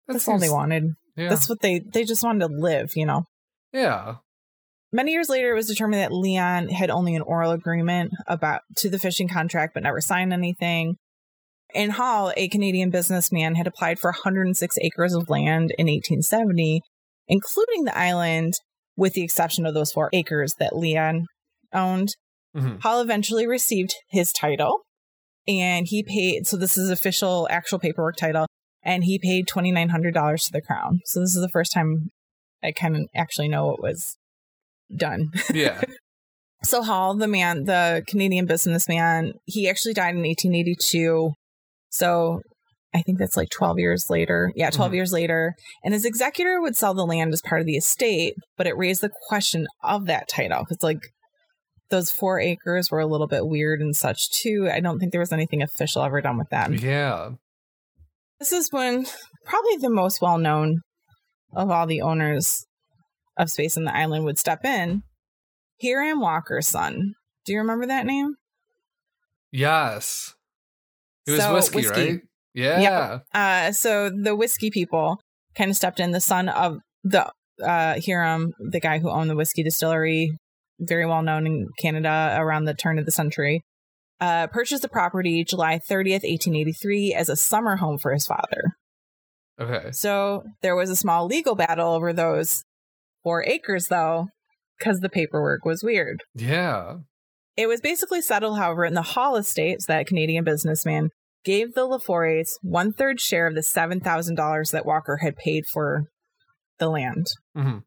That 0.07 0.15
that's 0.15 0.29
all 0.29 0.39
they 0.39 0.49
wanted. 0.49 0.85
Yeah. 1.17 1.29
That's 1.29 1.49
what 1.49 1.61
they, 1.61 1.81
they 1.81 2.05
just 2.05 2.23
wanted 2.23 2.47
to 2.49 2.55
live, 2.55 2.93
you 2.97 3.05
know? 3.05 3.25
yeah. 3.73 4.17
Many 4.93 5.11
years 5.11 5.29
later, 5.29 5.51
it 5.51 5.57
was 5.57 5.67
determined 5.67 6.01
that 6.01 6.13
Leon 6.13 6.69
had 6.69 6.89
only 6.89 7.17
an 7.17 7.23
oral 7.23 7.51
agreement 7.51 8.13
about 8.29 8.61
to 8.77 8.89
the 8.89 9.01
fishing 9.01 9.27
contract, 9.27 9.75
but 9.75 9.83
never 9.83 10.01
signed 10.01 10.33
anything. 10.33 10.95
In 11.75 11.91
Hall, 11.91 12.33
a 12.37 12.49
Canadian 12.49 12.91
businessman 12.91 13.57
had 13.57 13.67
applied 13.67 13.99
for 13.99 14.13
106 14.13 14.79
acres 14.81 15.13
of 15.13 15.29
land 15.29 15.73
in 15.79 15.89
1870, 15.89 16.81
including 17.27 17.83
the 17.83 17.99
island, 17.99 18.55
with 18.97 19.15
the 19.15 19.25
exception 19.25 19.67
of 19.67 19.75
those 19.75 19.91
four 19.91 20.11
acres 20.13 20.55
that 20.61 20.77
Leon 20.77 21.27
owned. 21.75 22.11
Mhm. 22.57 22.81
Hall 22.83 23.01
eventually 23.01 23.47
received 23.47 23.95
his 24.11 24.33
title, 24.33 24.81
and 25.49 25.87
he 25.89 26.03
paid. 26.03 26.47
So 26.47 26.57
this 26.57 26.79
is 26.79 26.89
official, 26.91 27.47
actual 27.51 27.79
paperwork 27.79 28.17
title, 28.17 28.47
and 28.83 29.05
he 29.05 29.19
paid 29.19 29.47
twenty 29.49 29.73
nine 29.73 29.89
hundred 29.91 30.15
dollars 30.15 30.45
to 30.45 30.53
the 30.53 30.63
crown. 30.63 31.01
So 31.07 31.21
this 31.21 31.35
is 31.35 31.43
the 31.43 31.49
first 31.49 31.73
time 31.73 32.11
I 32.63 32.73
kind 32.73 32.97
of 32.97 33.03
actually 33.15 33.49
know 33.49 33.73
it 33.73 33.81
was 33.83 34.17
done. 34.97 35.31
Yeah. 35.55 35.83
So 36.63 36.83
Hall, 36.83 37.15
the 37.15 37.29
man, 37.29 37.65
the 37.65 38.03
Canadian 38.09 38.47
businessman, 38.47 39.35
he 39.45 39.69
actually 39.69 39.93
died 39.93 40.15
in 40.15 40.23
1882. 40.23 41.33
So 41.91 42.41
I 42.95 43.03
think 43.03 43.19
that's 43.19 43.37
like 43.37 43.51
12 43.51 43.79
years 43.79 44.09
later. 44.09 44.51
Yeah, 44.55 44.71
12 44.71 44.93
Mhm. 44.93 44.95
years 44.95 45.13
later. 45.13 45.53
And 45.85 45.93
his 45.93 46.07
executor 46.07 46.63
would 46.63 46.75
sell 46.75 46.95
the 46.95 47.05
land 47.05 47.35
as 47.35 47.43
part 47.43 47.61
of 47.61 47.67
the 47.67 47.77
estate, 47.77 48.35
but 48.57 48.67
it 48.67 48.79
raised 48.79 49.03
the 49.03 49.11
question 49.29 49.67
of 49.83 50.07
that 50.07 50.27
title 50.29 50.61
because 50.61 50.83
like 50.83 51.01
those 51.91 52.11
four 52.11 52.41
acres 52.41 52.91
were 52.91 53.01
a 53.01 53.07
little 53.07 53.27
bit 53.27 53.47
weird 53.47 53.81
and 53.81 53.95
such 53.95 54.31
too. 54.31 54.69
I 54.73 54.81
don't 54.81 54.99
think 54.99 55.13
there 55.13 55.21
was 55.21 55.33
anything 55.33 55.63
official 55.63 56.03
ever 56.03 56.21
done 56.21 56.39
with 56.39 56.49
that. 56.51 56.73
yeah. 56.81 57.31
This 58.41 58.53
is 58.53 58.69
when 58.73 59.07
probably 59.45 59.77
the 59.77 59.91
most 59.91 60.21
well 60.21 60.39
known 60.39 60.81
of 61.55 61.71
all 61.71 61.87
the 61.87 62.03
owners 62.03 62.65
of 63.39 63.51
space 63.51 63.77
on 63.77 63.85
the 63.85 63.97
island 63.97 64.25
would 64.25 64.39
step 64.39 64.65
in. 64.65 65.03
Hiram 65.83 66.21
Walker's 66.21 66.67
son. 66.67 67.15
Do 67.45 67.53
you 67.53 67.59
remember 67.59 67.87
that 67.87 68.07
name? 68.07 68.35
Yes. 69.53 70.35
It 71.27 71.33
was 71.33 71.41
So, 71.41 71.55
whiskey, 71.55 71.77
whiskey. 71.79 72.11
right? 72.13 72.21
Yeah. 72.55 73.19
Uh, 73.33 73.73
so 73.73 74.11
the 74.11 74.35
whiskey 74.37 74.71
people 74.71 75.19
kind 75.57 75.71
of 75.71 75.77
stepped 75.77 76.01
in. 76.01 76.11
The 76.13 76.21
son 76.21 76.49
of 76.49 76.79
the 77.03 77.31
uh, 77.63 78.01
Hiram, 78.05 78.53
the 78.71 78.81
guy 78.81 78.99
who 78.99 79.11
owned 79.11 79.31
the 79.31 79.37
whiskey 79.37 79.63
distillery, 79.63 80.37
very 80.79 81.07
well 81.07 81.23
known 81.23 81.47
in 81.47 81.69
Canada 81.81 82.37
around 82.39 82.65
the 82.65 82.75
turn 82.75 82.99
of 82.99 83.05
the 83.05 83.13
century, 83.13 83.63
uh, 84.21 84.47
purchased 84.49 84.83
the 84.83 84.89
property 84.89 85.45
July 85.45 85.79
30th, 85.79 86.23
1883, 86.25 87.15
as 87.15 87.29
a 87.29 87.37
summer 87.37 87.77
home 87.77 87.99
for 87.99 88.13
his 88.13 88.27
father. 88.27 88.63
Okay. 89.61 89.91
So 89.93 90.45
there 90.63 90.77
was 90.77 90.91
a 90.91 90.97
small 90.97 91.27
legal 91.27 91.55
battle 91.55 91.93
over 91.93 92.13
those 92.13 92.65
four 93.23 93.45
acres, 93.45 93.87
though, 93.89 94.27
because 94.79 95.01
the 95.01 95.09
paperwork 95.09 95.65
was 95.65 95.83
weird. 95.83 96.23
Yeah. 96.35 96.97
It 97.57 97.69
was 97.69 97.81
basically 97.81 98.21
settled, 98.21 98.59
however, 98.59 98.85
in 98.85 98.95
the 98.95 99.03
Hall 99.03 99.37
estates 99.37 99.87
that 99.87 100.07
Canadian 100.07 100.45
businessman 100.45 101.11
gave 101.45 101.75
the 101.75 101.87
LaForests 101.87 102.55
one 102.63 102.93
third 102.93 103.21
share 103.21 103.47
of 103.47 103.55
the 103.55 103.61
$7,000 103.61 104.71
that 104.73 104.87
Walker 104.87 105.19
had 105.19 105.37
paid 105.37 105.65
for 105.73 106.05
the 106.79 106.89
land. 106.89 107.27
hmm 107.55 107.79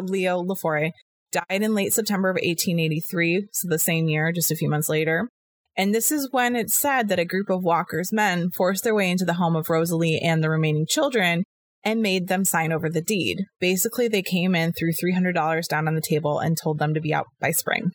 Leo 0.00 0.42
LaForest 0.42 0.90
died 1.34 1.62
in 1.62 1.74
late 1.74 1.92
September 1.92 2.30
of 2.30 2.34
1883, 2.36 3.48
so 3.52 3.68
the 3.68 3.78
same 3.78 4.08
year, 4.08 4.32
just 4.32 4.50
a 4.50 4.56
few 4.56 4.68
months 4.68 4.88
later. 4.88 5.28
And 5.76 5.94
this 5.94 6.12
is 6.12 6.28
when 6.30 6.54
it's 6.54 6.74
said 6.74 7.08
that 7.08 7.18
a 7.18 7.24
group 7.24 7.50
of 7.50 7.64
Walker's 7.64 8.12
men 8.12 8.50
forced 8.50 8.84
their 8.84 8.94
way 8.94 9.10
into 9.10 9.24
the 9.24 9.34
home 9.34 9.56
of 9.56 9.68
Rosalie 9.68 10.20
and 10.22 10.42
the 10.42 10.50
remaining 10.50 10.86
children 10.88 11.44
and 11.82 12.00
made 12.00 12.28
them 12.28 12.44
sign 12.44 12.72
over 12.72 12.88
the 12.88 13.02
deed. 13.02 13.44
Basically, 13.60 14.08
they 14.08 14.22
came 14.22 14.54
in, 14.54 14.72
threw 14.72 14.92
$300 14.92 15.68
down 15.68 15.88
on 15.88 15.94
the 15.94 16.00
table, 16.00 16.38
and 16.38 16.56
told 16.56 16.78
them 16.78 16.94
to 16.94 17.00
be 17.00 17.12
out 17.12 17.26
by 17.40 17.50
spring. 17.50 17.90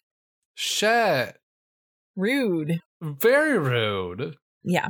Shit. 0.54 1.38
Rude. 2.16 2.80
Very 3.02 3.58
rude. 3.58 4.36
Yeah. 4.64 4.90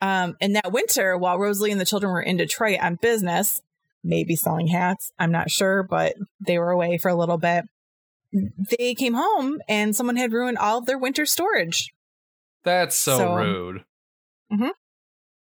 Um, 0.00 0.36
and 0.40 0.56
that 0.56 0.72
winter, 0.72 1.16
while 1.16 1.38
Rosalie 1.38 1.70
and 1.70 1.80
the 1.80 1.86
children 1.86 2.12
were 2.12 2.20
in 2.20 2.36
Detroit 2.36 2.78
on 2.82 2.98
business, 3.00 3.60
maybe 4.04 4.36
selling 4.36 4.68
hats, 4.68 5.10
I'm 5.18 5.32
not 5.32 5.50
sure, 5.50 5.82
but 5.82 6.14
they 6.46 6.58
were 6.58 6.70
away 6.70 6.98
for 6.98 7.08
a 7.10 7.14
little 7.16 7.38
bit. 7.38 7.64
They 8.78 8.94
came 8.94 9.14
home 9.14 9.60
and 9.68 9.96
someone 9.96 10.16
had 10.16 10.32
ruined 10.32 10.58
all 10.58 10.78
of 10.78 10.86
their 10.86 10.98
winter 10.98 11.24
storage. 11.26 11.92
That's 12.62 12.94
so, 12.96 13.16
So- 13.16 13.32
um, 13.32 13.38
rude. 13.38 13.84
Mm-hmm. 14.52 14.68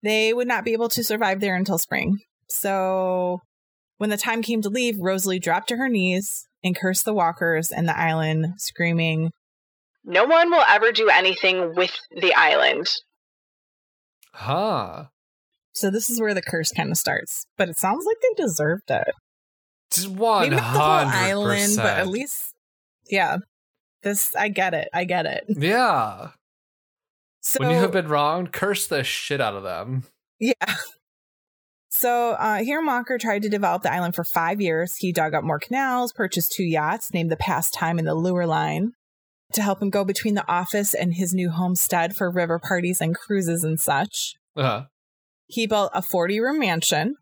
They 0.01 0.33
would 0.33 0.47
not 0.47 0.65
be 0.65 0.73
able 0.73 0.89
to 0.89 1.03
survive 1.03 1.39
there 1.39 1.55
until 1.55 1.77
spring. 1.77 2.19
So 2.49 3.39
when 3.97 4.09
the 4.09 4.17
time 4.17 4.41
came 4.41 4.61
to 4.61 4.69
leave, 4.69 4.99
Rosalie 4.99 5.39
dropped 5.39 5.69
to 5.69 5.77
her 5.77 5.87
knees 5.87 6.47
and 6.63 6.75
cursed 6.75 7.05
the 7.05 7.13
walkers 7.13 7.71
and 7.71 7.87
the 7.87 7.97
island, 7.97 8.55
screaming, 8.57 9.31
No 10.03 10.25
one 10.25 10.49
will 10.51 10.63
ever 10.67 10.91
do 10.91 11.09
anything 11.09 11.73
with 11.73 11.91
the 12.11 12.33
island. 12.35 12.87
Huh. 14.33 15.05
So 15.73 15.89
this 15.89 16.09
is 16.09 16.21
where 16.21 16.33
the 16.33 16.41
curse 16.41 16.71
kind 16.71 16.91
of 16.91 16.97
starts. 16.97 17.45
But 17.57 17.69
it 17.69 17.77
sounds 17.77 18.05
like 18.05 18.17
they 18.21 18.43
deserved 18.43 18.89
it. 18.89 19.13
Just 19.91 20.07
one 20.07 20.43
Maybe 20.43 20.55
not 20.55 20.73
the 20.73 20.79
whole 20.79 20.89
hundred 20.89 21.17
island, 21.17 21.73
but 21.77 21.85
at 21.85 22.07
least, 22.07 22.53
yeah. 23.09 23.37
This 24.01 24.35
I 24.35 24.49
get 24.49 24.73
it. 24.73 24.89
I 24.93 25.05
get 25.05 25.25
it. 25.25 25.45
Yeah. 25.47 26.29
So 27.41 27.59
when 27.59 27.71
you 27.71 27.77
have 27.77 27.91
been 27.91 28.07
wronged, 28.07 28.51
curse 28.51 28.87
the 28.87 29.03
shit 29.03 29.41
out 29.41 29.55
of 29.55 29.63
them. 29.63 30.03
Yeah. 30.39 30.53
So 31.89 32.31
uh, 32.31 32.63
Hiram 32.63 32.87
Walker 32.87 33.19
tried 33.19 33.43
to 33.43 33.49
develop 33.49 33.83
the 33.83 33.93
island 33.93 34.15
for 34.15 34.23
five 34.23 34.59
years. 34.59 34.97
He 34.97 35.11
dug 35.11 35.35
up 35.35 35.43
more 35.43 35.59
canals, 35.59 36.11
purchased 36.11 36.51
two 36.51 36.63
yachts 36.63 37.13
named 37.13 37.31
the 37.31 37.37
Pastime 37.37 37.99
and 37.99 38.07
the 38.07 38.15
Lure 38.15 38.47
Line 38.47 38.93
to 39.53 39.61
help 39.61 39.79
him 39.79 39.91
go 39.91 40.03
between 40.03 40.33
the 40.33 40.47
office 40.51 40.95
and 40.95 41.13
his 41.13 41.35
new 41.35 41.51
homestead 41.51 42.15
for 42.15 42.31
river 42.31 42.57
parties 42.57 42.99
and 42.99 43.15
cruises 43.15 43.63
and 43.63 43.79
such. 43.79 44.35
Uh-huh. 44.55 44.85
He 45.53 45.67
built 45.67 45.91
a 45.93 46.01
40 46.01 46.39
room 46.39 46.59
mansion. 46.59 47.15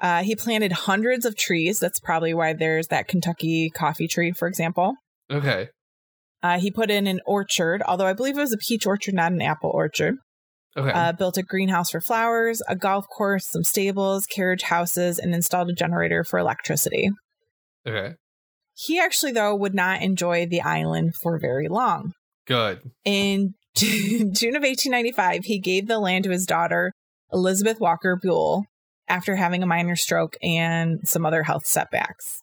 Uh, 0.00 0.22
he 0.22 0.36
planted 0.36 0.72
hundreds 0.72 1.24
of 1.24 1.36
trees. 1.36 1.80
That's 1.80 2.00
probably 2.00 2.34
why 2.34 2.52
there's 2.52 2.88
that 2.88 3.08
Kentucky 3.08 3.70
coffee 3.70 4.08
tree, 4.08 4.32
for 4.32 4.46
example. 4.46 4.94
Okay. 5.30 5.68
Uh, 6.42 6.58
he 6.58 6.70
put 6.70 6.90
in 6.90 7.06
an 7.06 7.20
orchard, 7.26 7.82
although 7.86 8.06
I 8.06 8.12
believe 8.12 8.36
it 8.36 8.40
was 8.40 8.52
a 8.52 8.58
peach 8.58 8.86
orchard, 8.86 9.14
not 9.14 9.32
an 9.32 9.42
apple 9.42 9.70
orchard. 9.72 10.16
Okay. 10.76 10.90
Uh, 10.90 11.12
built 11.12 11.36
a 11.36 11.42
greenhouse 11.42 11.90
for 11.90 12.00
flowers, 12.00 12.62
a 12.66 12.74
golf 12.74 13.06
course, 13.08 13.46
some 13.46 13.64
stables, 13.64 14.24
carriage 14.26 14.62
houses, 14.62 15.18
and 15.18 15.34
installed 15.34 15.68
a 15.68 15.74
generator 15.74 16.24
for 16.24 16.38
electricity. 16.38 17.10
okay. 17.86 18.14
He 18.74 18.98
actually, 18.98 19.32
though, 19.32 19.54
would 19.54 19.74
not 19.74 20.00
enjoy 20.00 20.46
the 20.46 20.62
island 20.62 21.12
for 21.22 21.38
very 21.38 21.68
long. 21.68 22.12
Good. 22.46 22.80
In 23.04 23.54
June 23.76 24.56
of 24.56 24.62
1895, 24.62 25.44
he 25.44 25.58
gave 25.60 25.88
the 25.88 25.98
land 25.98 26.24
to 26.24 26.30
his 26.30 26.46
daughter, 26.46 26.92
Elizabeth 27.32 27.80
Walker 27.80 28.16
Buell, 28.20 28.64
after 29.08 29.36
having 29.36 29.62
a 29.62 29.66
minor 29.66 29.96
stroke 29.96 30.36
and 30.42 31.06
some 31.06 31.26
other 31.26 31.42
health 31.42 31.66
setbacks. 31.66 32.42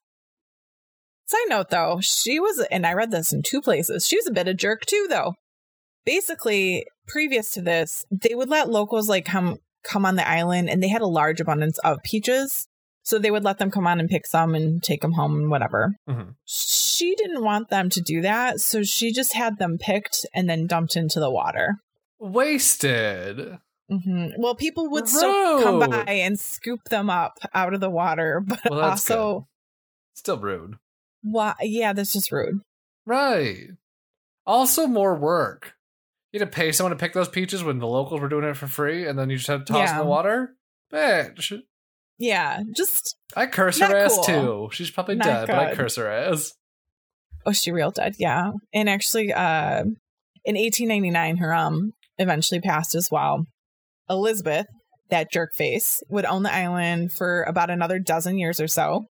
Side 1.26 1.40
note 1.48 1.70
though, 1.70 2.00
she 2.02 2.40
was, 2.40 2.66
and 2.72 2.86
I 2.86 2.94
read 2.94 3.12
this 3.12 3.32
in 3.32 3.44
two 3.44 3.62
places, 3.62 4.08
she 4.08 4.18
was 4.18 4.28
a 4.28 4.32
bit 4.32 4.48
of 4.48 4.52
a 4.52 4.54
jerk 4.56 4.86
too, 4.86 5.08
though. 5.10 5.36
Basically, 6.06 6.86
previous 7.08 7.52
to 7.52 7.62
this, 7.62 8.06
they 8.10 8.34
would 8.34 8.50
let 8.50 8.70
locals 8.70 9.08
like 9.08 9.26
come 9.26 9.58
come 9.84 10.06
on 10.06 10.16
the 10.16 10.28
island 10.28 10.70
and 10.70 10.82
they 10.84 10.90
had 10.90 11.02
a 11.02 11.08
large 11.08 11.40
abundance 11.40 11.78
of 11.80 12.00
peaches. 12.04 12.68
So 13.04 13.18
they 13.18 13.32
would 13.32 13.44
let 13.44 13.58
them 13.58 13.72
come 13.72 13.88
on 13.88 14.00
and 14.00 14.10
pick 14.10 14.28
some 14.28 14.54
and 14.54 14.84
take 14.84 15.02
them 15.02 15.14
home 15.14 15.36
and 15.38 15.50
whatever. 15.50 15.94
Mhm. 16.08 16.36
She 16.46 17.16
didn't 17.16 17.44
want 17.44 17.70
them 17.70 17.90
to 17.92 18.02
do 18.02 18.22
that, 18.22 18.60
so 18.60 18.84
she 18.84 19.12
just 19.12 19.34
had 19.34 19.58
them 19.58 19.78
picked 19.80 20.26
and 20.34 20.50
then 20.50 20.68
dumped 20.68 20.96
into 20.96 21.20
the 21.20 21.32
water. 21.32 21.78
Wasted. 22.20 23.58
Hmm 23.90 24.28
Well, 24.38 24.56
people 24.56 24.90
would 24.92 25.08
still 25.08 25.64
come 25.64 25.80
by 25.80 26.04
and 26.12 26.40
scoop 26.40 26.82
them 26.90 27.10
up 27.10 27.40
out 27.54 27.74
of 27.74 27.80
the 27.82 27.90
water, 27.90 28.42
but 28.46 28.60
Well, 28.70 28.80
that's 28.80 29.10
also, 29.10 29.48
Still 30.14 30.38
rude. 30.38 30.76
why? 31.22 31.56
Yeah, 31.62 31.94
that's 31.94 32.14
just 32.14 32.32
rude. 32.32 32.62
Right. 33.06 33.68
Also, 34.46 34.88
more 34.88 35.16
work. 35.16 35.74
You 36.32 36.40
had 36.40 36.52
to 36.52 36.56
pay 36.56 36.72
someone 36.72 36.92
to 36.92 36.98
pick 36.98 37.14
those 37.14 37.30
peaches 37.30 37.64
when 37.64 37.80
the 37.80 37.88
locals 37.88 38.22
were 38.22 38.30
doing 38.30 38.44
it 38.44 38.56
for 38.58 38.68
free, 38.68 39.08
and 39.08 39.18
then 39.18 39.30
you 39.30 39.38
just 39.38 39.48
had 39.48 39.66
to 39.66 39.74
toss 39.74 39.92
in 39.92 39.98
the 39.98 40.04
water? 40.06 40.56
Bitch. 40.94 41.60
Yeah, 42.20 42.64
just 42.76 43.16
I 43.36 43.46
curse 43.48 43.80
her 43.80 43.96
ass 43.96 44.14
cool. 44.16 44.24
too. 44.24 44.70
She's 44.74 44.92
probably 44.92 45.16
Not 45.16 45.26
dead, 45.26 45.48
but 45.48 45.56
I 45.58 45.76
curse 45.76 45.96
her 45.96 46.08
ass. 46.08 46.54
oh, 47.46 47.52
she 47.54 47.72
real 47.72 47.92
dead. 47.92 48.16
Yeah, 48.20 48.52
and 48.74 48.90
actually, 48.90 49.32
uh, 49.34 49.84
in 50.46 50.56
1899, 50.56 51.38
her 51.38 51.54
um 51.54 51.94
eventually 52.18 52.60
passed 52.60 52.94
as 52.96 53.10
well. 53.10 53.46
Elizabeth, 54.10 54.66
that 55.10 55.32
jerk 55.32 55.52
face, 55.56 56.02
would 56.10 56.26
own 56.26 56.44
the 56.44 56.54
island 56.54 57.12
for 57.14 57.44
about 57.44 57.70
another 57.70 58.00
dozen 58.00 58.38
years 58.38 58.60
or 58.60 58.68
so. 58.68 59.06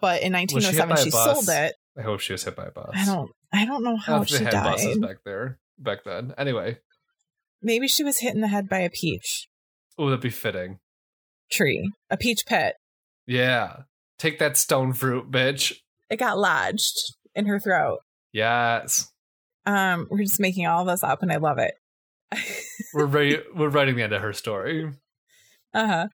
But 0.00 0.22
in 0.22 0.32
Was 0.32 0.40
she 0.64 0.76
1907, 0.78 0.96
she 1.04 1.10
sold 1.10 1.48
it. 1.48 1.74
I 1.98 2.02
hope 2.02 2.20
she 2.20 2.32
was 2.32 2.44
hit 2.44 2.56
by 2.56 2.66
a 2.66 2.70
bus. 2.70 2.90
I 2.94 3.04
don't. 3.06 3.30
I 3.52 3.64
don't 3.64 3.82
know 3.82 3.96
how 3.96 4.24
she 4.24 4.38
they 4.38 4.44
had 4.44 4.52
died. 4.52 4.72
buses 4.72 4.98
back 4.98 5.16
there 5.24 5.58
back 5.78 6.04
then. 6.04 6.34
Anyway, 6.36 6.78
Maybe 7.62 7.88
she 7.88 8.04
was 8.04 8.18
hit 8.18 8.34
in 8.34 8.42
the 8.42 8.48
head 8.48 8.68
by 8.68 8.80
a 8.80 8.90
peach 8.90 9.48
oh, 9.98 10.06
that'd 10.10 10.20
be 10.20 10.30
fitting. 10.30 10.78
tree, 11.50 11.90
a 12.10 12.16
peach 12.16 12.44
pit. 12.46 12.74
Yeah, 13.26 13.78
take 14.18 14.38
that 14.40 14.56
stone 14.58 14.92
fruit, 14.92 15.30
bitch. 15.30 15.72
It 16.10 16.18
got 16.18 16.38
lodged 16.38 17.14
in 17.34 17.46
her 17.46 17.58
throat. 17.58 18.00
Yes, 18.32 19.10
Um, 19.64 20.06
we're 20.10 20.22
just 20.22 20.38
making 20.38 20.66
all 20.66 20.84
this 20.84 21.02
up, 21.02 21.22
and 21.22 21.32
I 21.32 21.36
love 21.36 21.58
it. 21.58 21.72
we're 22.94 23.06
ready. 23.06 23.38
we're 23.54 23.68
writing 23.68 23.96
the 23.96 24.02
end 24.02 24.12
of 24.12 24.22
her 24.22 24.32
story. 24.32 24.90
uh-huh. 25.74 26.06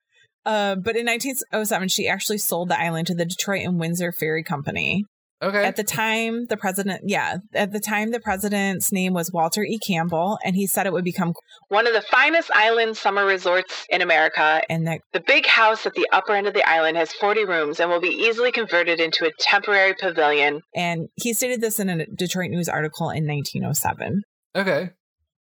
Uh, 0.44 0.74
but 0.74 0.96
in 0.96 1.06
1907, 1.06 1.88
she 1.88 2.08
actually 2.08 2.38
sold 2.38 2.68
the 2.68 2.80
island 2.80 3.06
to 3.06 3.14
the 3.14 3.24
Detroit 3.24 3.64
and 3.64 3.78
Windsor 3.78 4.10
Ferry 4.10 4.42
Company. 4.42 5.04
Okay. 5.40 5.64
At 5.64 5.74
the 5.76 5.82
time, 5.84 6.46
the 6.46 6.56
president, 6.56 7.02
yeah, 7.04 7.38
at 7.54 7.72
the 7.72 7.80
time, 7.80 8.10
the 8.12 8.20
president's 8.20 8.92
name 8.92 9.12
was 9.12 9.30
Walter 9.32 9.62
E. 9.64 9.76
Campbell, 9.84 10.38
and 10.44 10.54
he 10.54 10.68
said 10.68 10.86
it 10.86 10.92
would 10.92 11.04
become, 11.04 11.32
One 11.68 11.86
of 11.88 11.92
the 11.94 12.00
finest 12.02 12.48
island 12.54 12.96
summer 12.96 13.24
resorts 13.24 13.84
in 13.88 14.02
America. 14.02 14.62
and 14.70 14.86
that 14.86 15.00
The 15.12 15.22
big 15.26 15.46
house 15.46 15.84
at 15.86 15.94
the 15.94 16.08
upper 16.12 16.32
end 16.32 16.46
of 16.46 16.54
the 16.54 16.68
island 16.68 16.96
has 16.96 17.12
40 17.12 17.44
rooms 17.44 17.80
and 17.80 17.90
will 17.90 18.00
be 18.00 18.08
easily 18.08 18.52
converted 18.52 19.00
into 19.00 19.24
a 19.26 19.30
temporary 19.40 19.94
pavilion. 19.94 20.60
and 20.76 21.08
he 21.16 21.32
stated 21.32 21.60
this 21.60 21.80
in 21.80 21.88
a 21.88 22.06
Detroit 22.06 22.50
News 22.50 22.68
article 22.68 23.10
in 23.10 23.26
1907. 23.26 24.22
okay. 24.56 24.90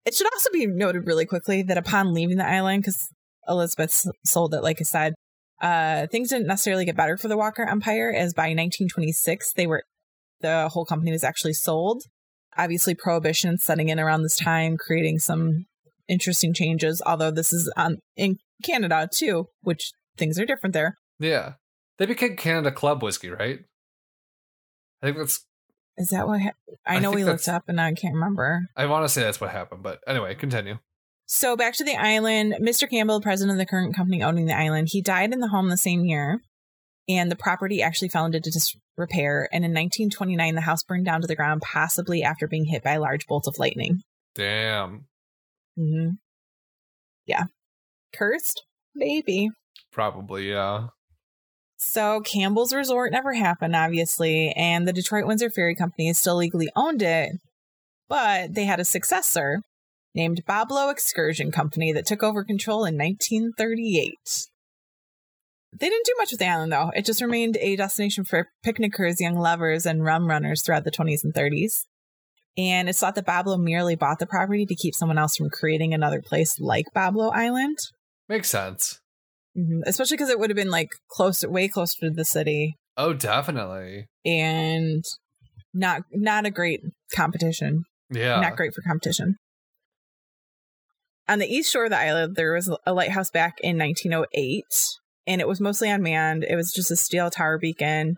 It 0.04 0.14
should 0.14 0.32
also 0.32 0.50
be 0.52 0.66
noted 0.66 1.06
really 1.06 1.26
quickly 1.26 1.62
that 1.62 1.78
upon 1.78 2.12
leaving 2.12 2.36
the 2.36 2.48
island, 2.48 2.82
because 2.82 3.08
Elizabeth 3.48 4.06
sold 4.24 4.54
it, 4.54 4.62
like 4.62 4.78
I 4.80 4.84
said, 4.84 5.14
uh, 5.60 6.08
things 6.08 6.30
didn't 6.30 6.48
necessarily 6.48 6.84
get 6.84 6.96
better 6.96 7.16
for 7.16 7.28
the 7.28 7.36
Walker 7.36 7.62
Empire, 7.68 8.12
as 8.12 8.34
by 8.34 8.48
1926 8.48 9.52
they 9.54 9.66
were 9.66 9.84
the 10.40 10.68
whole 10.68 10.84
company 10.84 11.12
was 11.12 11.24
actually 11.24 11.52
sold. 11.52 12.02
Obviously, 12.56 12.94
prohibition 12.94 13.56
setting 13.58 13.88
in 13.88 14.00
around 14.00 14.22
this 14.22 14.36
time, 14.36 14.76
creating 14.76 15.20
some 15.20 15.66
interesting 16.08 16.52
changes. 16.52 17.00
Although 17.06 17.30
this 17.30 17.52
is 17.52 17.72
on 17.76 17.98
in 18.16 18.38
Canada 18.62 19.08
too, 19.10 19.46
which 19.62 19.92
things 20.18 20.38
are 20.38 20.44
different 20.44 20.74
there. 20.74 20.96
Yeah, 21.18 21.54
they 21.98 22.06
became 22.06 22.36
Canada 22.36 22.72
Club 22.72 23.02
whiskey, 23.02 23.30
right? 23.30 23.60
I 25.00 25.06
think 25.06 25.16
that's. 25.16 25.44
Is 25.96 26.08
that 26.08 26.26
what 26.26 26.40
ha- 26.40 26.52
I 26.86 26.96
I 26.96 26.98
know? 26.98 27.10
think 27.10 27.16
we 27.16 27.24
looked 27.24 27.48
up, 27.48 27.64
and 27.68 27.80
I 27.80 27.92
can't 27.92 28.14
remember. 28.14 28.68
I 28.76 28.86
want 28.86 29.04
to 29.04 29.08
say 29.08 29.22
that's 29.22 29.40
what 29.40 29.50
happened, 29.50 29.82
but 29.82 30.00
anyway, 30.06 30.34
continue. 30.34 30.78
So 31.26 31.56
back 31.56 31.74
to 31.74 31.84
the 31.84 31.96
island. 31.96 32.56
Mr. 32.60 32.88
Campbell, 32.88 33.20
president 33.20 33.52
of 33.54 33.58
the 33.58 33.66
current 33.70 33.94
company 33.94 34.22
owning 34.22 34.46
the 34.46 34.56
island, 34.56 34.88
he 34.90 35.00
died 35.02 35.32
in 35.32 35.40
the 35.40 35.48
home 35.48 35.68
the 35.68 35.76
same 35.76 36.04
year, 36.04 36.40
and 37.08 37.30
the 37.30 37.36
property 37.36 37.82
actually 37.82 38.08
fell 38.08 38.24
into 38.26 38.40
disrepair. 38.40 39.48
And 39.52 39.64
in 39.64 39.70
1929, 39.72 40.54
the 40.54 40.60
house 40.62 40.82
burned 40.82 41.04
down 41.04 41.20
to 41.20 41.26
the 41.26 41.36
ground, 41.36 41.62
possibly 41.62 42.22
after 42.22 42.46
being 42.48 42.64
hit 42.66 42.82
by 42.82 42.92
a 42.94 43.00
large 43.00 43.26
bolt 43.26 43.46
of 43.46 43.58
lightning. 43.58 44.02
Damn. 44.34 45.06
hmm 45.76 46.10
Yeah, 47.26 47.44
cursed 48.12 48.64
Maybe. 48.94 49.50
Probably, 49.90 50.50
yeah. 50.50 50.88
So 51.84 52.20
Campbell's 52.20 52.72
Resort 52.72 53.10
never 53.10 53.34
happened, 53.34 53.74
obviously, 53.74 54.52
and 54.52 54.86
the 54.86 54.92
Detroit 54.92 55.26
Windsor 55.26 55.50
Ferry 55.50 55.74
Company 55.74 56.12
still 56.14 56.36
legally 56.36 56.70
owned 56.76 57.02
it, 57.02 57.32
but 58.08 58.54
they 58.54 58.64
had 58.64 58.78
a 58.78 58.84
successor 58.84 59.62
named 60.14 60.44
Boblo 60.48 60.92
Excursion 60.92 61.50
Company 61.50 61.92
that 61.92 62.06
took 62.06 62.22
over 62.22 62.44
control 62.44 62.84
in 62.84 62.96
1938. 62.96 64.14
They 65.78 65.88
didn't 65.88 66.06
do 66.06 66.14
much 66.18 66.30
with 66.30 66.38
the 66.38 66.46
island, 66.46 66.72
though. 66.72 66.92
It 66.94 67.04
just 67.04 67.20
remained 67.20 67.58
a 67.60 67.76
destination 67.76 68.24
for 68.24 68.48
picnickers, 68.64 69.20
young 69.20 69.36
lovers, 69.36 69.84
and 69.84 70.04
rum 70.04 70.28
runners 70.28 70.62
throughout 70.62 70.84
the 70.84 70.92
20s 70.92 71.24
and 71.24 71.34
30s. 71.34 71.84
And 72.56 72.88
it's 72.88 73.00
thought 73.00 73.16
that 73.16 73.26
Boblo 73.26 73.60
merely 73.60 73.96
bought 73.96 74.20
the 74.20 74.26
property 74.26 74.66
to 74.66 74.74
keep 74.76 74.94
someone 74.94 75.18
else 75.18 75.36
from 75.36 75.50
creating 75.50 75.92
another 75.92 76.22
place 76.22 76.60
like 76.60 76.86
Boblo 76.94 77.32
Island. 77.34 77.78
Makes 78.28 78.50
sense. 78.50 79.01
Hmm 79.54 79.80
Especially 79.86 80.16
because 80.16 80.30
it 80.30 80.38
would 80.38 80.50
have 80.50 80.56
been 80.56 80.70
like 80.70 80.90
close, 81.08 81.44
way 81.44 81.68
closer 81.68 81.98
to 82.00 82.10
the 82.10 82.24
city, 82.24 82.76
Oh, 82.96 83.12
definitely. 83.12 84.06
and 84.24 85.04
not 85.74 86.02
not 86.12 86.44
a 86.46 86.50
great 86.50 86.82
competition. 87.14 87.84
Yeah. 88.10 88.40
Not 88.40 88.56
great 88.56 88.74
for 88.74 88.82
competition. 88.82 89.36
On 91.28 91.38
the 91.38 91.46
east 91.46 91.72
shore 91.72 91.84
of 91.84 91.90
the 91.90 91.98
island, 91.98 92.36
there 92.36 92.52
was 92.52 92.70
a 92.84 92.92
lighthouse 92.92 93.30
back 93.30 93.54
in 93.62 93.78
1908, 93.78 94.64
and 95.26 95.40
it 95.40 95.48
was 95.48 95.60
mostly 95.60 95.88
unmanned. 95.88 96.44
It 96.44 96.56
was 96.56 96.72
just 96.72 96.90
a 96.90 96.96
steel 96.96 97.30
tower 97.30 97.58
beacon, 97.58 98.16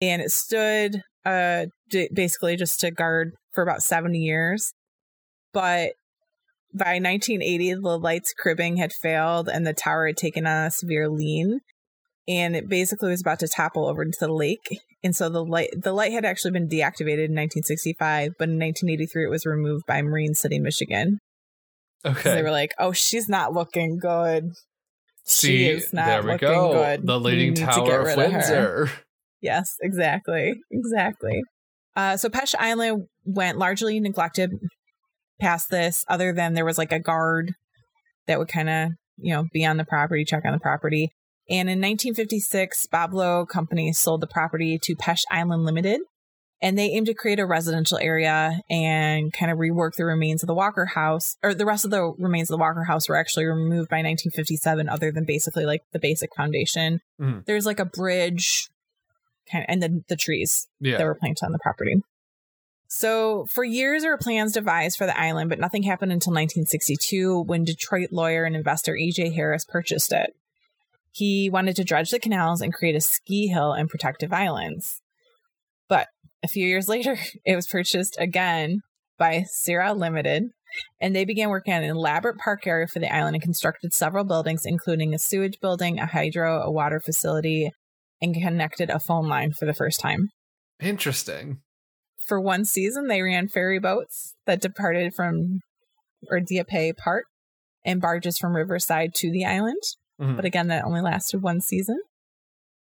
and 0.00 0.22
it 0.22 0.30
stood 0.30 1.02
uh 1.24 1.66
d- 1.90 2.08
basically 2.12 2.56
just 2.56 2.80
to 2.80 2.90
guard 2.90 3.32
for 3.52 3.62
about 3.62 3.82
70 3.82 4.18
years. 4.18 4.72
But 5.52 5.92
by 6.74 6.98
1980, 6.98 7.74
the 7.74 7.98
light's 7.98 8.32
cribbing 8.32 8.76
had 8.76 8.92
failed, 8.92 9.48
and 9.48 9.66
the 9.66 9.74
tower 9.74 10.06
had 10.06 10.16
taken 10.16 10.46
on 10.46 10.66
a 10.66 10.70
severe 10.70 11.08
lean, 11.08 11.60
and 12.26 12.56
it 12.56 12.68
basically 12.68 13.10
was 13.10 13.20
about 13.20 13.40
to 13.40 13.48
topple 13.48 13.86
over 13.86 14.02
into 14.02 14.18
the 14.20 14.32
lake. 14.32 14.80
And 15.04 15.14
so 15.14 15.28
the 15.28 15.44
light 15.44 15.70
the 15.76 15.92
light 15.92 16.12
had 16.12 16.24
actually 16.24 16.52
been 16.52 16.68
deactivated 16.68 17.26
in 17.26 17.34
1965, 17.34 18.32
but 18.38 18.48
in 18.48 18.58
1983 18.58 19.24
it 19.24 19.30
was 19.30 19.44
removed 19.44 19.84
by 19.86 20.00
Marine 20.00 20.34
City, 20.34 20.58
Michigan. 20.60 21.18
Okay. 22.04 22.34
They 22.34 22.42
were 22.42 22.50
like, 22.50 22.72
"Oh, 22.78 22.92
she's 22.92 23.28
not 23.28 23.52
looking 23.52 23.98
good." 23.98 24.44
See, 25.24 25.48
she 25.48 25.66
is 25.66 25.92
not 25.92 26.06
there 26.06 26.22
we 26.22 26.32
looking 26.32 26.48
go. 26.48 26.72
good. 26.72 27.06
The 27.06 27.20
leading 27.20 27.50
need 27.50 27.56
to 27.56 27.66
tower 27.66 28.00
of 28.00 28.16
rid 28.16 28.50
of. 28.50 29.04
Yes, 29.40 29.76
exactly, 29.80 30.54
exactly. 30.70 31.42
Uh, 31.94 32.16
so 32.16 32.28
Peche 32.28 32.54
Island 32.58 33.06
went 33.24 33.58
largely 33.58 34.00
neglected 34.00 34.50
past 35.40 35.70
this, 35.70 36.04
other 36.08 36.32
than 36.32 36.54
there 36.54 36.64
was 36.64 36.78
like 36.78 36.92
a 36.92 36.98
guard 36.98 37.54
that 38.26 38.38
would 38.38 38.48
kind 38.48 38.68
of, 38.68 38.90
you 39.16 39.32
know, 39.32 39.46
be 39.52 39.64
on 39.64 39.76
the 39.76 39.84
property, 39.84 40.24
check 40.24 40.44
on 40.44 40.52
the 40.52 40.58
property. 40.60 41.12
And 41.50 41.68
in 41.68 41.80
1956, 41.80 42.86
Boblo 42.92 43.46
Company 43.48 43.92
sold 43.92 44.20
the 44.20 44.26
property 44.28 44.78
to 44.82 44.94
Peche 44.94 45.24
Island 45.30 45.64
Limited, 45.64 46.00
and 46.62 46.78
they 46.78 46.90
aimed 46.90 47.06
to 47.06 47.14
create 47.14 47.40
a 47.40 47.46
residential 47.46 47.98
area 47.98 48.60
and 48.70 49.32
kind 49.32 49.50
of 49.50 49.58
rework 49.58 49.96
the 49.96 50.04
remains 50.04 50.44
of 50.44 50.46
the 50.46 50.54
Walker 50.54 50.86
House, 50.86 51.36
or 51.42 51.52
the 51.52 51.66
rest 51.66 51.84
of 51.84 51.90
the 51.90 52.14
remains 52.18 52.48
of 52.48 52.54
the 52.54 52.60
Walker 52.60 52.84
House 52.84 53.08
were 53.08 53.16
actually 53.16 53.46
removed 53.46 53.88
by 53.90 53.96
1957, 53.96 54.88
other 54.88 55.10
than 55.10 55.24
basically 55.24 55.66
like 55.66 55.82
the 55.92 55.98
basic 55.98 56.34
foundation. 56.36 57.00
Mhm. 57.20 57.44
There's 57.44 57.66
like 57.66 57.80
a 57.80 57.84
bridge, 57.84 58.68
kind 59.50 59.64
of, 59.64 59.66
and 59.68 59.82
then 59.82 60.04
the 60.08 60.16
trees 60.16 60.68
Yeah. 60.78 60.98
that 60.98 61.04
were 61.04 61.16
planted 61.16 61.44
on 61.44 61.50
the 61.52 61.58
property. 61.58 61.96
So, 62.94 63.46
for 63.46 63.64
years, 63.64 64.02
there 64.02 64.10
were 64.10 64.18
plans 64.18 64.52
devised 64.52 64.98
for 64.98 65.06
the 65.06 65.18
island, 65.18 65.48
but 65.48 65.58
nothing 65.58 65.82
happened 65.82 66.12
until 66.12 66.32
1962 66.32 67.40
when 67.40 67.64
Detroit 67.64 68.12
lawyer 68.12 68.44
and 68.44 68.54
investor 68.54 68.94
E.J. 68.94 69.30
Harris 69.30 69.64
purchased 69.64 70.12
it. 70.12 70.36
He 71.10 71.48
wanted 71.48 71.74
to 71.76 71.84
dredge 71.84 72.10
the 72.10 72.18
canals 72.18 72.60
and 72.60 72.70
create 72.70 72.94
a 72.94 73.00
ski 73.00 73.46
hill 73.46 73.72
and 73.72 73.88
protective 73.88 74.30
islands. 74.30 75.00
But 75.88 76.08
a 76.42 76.48
few 76.48 76.66
years 76.66 76.86
later, 76.86 77.16
it 77.46 77.56
was 77.56 77.66
purchased 77.66 78.18
again 78.20 78.82
by 79.16 79.46
Sierra 79.48 79.94
Limited, 79.94 80.50
and 81.00 81.16
they 81.16 81.24
began 81.24 81.48
working 81.48 81.72
on 81.72 81.84
an 81.84 81.88
elaborate 81.88 82.36
park 82.36 82.66
area 82.66 82.86
for 82.86 82.98
the 82.98 83.10
island 83.10 83.36
and 83.36 83.42
constructed 83.42 83.94
several 83.94 84.24
buildings, 84.24 84.66
including 84.66 85.14
a 85.14 85.18
sewage 85.18 85.58
building, 85.62 85.98
a 85.98 86.04
hydro, 86.04 86.60
a 86.60 86.70
water 86.70 87.00
facility, 87.00 87.70
and 88.20 88.34
connected 88.34 88.90
a 88.90 89.00
phone 89.00 89.28
line 89.28 89.52
for 89.52 89.64
the 89.64 89.72
first 89.72 89.98
time 89.98 90.28
Interesting. 90.82 91.62
For 92.26 92.40
one 92.40 92.64
season, 92.64 93.08
they 93.08 93.22
ran 93.22 93.48
ferry 93.48 93.78
boats 93.78 94.34
that 94.46 94.60
departed 94.60 95.14
from 95.14 95.60
or 96.30 96.40
Dieppe 96.40 96.92
Park 96.94 97.24
and 97.84 98.00
barges 98.00 98.38
from 98.38 98.54
Riverside 98.54 99.12
to 99.16 99.30
the 99.32 99.44
island. 99.44 99.82
Mhm. 100.20 100.36
But 100.36 100.44
again, 100.44 100.68
that 100.68 100.84
only 100.84 101.00
lasted 101.00 101.42
one 101.42 101.60
season. 101.60 101.98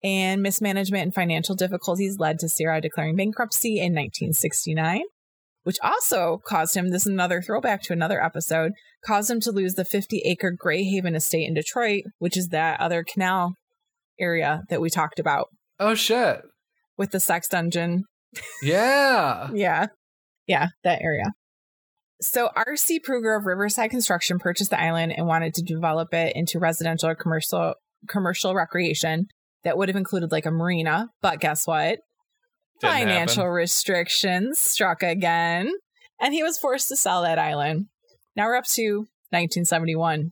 And 0.04 0.42
mismanagement 0.42 1.04
and 1.04 1.14
financial 1.14 1.56
difficulties 1.56 2.18
led 2.18 2.40
to 2.40 2.50
Sierra 2.50 2.82
declaring 2.82 3.16
bankruptcy 3.16 3.80
in 3.80 3.94
1969, 3.94 5.04
which 5.64 5.78
also 5.84 6.42
caused 6.46 6.76
him 6.76 6.90
this 6.90 7.04
is 7.04 7.12
another 7.12 7.42
throwback 7.42 7.82
to 7.84 7.94
another 7.94 8.24
episode 8.24 8.72
caused 9.06 9.30
him 9.30 9.40
to 9.42 9.52
lose 9.52 9.76
the 9.76 9.86
50 9.86 10.22
acre 10.26 10.52
Gray 10.52 10.84
Haven 10.84 11.16
estate 11.16 11.48
in 11.48 11.54
Detroit, 11.54 12.04
which 12.18 12.36
is 12.38 12.48
that 12.50 12.80
other 12.80 13.04
canal 13.04 13.54
area 14.20 14.64
that 14.70 14.82
we 14.82 14.90
talked 14.90 15.20
about 15.20 15.48
Oh 15.80 15.96
shit. 15.96 16.42
with 16.98 17.12
the 17.12 17.20
sex 17.20 17.48
dungeon 17.48 18.04
Yeah. 18.62 19.50
Yeah. 19.54 19.88
Yeah, 20.48 20.68
that 20.84 21.02
area. 21.02 21.26
So 22.22 22.50
RC 22.56 23.00
Pruger 23.04 23.38
of 23.38 23.46
Riverside 23.46 23.92
Construction 23.92 24.40
purchased 24.40 24.72
the 24.72 24.82
island 24.82 25.14
and 25.16 25.28
wanted 25.28 25.54
to 25.56 25.62
develop 25.62 26.14
it 26.14 26.36
into 26.36 26.60
residential 26.60 27.10
or 27.10 27.16
commercial 27.16 27.76
commercial 28.08 28.54
recreation 28.56 29.28
that 29.64 29.78
would 29.78 29.90
have 29.90 29.96
included 29.96 30.32
like 30.32 30.46
a 30.46 30.52
marina, 30.52 31.10
but 31.22 31.40
guess 31.40 31.68
what? 31.68 32.00
Didn't 32.82 32.94
Financial 32.94 33.44
happen. 33.44 33.52
restrictions 33.52 34.58
struck 34.58 35.04
again, 35.04 35.72
and 36.20 36.34
he 36.34 36.44
was 36.44 36.58
forced 36.58 36.88
to 36.90 36.96
sell 36.96 37.24
that 37.24 37.38
island. 37.38 37.88
Now 38.36 38.46
we're 38.46 38.56
up 38.56 38.66
to 38.68 39.00
1971. 39.32 40.32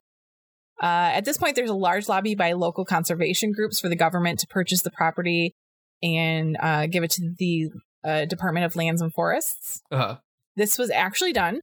Uh, 0.81 0.85
at 0.85 1.25
this 1.25 1.37
point, 1.37 1.55
there's 1.55 1.69
a 1.69 1.75
large 1.75 2.07
lobby 2.07 2.35
by 2.35 2.53
local 2.53 2.85
conservation 2.85 3.51
groups 3.51 3.79
for 3.79 3.89
the 3.89 3.95
government 3.95 4.39
to 4.39 4.47
purchase 4.47 4.81
the 4.81 4.91
property 4.91 5.55
and 6.03 6.57
uh, 6.59 6.87
give 6.87 7.03
it 7.03 7.11
to 7.11 7.33
the 7.37 7.69
uh, 8.03 8.25
Department 8.25 8.65
of 8.65 8.75
Lands 8.75 9.01
and 9.01 9.13
Forests. 9.13 9.81
Uh-huh. 9.91 10.17
This 10.55 10.77
was 10.77 10.89
actually 10.89 11.33
done. 11.33 11.61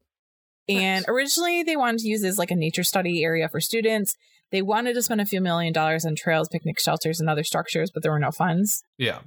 And 0.69 1.03
Nice. 1.03 1.09
originally, 1.09 1.63
they 1.63 1.77
wanted 1.77 2.01
to 2.01 2.09
use 2.09 2.23
it 2.25 2.29
as 2.29 2.39
like 2.39 2.51
a 2.51 2.57
nature 2.57 2.85
study 2.85 3.23
area 3.23 3.49
for 3.49 3.61
students. 3.61 4.15
They 4.51 4.63
wanted 4.63 4.95
to 4.95 5.03
spend 5.03 5.21
a 5.21 5.27
few 5.27 5.41
million 5.41 5.73
dollars 5.73 6.07
on 6.07 6.15
trails, 6.15 6.49
picnic 6.49 6.79
shelters, 6.81 7.21
and 7.21 7.29
other 7.29 7.45
structures, 7.45 7.91
but 7.93 8.03
there 8.03 8.13
were 8.13 8.19
no 8.19 8.31
funds. 8.31 8.83
Yeah. 8.97 9.21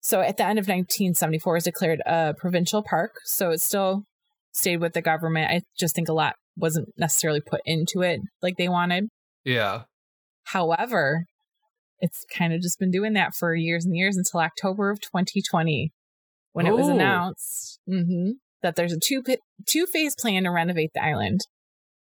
So 0.00 0.20
at 0.20 0.36
the 0.36 0.44
end 0.44 0.58
of 0.58 0.64
1974, 0.68 1.52
it 1.52 1.56
was 1.56 1.64
declared 1.64 2.00
a 2.06 2.32
provincial 2.38 2.82
park. 2.82 3.12
So 3.24 3.50
it 3.50 3.60
still 3.60 4.04
stayed 4.52 4.78
with 4.78 4.92
the 4.94 5.02
government. 5.02 5.50
I 5.50 5.62
just 5.78 5.94
think 5.94 6.08
a 6.08 6.12
lot 6.12 6.36
wasn't 6.56 6.88
necessarily 6.96 7.40
put 7.40 7.60
into 7.66 8.02
it 8.02 8.20
like 8.40 8.56
they 8.56 8.68
wanted. 8.68 9.08
Yeah. 9.44 9.82
However, 10.44 11.24
it's 12.00 12.24
kind 12.36 12.52
of 12.52 12.60
just 12.60 12.78
been 12.78 12.90
doing 12.90 13.14
that 13.14 13.34
for 13.34 13.54
years 13.54 13.84
and 13.84 13.96
years 13.96 14.16
until 14.16 14.40
October 14.40 14.90
of 14.90 15.00
2020 15.00 15.92
when 16.52 16.66
it 16.66 16.74
was 16.74 16.88
Ooh. 16.88 16.92
announced 16.92 17.80
mhm, 17.88 18.32
that 18.62 18.76
there's 18.76 18.92
a 18.92 18.98
two 18.98 19.22
two 19.66 19.86
phase 19.86 20.14
plan 20.14 20.44
to 20.44 20.50
renovate 20.50 20.90
the 20.94 21.04
island. 21.04 21.40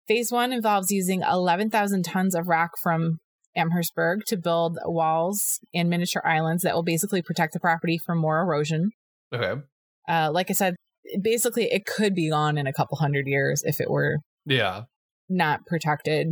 Phase 0.09 0.33
one 0.33 0.53
involves 0.53 0.91
using 0.91 1.23
11,000 1.23 2.05
tons 2.05 2.35
of 2.35 2.49
rock 2.49 2.73
from 2.83 3.19
Amherstburg 3.57 4.25
to 4.27 4.37
build 4.37 4.79
walls 4.85 5.61
and 5.73 5.89
miniature 5.89 6.27
islands 6.27 6.63
that 6.65 6.75
will 6.75 6.83
basically 6.83 7.23
protect 7.23 7.53
the 7.53 7.61
property 7.61 7.99
from 7.99 8.19
more 8.19 8.41
erosion. 8.41 8.91
Okay. 9.33 9.61
Uh, 10.09 10.31
like 10.33 10.51
I 10.51 10.55
said, 10.55 10.75
basically 11.21 11.71
it 11.71 11.87
could 11.87 12.15
be 12.15 12.31
gone 12.31 12.59
in 12.59 12.67
a 12.67 12.73
couple 12.73 12.97
hundred 12.99 13.27
years 13.27 13.63
if 13.65 13.81
it 13.81 13.91
were 13.91 14.19
Yeah. 14.45 14.85
not 15.29 15.67
protected. 15.67 16.29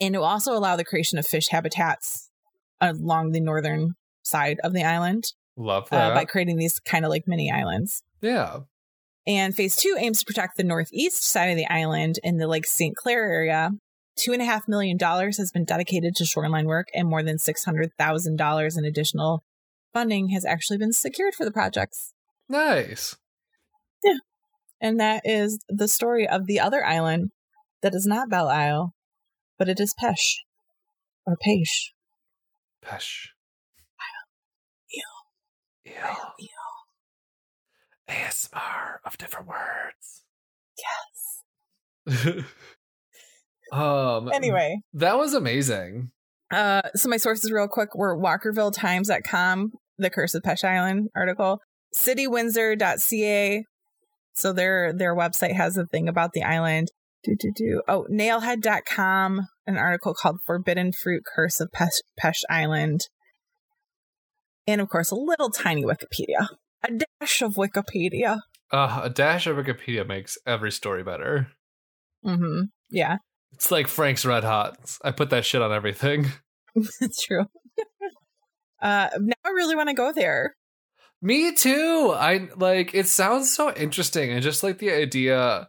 And 0.00 0.14
it 0.14 0.18
will 0.18 0.24
also 0.24 0.52
allow 0.52 0.76
the 0.76 0.84
creation 0.84 1.18
of 1.18 1.26
fish 1.26 1.48
habitats 1.48 2.30
along 2.82 3.30
the 3.30 3.40
northern 3.40 3.94
side 4.22 4.58
of 4.62 4.72
the 4.72 4.84
island 4.84 5.32
Love 5.56 5.88
uh, 5.90 5.96
that. 5.96 6.14
by 6.14 6.24
creating 6.24 6.56
these 6.56 6.80
kind 6.80 7.04
of 7.04 7.10
like 7.10 7.26
mini 7.26 7.50
islands. 7.50 8.02
yeah. 8.20 8.60
And 9.24 9.54
phase 9.54 9.76
two 9.76 9.96
aims 10.00 10.18
to 10.18 10.24
protect 10.24 10.56
the 10.56 10.64
northeast 10.64 11.22
side 11.22 11.50
of 11.50 11.56
the 11.56 11.68
island 11.70 12.18
in 12.24 12.38
the 12.38 12.48
Lake 12.48 12.66
St. 12.66 12.96
Clair 12.96 13.22
area. 13.32 13.70
Two 14.16 14.32
and 14.32 14.42
a 14.42 14.44
half 14.44 14.66
million 14.66 14.96
dollars 14.96 15.38
has 15.38 15.52
been 15.52 15.64
dedicated 15.64 16.16
to 16.16 16.24
shoreline 16.24 16.66
work, 16.66 16.88
and 16.92 17.08
more 17.08 17.22
than 17.22 17.36
$600,000 17.36 18.78
in 18.78 18.84
additional 18.84 19.44
funding 19.92 20.30
has 20.30 20.44
actually 20.44 20.78
been 20.78 20.92
secured 20.92 21.34
for 21.34 21.44
the 21.44 21.52
projects. 21.52 22.12
Nice. 22.48 23.16
Yeah. 24.02 24.18
And 24.80 24.98
that 24.98 25.22
is 25.24 25.60
the 25.68 25.86
story 25.86 26.26
of 26.26 26.46
the 26.46 26.58
other 26.58 26.84
island 26.84 27.30
that 27.82 27.94
is 27.94 28.06
not 28.06 28.28
Belle 28.28 28.48
Isle, 28.48 28.92
but 29.56 29.68
it 29.68 29.78
is 29.78 29.94
Pesh 29.94 30.38
or 31.24 31.36
Peish. 31.36 31.91
Pesh. 32.84 33.28
Eel. 35.86 35.94
Eel. 36.40 36.48
ASMR 38.08 38.96
of 39.04 39.16
different 39.18 39.48
words. 39.48 40.24
Yes. 42.06 42.44
um 43.72 44.30
Anyway, 44.32 44.80
that 44.94 45.16
was 45.16 45.34
amazing. 45.34 46.10
uh, 46.52 46.82
so 46.94 47.08
my 47.08 47.16
sources, 47.16 47.50
real 47.50 47.68
quick, 47.68 47.94
were 47.94 48.16
WalkervilleTimes.com, 48.16 49.72
the 49.98 50.10
Curse 50.10 50.34
of 50.34 50.42
Peche 50.42 50.64
Island 50.64 51.08
article, 51.16 51.60
CityWindsor.ca. 51.94 53.64
So 54.34 54.52
their 54.52 54.92
their 54.92 55.14
website 55.14 55.54
has 55.54 55.76
a 55.76 55.86
thing 55.86 56.08
about 56.08 56.32
the 56.32 56.42
island. 56.42 56.90
Do 57.24 57.36
do 57.38 57.52
do. 57.54 57.82
Oh, 57.86 58.06
Nailhead.com, 58.10 59.46
an 59.66 59.76
article 59.76 60.12
called 60.14 60.40
"Forbidden 60.44 60.92
Fruit 60.92 61.22
Curse 61.24 61.60
of 61.60 61.70
Peche, 61.72 62.00
Peche 62.18 62.42
Island," 62.50 63.02
and 64.66 64.80
of 64.80 64.88
course, 64.88 65.10
a 65.10 65.14
little 65.16 65.50
tiny 65.50 65.84
Wikipedia, 65.84 66.48
a 66.82 66.90
dash 67.20 67.42
of 67.42 67.54
Wikipedia. 67.54 68.40
Uh, 68.72 69.02
a 69.04 69.10
dash 69.10 69.46
of 69.46 69.56
Wikipedia 69.56 70.06
makes 70.06 70.36
every 70.46 70.72
story 70.72 71.02
better. 71.04 71.48
Mm-hmm. 72.24 72.62
Yeah, 72.90 73.18
It's 73.52 73.70
like 73.70 73.86
Frank's 73.86 74.24
Red 74.24 74.44
Hot. 74.44 74.76
I 75.04 75.10
put 75.12 75.30
that 75.30 75.44
shit 75.44 75.62
on 75.62 75.72
everything. 75.72 76.26
it's 76.74 77.22
true. 77.26 77.44
uh, 78.82 79.08
now 79.20 79.34
I 79.44 79.50
really 79.50 79.76
want 79.76 79.88
to 79.90 79.94
go 79.94 80.12
there. 80.12 80.54
Me 81.20 81.54
too. 81.54 82.12
I 82.16 82.48
like 82.56 82.94
it 82.94 83.06
sounds 83.06 83.54
so 83.54 83.72
interesting 83.74 84.32
and 84.32 84.42
just 84.42 84.62
like 84.64 84.78
the 84.78 84.90
idea 84.90 85.68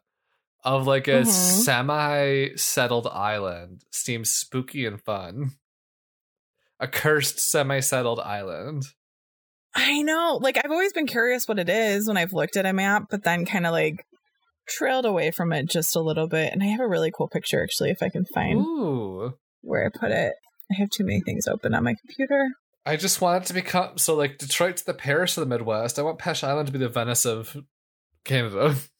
of 0.63 0.87
like 0.87 1.07
a 1.07 1.21
Mhm. 1.21 1.27
semi 1.27 2.55
settled 2.55 3.07
island 3.07 3.83
seems 3.91 4.29
spooky 4.31 4.85
and 4.85 5.01
fun. 5.01 5.51
A 6.79 6.87
cursed 6.87 7.39
semi 7.39 7.79
settled 7.79 8.19
island. 8.19 8.83
I 9.75 10.01
know. 10.01 10.39
Like 10.41 10.57
I've 10.63 10.71
always 10.71 10.93
been 10.93 11.07
curious 11.07 11.47
what 11.47 11.59
it 11.59 11.69
is 11.69 12.07
when 12.07 12.17
I've 12.17 12.33
looked 12.33 12.57
at 12.57 12.65
a 12.65 12.73
map, 12.73 13.05
but 13.09 13.23
then 13.23 13.45
kind 13.45 13.65
of 13.65 13.71
like 13.71 14.05
trailed 14.67 15.05
away 15.05 15.31
from 15.31 15.51
it 15.51 15.69
just 15.69 15.95
a 15.95 16.01
little 16.01 16.27
bit. 16.27 16.53
And 16.53 16.61
I 16.63 16.67
have 16.67 16.79
a 16.79 16.87
really 16.87 17.11
cool 17.11 17.27
picture 17.27 17.61
actually 17.63 17.89
if 17.91 18.01
I 18.03 18.09
can 18.09 18.25
find 18.25 18.59
Ooh. 18.59 19.33
where 19.61 19.85
I 19.85 19.89
put 19.97 20.11
it. 20.11 20.33
I 20.71 20.75
have 20.79 20.89
too 20.89 21.03
many 21.05 21.21
things 21.21 21.47
open 21.47 21.73
on 21.73 21.83
my 21.83 21.95
computer. 22.05 22.47
I 22.85 22.95
just 22.97 23.21
want 23.21 23.43
it 23.43 23.47
to 23.47 23.53
become 23.53 23.97
so 23.97 24.15
like 24.15 24.37
Detroit's 24.37 24.81
the 24.83 24.93
Paris 24.93 25.37
of 25.37 25.41
the 25.47 25.49
Midwest. 25.57 25.97
I 25.99 26.01
want 26.01 26.19
Peche 26.19 26.43
Island 26.43 26.67
to 26.67 26.73
be 26.73 26.79
the 26.79 26.89
Venice 26.89 27.25
of 27.25 27.55
Canada, 28.25 28.75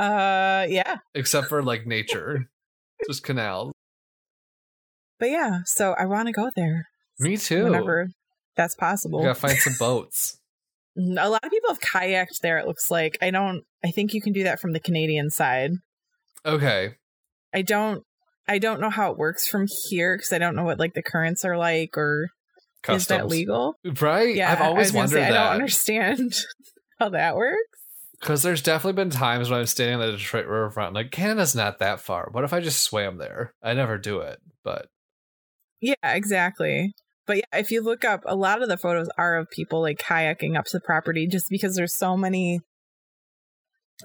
Uh 0.00 0.66
yeah. 0.68 0.96
except 1.14 1.48
for 1.48 1.62
like 1.62 1.86
nature, 1.86 2.48
just 3.06 3.22
canals. 3.22 3.72
But 5.18 5.30
yeah, 5.30 5.58
so 5.66 5.92
I 5.92 6.06
want 6.06 6.28
to 6.28 6.32
go 6.32 6.50
there 6.56 6.88
Me 7.18 7.36
too. 7.36 7.64
whenever 7.64 8.08
that's 8.56 8.74
possible. 8.74 9.20
We 9.20 9.26
gotta 9.26 9.38
find 9.38 9.58
some 9.58 9.74
boats. 9.78 10.38
A 10.98 11.28
lot 11.28 11.44
of 11.44 11.50
people 11.50 11.70
have 11.70 11.80
kayaked 11.80 12.40
there. 12.42 12.58
It 12.58 12.66
looks 12.66 12.90
like 12.90 13.18
I 13.22 13.30
don't. 13.30 13.62
I 13.84 13.90
think 13.90 14.12
you 14.12 14.20
can 14.20 14.32
do 14.32 14.44
that 14.44 14.60
from 14.60 14.72
the 14.72 14.80
Canadian 14.80 15.30
side. 15.30 15.72
Okay. 16.44 16.94
I 17.54 17.62
don't. 17.62 18.02
I 18.48 18.58
don't 18.58 18.80
know 18.80 18.90
how 18.90 19.12
it 19.12 19.18
works 19.18 19.46
from 19.46 19.66
here 19.88 20.16
because 20.16 20.32
I 20.32 20.38
don't 20.38 20.56
know 20.56 20.64
what 20.64 20.78
like 20.78 20.94
the 20.94 21.02
currents 21.02 21.44
are 21.44 21.56
like 21.56 21.96
or 21.96 22.28
Customs. 22.82 23.02
is 23.02 23.06
that 23.08 23.28
legal? 23.28 23.74
Right? 24.00 24.34
Yeah, 24.34 24.50
I've 24.50 24.60
always 24.62 24.92
wondered 24.92 25.16
say, 25.18 25.24
I 25.26 25.30
don't 25.30 25.52
understand 25.52 26.34
how 26.98 27.10
that 27.10 27.36
works. 27.36 27.69
Because 28.20 28.42
there's 28.42 28.62
definitely 28.62 29.02
been 29.02 29.10
times 29.10 29.48
when 29.48 29.60
I'm 29.60 29.66
standing 29.66 29.94
on 30.00 30.06
the 30.06 30.12
Detroit 30.18 30.46
riverfront, 30.46 30.94
like, 30.94 31.10
Canada's 31.10 31.54
not 31.54 31.78
that 31.78 32.00
far. 32.00 32.28
What 32.32 32.44
if 32.44 32.52
I 32.52 32.60
just 32.60 32.82
swam 32.82 33.16
there? 33.16 33.54
I 33.62 33.72
never 33.72 33.96
do 33.96 34.20
it, 34.20 34.40
but 34.62 34.88
Yeah, 35.80 35.94
exactly. 36.04 36.92
But 37.26 37.38
yeah, 37.38 37.58
if 37.58 37.70
you 37.70 37.80
look 37.82 38.04
up, 38.04 38.22
a 38.26 38.36
lot 38.36 38.60
of 38.62 38.68
the 38.68 38.76
photos 38.76 39.08
are 39.16 39.36
of 39.38 39.48
people 39.50 39.80
like 39.80 39.98
kayaking 39.98 40.58
up 40.58 40.64
to 40.66 40.76
the 40.76 40.80
property 40.80 41.26
just 41.26 41.46
because 41.48 41.76
there's 41.76 41.94
so 41.94 42.16
many. 42.16 42.60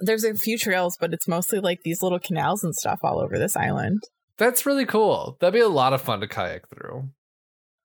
There's 0.00 0.24
a 0.24 0.34
few 0.34 0.56
trails, 0.58 0.96
but 0.98 1.12
it's 1.12 1.26
mostly 1.28 1.58
like 1.58 1.80
these 1.82 2.02
little 2.02 2.18
canals 2.18 2.62
and 2.62 2.74
stuff 2.74 3.00
all 3.02 3.18
over 3.20 3.38
this 3.38 3.56
island. 3.56 4.02
that's 4.38 4.66
really 4.66 4.86
cool. 4.86 5.36
That'd 5.40 5.54
be 5.54 5.60
a 5.60 5.68
lot 5.68 5.92
of 5.92 6.02
fun 6.02 6.20
to 6.20 6.28
kayak 6.28 6.68
through. 6.68 7.08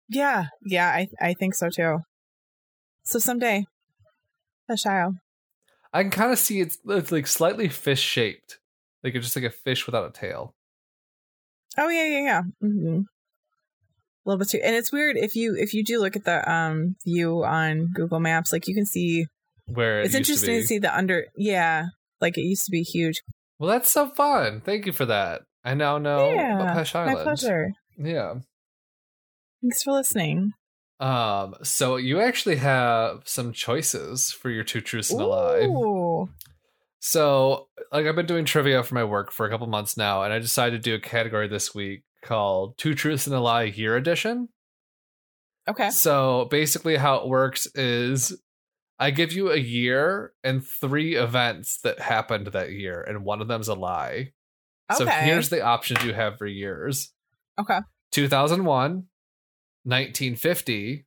Yeah, 0.10 0.46
yeah, 0.66 0.88
I 0.90 1.08
I 1.20 1.34
think 1.34 1.56
so 1.56 1.70
too. 1.70 2.00
So 3.04 3.18
someday, 3.20 3.66
a 4.70 4.76
child. 4.78 5.16
I 5.94 6.02
can 6.04 6.12
kind 6.12 6.32
of 6.32 6.40
see 6.40 6.62
it's, 6.62 6.78
it's 6.88 7.12
like 7.12 7.28
slightly 7.28 7.68
fish 7.68 8.02
shaped, 8.02 8.60
like 9.04 9.16
it's 9.16 9.26
just 9.26 9.36
like 9.36 9.46
a 9.46 9.50
fish 9.50 9.86
without 9.86 10.08
a 10.08 10.12
tail. 10.12 10.54
Oh 11.78 11.90
yeah, 11.90 12.06
yeah, 12.06 12.22
yeah. 12.22 12.42
hmm 12.62 13.00
A 13.00 14.30
little 14.30 14.40
bit 14.40 14.50
too, 14.50 14.62
and 14.64 14.76
it's 14.76 14.92
weird 14.92 15.18
if 15.18 15.36
you 15.36 15.56
if 15.56 15.74
you 15.74 15.84
do 15.84 16.00
look 16.00 16.16
at 16.16 16.26
the 16.26 16.50
um 16.52 16.96
view 17.06 17.44
on 17.44 17.88
Google 17.94 18.20
Maps, 18.20 18.52
like 18.52 18.68
you 18.68 18.76
can 18.76 18.86
see. 18.86 19.28
Where 19.68 20.02
it 20.02 20.06
it's 20.06 20.14
to 20.14 20.18
interesting 20.20 20.56
to, 20.56 20.60
be. 20.62 20.66
see 20.66 20.80
the 20.80 20.96
under. 20.96 21.28
Yeah, 21.36 21.88
like 22.20 22.38
it 22.38 22.42
used 22.42 22.66
to 22.66 22.72
be 22.72 22.84
huge. 22.84 23.22
Well, 23.60 23.70
that's 23.70 23.92
so 23.92 24.10
fun. 24.10 24.62
Thank 24.62 24.86
you 24.86 24.92
for 24.92 25.06
that. 25.06 25.44
I 25.64 25.76
now 25.76 25.98
know 25.98 26.34
yeah, 26.34 26.74
Peche 26.74 26.96
Island. 26.96 27.18
my 27.18 27.24
pleasure. 27.24 27.72
Yeah. 27.98 28.36
Thanks 29.62 29.84
for 29.84 29.94
listening. 29.94 30.54
Um. 31.02 31.56
So 31.64 31.96
you 31.98 32.22
actually 32.22 32.58
have 32.58 33.24
some 33.26 33.52
choices 33.52 34.32
for 34.32 34.50
your 34.50 34.64
two 34.64 34.82
truths 34.82 35.12
and 35.12 35.22
a 35.22 35.26
lie. 35.26 36.28
So, 37.04 37.68
like, 37.92 38.06
I've 38.06 38.16
been 38.16 38.28
doing 38.28 38.46
trivia 38.46 38.84
for 38.84 38.94
my 38.94 39.04
work 39.04 39.32
for 39.32 39.48
a 39.48 39.50
couple 39.50 39.66
months 39.66 39.98
now, 39.98 40.22
and 40.22 40.32
I 40.32 40.38
decided 40.38 40.84
to 40.84 40.90
do 40.90 40.96
a 40.96 41.00
category 41.00 41.48
this 41.48 41.74
week 41.74 42.04
called 42.22 42.78
Two 42.78 42.94
Truths 42.94 43.26
and 43.26 43.36
a 43.36 43.40
Lie 43.40 43.64
Year 43.64 43.98
Edition. 43.98 44.50
Okay. 45.68 45.90
So, 45.90 46.48
basically, 46.52 46.98
how 46.98 47.16
it 47.16 47.28
works 47.28 47.66
is 47.74 48.40
I 49.00 49.10
give 49.10 49.34
you 49.34 49.52
a 49.52 49.58
year 49.58 50.34
and 50.44 50.64
three 50.64 51.16
events 51.16 51.80
that 51.84 52.00
happened 52.00 52.48
that 52.48 52.72
year, 52.72 53.02
and 53.02 53.26
one 53.26 53.42
of 53.42 53.48
them's 53.48 53.68
a 53.68 53.74
lie. 53.74 54.34
Okay. 54.92 55.04
So, 55.04 55.08
here's 55.08 55.50
the 55.50 55.62
options 55.62 56.04
you 56.04 56.14
have 56.14 56.38
for 56.38 56.46
years 56.46 57.12
Okay. 57.60 57.80
2001, 58.12 59.06
1950, 59.84 61.06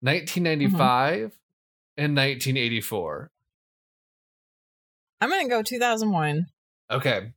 1995, 0.00 1.18
Mm-hmm. 1.18 1.24
and 2.04 2.16
1984. 2.16 3.30
I'm 5.20 5.30
gonna 5.30 5.48
go 5.48 5.62
2001. 5.62 6.46
Okay. 6.90 7.32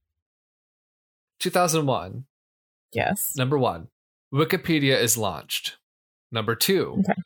2001. 1.39 2.26
Yes. 2.93 3.34
Number 3.38 3.58
one, 3.58 3.88
Wikipedia 4.34 4.98
is 5.00 5.18
launched. 5.18 5.78
Number 6.32 6.56
two, 6.56 6.98
Okay. 7.00 7.22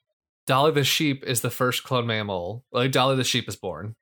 Dolly 0.47 0.71
the 0.71 0.83
sheep 0.83 1.23
is 1.25 1.41
the 1.41 1.49
first 1.51 1.83
clone 1.83 2.07
mammal. 2.07 2.65
Like 2.71 2.91
Dolly 2.91 3.15
the 3.15 3.23
sheep 3.23 3.47
is 3.47 3.55
born. 3.55 3.95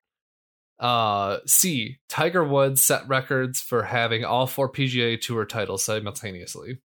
Uh, 0.79 1.39
C. 1.45 1.97
Tiger 2.07 2.43
Woods 2.43 2.81
set 2.83 3.07
records 3.07 3.59
for 3.61 3.83
having 3.83 4.23
all 4.23 4.47
four 4.47 4.71
PGA 4.71 5.19
Tour 5.19 5.43
titles 5.45 5.83
simultaneously. 5.83 6.79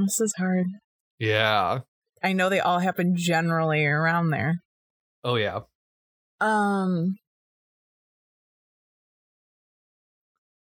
This 0.00 0.20
is 0.20 0.34
hard. 0.38 0.66
Yeah. 1.18 1.80
I 2.22 2.32
know 2.32 2.48
they 2.48 2.60
all 2.60 2.78
happen 2.78 3.14
generally 3.16 3.84
around 3.86 4.30
there. 4.30 4.62
Oh 5.24 5.36
yeah. 5.36 5.60
Um, 6.40 7.16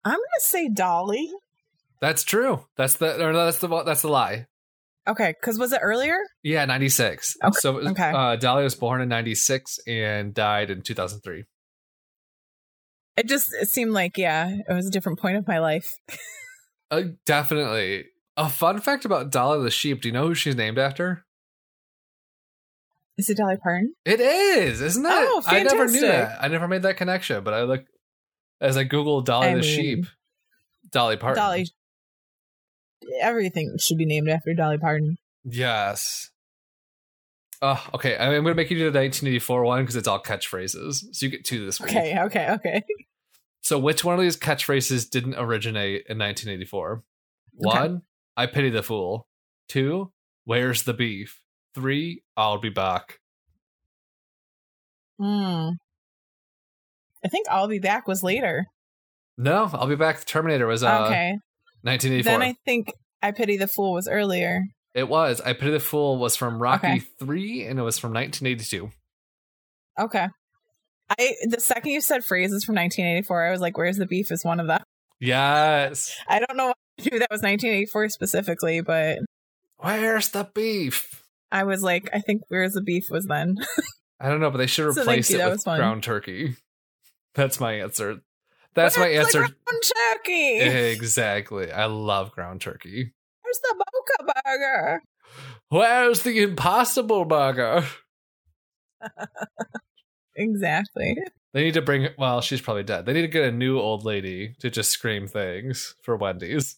I'm 0.04 0.12
gonna 0.14 0.40
say 0.40 0.68
Dolly. 0.68 1.30
That's 2.00 2.24
true. 2.24 2.64
That's 2.76 2.96
the 2.96 3.24
or 3.24 3.32
that's 3.32 3.58
the 3.58 3.68
that's 3.84 4.02
the 4.02 4.08
lie. 4.08 4.46
Okay, 5.08 5.34
because 5.40 5.58
was 5.58 5.72
it 5.72 5.80
earlier? 5.82 6.16
Yeah, 6.44 6.64
96. 6.64 7.34
Okay, 7.42 7.52
So 7.58 7.72
was- 7.72 7.86
okay. 7.88 8.10
uh, 8.14 8.36
Dolly 8.36 8.62
was 8.62 8.76
born 8.76 9.00
in 9.00 9.08
96 9.08 9.80
and 9.88 10.32
died 10.32 10.70
in 10.70 10.82
2003. 10.82 11.44
It 13.16 13.28
just 13.28 13.50
it 13.60 13.68
seemed 13.68 13.90
like 13.92 14.16
yeah, 14.16 14.48
it 14.68 14.72
was 14.72 14.86
a 14.86 14.90
different 14.90 15.18
point 15.18 15.36
of 15.36 15.46
my 15.46 15.58
life. 15.58 15.86
Uh, 16.90 17.04
definitely. 17.24 18.04
A 18.36 18.48
fun 18.48 18.80
fact 18.80 19.04
about 19.04 19.30
Dolly 19.30 19.62
the 19.62 19.70
sheep. 19.70 20.02
Do 20.02 20.08
you 20.08 20.12
know 20.12 20.28
who 20.28 20.34
she's 20.34 20.56
named 20.56 20.78
after? 20.78 21.24
Is 23.18 23.28
it 23.28 23.36
Dolly 23.36 23.56
Parton? 23.56 23.94
It 24.04 24.20
is, 24.20 24.80
isn't 24.80 25.04
it? 25.04 25.12
Oh, 25.12 25.42
I 25.46 25.62
never 25.62 25.86
knew 25.86 26.00
that. 26.00 26.38
I 26.40 26.48
never 26.48 26.66
made 26.66 26.82
that 26.82 26.96
connection, 26.96 27.44
but 27.44 27.52
I 27.52 27.62
look 27.64 27.84
as 28.60 28.76
I 28.76 28.84
Google 28.84 29.20
Dolly 29.20 29.48
I 29.48 29.54
the 29.54 29.60
mean, 29.60 29.76
sheep. 29.76 30.06
Dolly 30.90 31.16
Parton. 31.16 31.42
Dolly. 31.42 31.68
Everything 33.20 33.76
should 33.78 33.98
be 33.98 34.06
named 34.06 34.28
after 34.28 34.54
Dolly 34.54 34.78
Parton. 34.78 35.18
Yes. 35.44 36.30
Oh, 37.60 37.84
okay. 37.94 38.16
I 38.16 38.28
mean, 38.28 38.36
I'm 38.36 38.44
going 38.44 38.54
to 38.56 38.60
make 38.60 38.70
you 38.70 38.76
do 38.76 38.90
the 38.90 38.98
1984 38.98 39.64
one 39.64 39.82
because 39.82 39.96
it's 39.96 40.08
all 40.08 40.22
catchphrases. 40.22 41.04
So 41.12 41.26
you 41.26 41.30
get 41.30 41.44
two 41.44 41.64
this 41.66 41.80
week. 41.80 41.90
Okay, 41.90 42.18
okay, 42.18 42.50
okay. 42.52 42.82
So 43.60 43.78
which 43.78 44.04
one 44.04 44.14
of 44.14 44.20
these 44.20 44.36
catchphrases 44.36 45.08
didn't 45.08 45.34
originate 45.34 46.06
in 46.08 46.18
1984? 46.18 47.04
One, 47.54 48.02
I 48.36 48.46
pity 48.46 48.70
the 48.70 48.82
fool. 48.82 49.26
Two, 49.68 50.12
where's 50.44 50.82
the 50.84 50.94
beef? 50.94 51.40
Three, 51.74 52.22
I'll 52.36 52.58
be 52.58 52.70
back. 52.70 53.18
Hmm. 55.18 55.70
I 57.24 57.28
think 57.28 57.46
I'll 57.48 57.68
be 57.68 57.78
back 57.78 58.08
was 58.08 58.22
later. 58.22 58.66
No, 59.38 59.70
I'll 59.72 59.86
be 59.86 59.96
back. 59.96 60.24
Terminator 60.24 60.66
was 60.66 60.82
uh, 60.82 61.04
okay. 61.06 61.38
1984. 61.82 62.32
Then 62.32 62.42
I 62.42 62.54
think 62.64 62.92
I 63.22 63.30
pity 63.30 63.56
the 63.56 63.68
fool 63.68 63.92
was 63.92 64.08
earlier. 64.08 64.64
It 64.94 65.08
was. 65.08 65.40
I 65.40 65.54
Pity 65.54 65.70
the 65.70 65.80
Fool 65.80 66.18
was 66.18 66.36
from 66.36 66.60
Rocky 66.60 66.86
Okay. 66.86 66.98
3 67.18 67.64
and 67.64 67.78
it 67.78 67.82
was 67.82 67.98
from 67.98 68.12
1982. 68.12 68.90
Okay. 69.98 70.28
I 71.18 71.34
the 71.48 71.60
second 71.60 71.90
you 71.92 72.00
said 72.00 72.24
phrases 72.24 72.64
from 72.64 72.74
1984, 72.74 73.46
I 73.46 73.50
was 73.50 73.60
like, 73.60 73.76
"Where's 73.76 73.98
the 73.98 74.06
beef?" 74.06 74.30
Is 74.30 74.44
one 74.44 74.60
of 74.60 74.66
them. 74.66 74.82
Yes. 75.20 76.16
I 76.26 76.38
don't 76.38 76.56
know 76.56 76.72
knew 77.10 77.18
that 77.18 77.30
was 77.30 77.42
1984 77.42 78.08
specifically, 78.10 78.80
but 78.80 79.18
Where's 79.78 80.28
the 80.30 80.48
beef? 80.54 81.22
I 81.50 81.64
was 81.64 81.82
like, 81.82 82.08
I 82.14 82.20
think 82.20 82.42
"Where's 82.48 82.72
the 82.72 82.80
beef" 82.80 83.10
was 83.10 83.26
then. 83.26 83.56
I 84.20 84.28
don't 84.28 84.40
know, 84.40 84.50
but 84.50 84.58
they 84.58 84.66
should 84.66 84.92
So 84.94 85.02
replace 85.02 85.30
it 85.30 85.44
with 85.44 85.64
ground 85.64 86.02
turkey. 86.02 86.56
That's 87.34 87.58
my 87.60 87.72
answer. 87.80 88.20
That's 88.74 88.96
my 88.96 89.04
Where's 89.08 89.32
the 89.32 89.38
answer. 89.38 89.38
ground 89.40 89.82
turkey. 90.14 90.58
Exactly. 90.60 91.70
I 91.72 91.86
love 91.86 92.32
ground 92.32 92.60
turkey. 92.60 93.12
Where's 93.42 93.58
the 93.60 93.74
Boca 93.78 94.32
Burger? 94.44 95.02
Where's 95.68 96.22
the 96.22 96.42
impossible 96.42 97.24
burger? 97.24 97.84
Exactly. 100.36 101.16
They 101.52 101.64
need 101.64 101.74
to 101.74 101.82
bring 101.82 102.08
well, 102.16 102.40
she's 102.40 102.60
probably 102.62 102.82
dead. 102.82 103.04
They 103.04 103.12
need 103.12 103.22
to 103.22 103.28
get 103.28 103.44
a 103.44 103.52
new 103.52 103.78
old 103.78 104.04
lady 104.04 104.54
to 104.60 104.70
just 104.70 104.90
scream 104.90 105.26
things 105.26 105.94
for 106.02 106.16
Wendy's. 106.16 106.76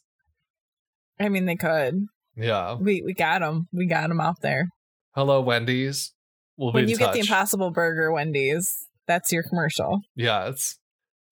I 1.20 1.28
mean, 1.28 1.46
they 1.46 1.56
could. 1.56 2.06
Yeah. 2.36 2.74
We 2.74 3.02
we 3.02 3.14
got 3.14 3.40
them. 3.40 3.68
We 3.72 3.86
got 3.86 4.08
them 4.08 4.20
out 4.20 4.40
there. 4.42 4.68
Hello, 5.14 5.40
Wendy's. 5.40 6.12
We'll 6.56 6.72
when 6.72 6.88
you 6.88 6.96
touch. 6.96 7.06
get 7.06 7.12
the 7.14 7.20
Impossible 7.20 7.70
Burger, 7.70 8.12
Wendy's, 8.12 8.86
that's 9.06 9.32
your 9.32 9.42
commercial. 9.42 10.00
Yeah, 10.14 10.48
it's 10.48 10.78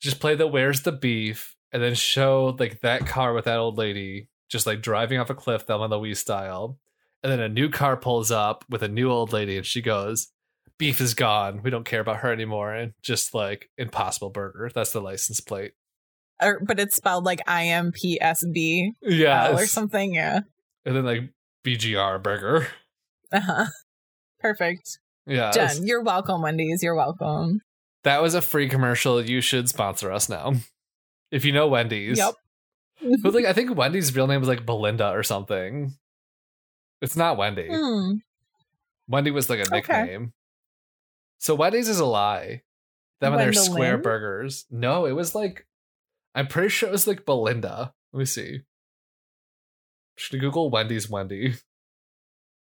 just 0.01 0.21
play 0.21 0.35
the 0.35 0.47
where's 0.47 0.83
the 0.83 0.93
beef 0.93 1.57
and 1.73 1.83
then 1.83 1.95
show 1.95 2.57
like 2.59 2.81
that 2.81 3.07
car 3.07 3.33
with 3.33 3.45
that 3.45 3.59
old 3.59 3.79
lady 3.79 4.29
just 4.53 4.67
like 4.67 4.83
driving 4.83 5.19
off 5.19 5.31
a 5.31 5.35
cliff 5.35 5.63
Thelma 5.63 5.97
Louise 5.97 6.21
style. 6.21 6.79
And 7.23 7.33
then 7.33 7.41
a 7.41 7.49
new 7.49 7.71
car 7.71 7.97
pulls 7.97 8.31
up 8.31 8.65
with 8.69 8.83
a 8.83 8.89
new 8.89 9.11
old 9.11 9.33
lady 9.33 9.57
and 9.57 9.65
she 9.65 9.81
goes, 9.81 10.29
Beef 10.79 11.01
is 11.01 11.15
gone. 11.15 11.63
We 11.63 11.71
don't 11.71 11.87
care 11.87 12.01
about 12.01 12.19
her 12.19 12.33
anymore. 12.33 12.75
And 12.75 12.93
just 13.03 13.33
like 13.35 13.71
Impossible 13.79 14.31
Burger. 14.31 14.71
That's 14.75 14.93
the 14.93 15.01
license 15.01 15.41
plate. 15.41 15.73
Or, 16.43 16.61
but 16.61 16.81
it's 16.81 16.97
spelled 16.97 17.25
like 17.25 17.41
I 17.47 17.67
M 17.69 17.93
P 17.93 18.19
S 18.21 18.45
B 18.53 18.93
Yeah. 19.03 19.47
L 19.51 19.59
or 19.59 19.67
something. 19.67 20.15
Yeah. 20.15 20.41
And 20.85 20.97
then 20.97 21.05
like 21.05 21.31
BGR 21.65 22.23
Burger. 22.23 22.67
Uh 23.33 23.41
huh. 23.41 23.67
Perfect. 24.41 24.99
Yeah. 25.27 25.53
Done. 25.53 25.87
You're 25.87 26.03
welcome, 26.03 26.43
Wendy's. 26.43 26.83
You're 26.83 26.95
welcome. 26.97 27.61
That 28.05 28.21
was 28.21 28.35
a 28.35 28.43
free 28.43 28.69
commercial. 28.69 29.23
You 29.25 29.41
should 29.41 29.69
sponsor 29.69 30.11
us 30.11 30.29
now. 30.29 30.55
If 31.31 31.45
you 31.45 31.53
know 31.53 31.69
Wendy's. 31.69 32.19
Yep. 32.19 32.35
But 33.23 33.33
like 33.35 33.45
I 33.47 33.53
think 33.53 33.77
Wendy's 33.77 34.15
real 34.15 34.27
name 34.27 34.41
was 34.41 34.49
like 34.49 34.67
Belinda 34.67 35.11
or 35.11 35.23
something. 35.23 35.95
It's 37.01 37.17
not 37.17 37.37
Wendy. 37.37 37.69
Hmm. 37.71 38.17
Wendy 39.09 39.31
was 39.31 39.49
like 39.51 39.61
a 39.61 39.63
Okay. 39.63 39.77
nickname. 39.77 40.33
So 41.39 41.55
Wendy's 41.55 41.89
is 41.89 41.99
a 42.01 42.07
lie. 42.07 42.63
Them 43.21 43.33
and 43.33 43.41
their 43.41 43.53
square 43.53 43.99
burgers. 43.99 44.67
No, 44.71 45.07
it 45.07 45.13
was 45.13 45.35
like 45.35 45.67
I'm 46.35 46.47
pretty 46.47 46.69
sure 46.69 46.89
it 46.89 46.93
was 46.93 47.07
like 47.07 47.27
Belinda. 47.27 47.93
Let 48.13 48.19
me 48.19 48.25
see. 48.25 48.61
Should 50.17 50.37
I 50.37 50.39
Google 50.41 50.71
Wendy's 50.71 51.09
Wendy? 51.09 51.55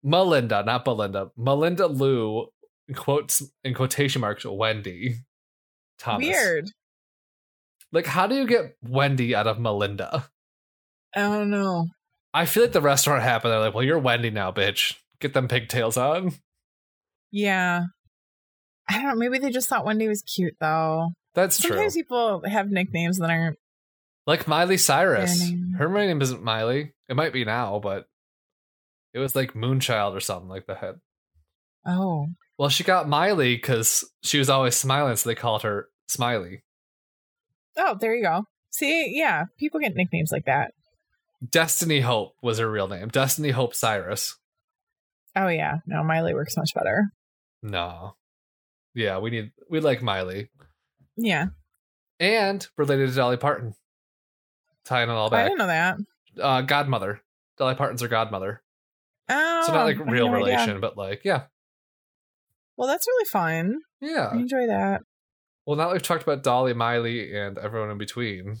Melinda, 0.02 0.62
not 0.64 0.84
Belinda. 0.84 1.30
Melinda 1.36 1.86
Lou 1.86 2.48
quotes 2.94 3.42
in 3.62 3.74
quotation 3.74 4.20
marks 4.20 4.44
Wendy. 4.44 5.16
Thomas. 5.98 6.26
Weird. 6.26 6.70
Like, 7.92 8.06
how 8.06 8.26
do 8.26 8.34
you 8.34 8.46
get 8.46 8.76
Wendy 8.82 9.34
out 9.34 9.46
of 9.46 9.60
Melinda? 9.60 10.28
I 11.14 11.20
don't 11.20 11.50
know. 11.50 11.86
I 12.32 12.46
feel 12.46 12.64
like 12.64 12.72
the 12.72 12.80
restaurant 12.80 13.22
happened. 13.22 13.52
They're 13.52 13.60
like, 13.60 13.74
well, 13.74 13.84
you're 13.84 13.98
Wendy 13.98 14.30
now, 14.30 14.50
bitch. 14.50 14.96
Get 15.20 15.32
them 15.32 15.46
pigtails 15.46 15.96
on. 15.96 16.32
Yeah. 17.30 17.84
I 18.88 18.94
don't 18.94 19.06
know. 19.06 19.14
Maybe 19.14 19.38
they 19.38 19.50
just 19.50 19.68
thought 19.68 19.84
Wendy 19.84 20.08
was 20.08 20.22
cute 20.22 20.56
though. 20.60 21.10
That's 21.34 21.58
true. 21.60 21.70
Sometimes 21.70 21.94
people 21.94 22.42
have 22.46 22.70
nicknames 22.70 23.18
that 23.18 23.30
aren't. 23.30 23.58
Like 24.26 24.48
Miley 24.48 24.78
Cyrus. 24.78 25.52
Her 25.76 25.88
name 25.88 26.22
isn't 26.22 26.42
Miley. 26.42 26.94
It 27.08 27.16
might 27.16 27.32
be 27.34 27.44
now, 27.44 27.78
but 27.78 28.06
it 29.12 29.18
was 29.18 29.36
like 29.36 29.52
Moonchild 29.52 30.14
or 30.16 30.20
something 30.20 30.48
like 30.48 30.66
that. 30.66 30.96
Oh, 31.86 32.28
Well, 32.56 32.70
she 32.70 32.84
got 32.84 33.08
Miley 33.08 33.54
because 33.56 34.08
she 34.22 34.38
was 34.38 34.48
always 34.48 34.74
smiling, 34.76 35.16
so 35.16 35.28
they 35.28 35.34
called 35.34 35.62
her 35.62 35.88
Smiley. 36.08 36.62
oh, 37.76 37.96
there 38.00 38.14
you 38.14 38.22
go. 38.22 38.44
See, 38.70 39.12
yeah, 39.16 39.44
people 39.58 39.80
get 39.80 39.94
nicknames 39.94 40.32
like 40.32 40.46
that. 40.46 40.72
Destiny 41.48 42.00
Hope 42.00 42.34
was 42.42 42.58
her 42.58 42.70
real 42.70 42.88
name. 42.88 43.08
Destiny 43.08 43.50
Hope 43.50 43.74
Cyrus. 43.74 44.36
Oh 45.36 45.48
yeah, 45.48 45.78
no, 45.86 46.02
Miley 46.02 46.32
works 46.32 46.56
much 46.56 46.72
better. 46.74 47.10
No. 47.62 48.14
Yeah, 48.94 49.18
we 49.18 49.30
need 49.30 49.52
we 49.68 49.80
like 49.80 50.00
Miley. 50.00 50.48
Yeah, 51.16 51.46
And 52.20 52.66
related 52.76 53.08
to 53.10 53.14
Dolly 53.14 53.36
Parton. 53.36 53.74
Tying 54.84 55.08
it 55.08 55.12
all 55.12 55.30
back. 55.30 55.44
I 55.46 55.48
didn't 55.48 55.58
know 55.58 55.66
that. 55.66 55.96
Uh 56.40 56.60
godmother. 56.62 57.20
Dolly 57.56 57.74
Parton's 57.74 58.02
her 58.02 58.08
godmother. 58.08 58.62
Oh, 59.28 59.62
So 59.66 59.72
not 59.72 59.84
like 59.84 59.98
real 59.98 60.28
no 60.28 60.34
idea. 60.34 60.46
relation, 60.56 60.80
but 60.80 60.96
like, 60.96 61.22
yeah. 61.24 61.44
Well, 62.76 62.88
that's 62.88 63.06
really 63.06 63.24
fun. 63.26 63.78
Yeah. 64.00 64.28
I 64.32 64.36
enjoy 64.36 64.66
that. 64.66 65.02
Well, 65.64 65.76
now 65.76 65.86
that 65.86 65.92
we've 65.94 66.02
talked 66.02 66.24
about 66.24 66.42
Dolly, 66.42 66.74
Miley, 66.74 67.34
and 67.34 67.56
everyone 67.56 67.90
in 67.90 67.96
between, 67.98 68.58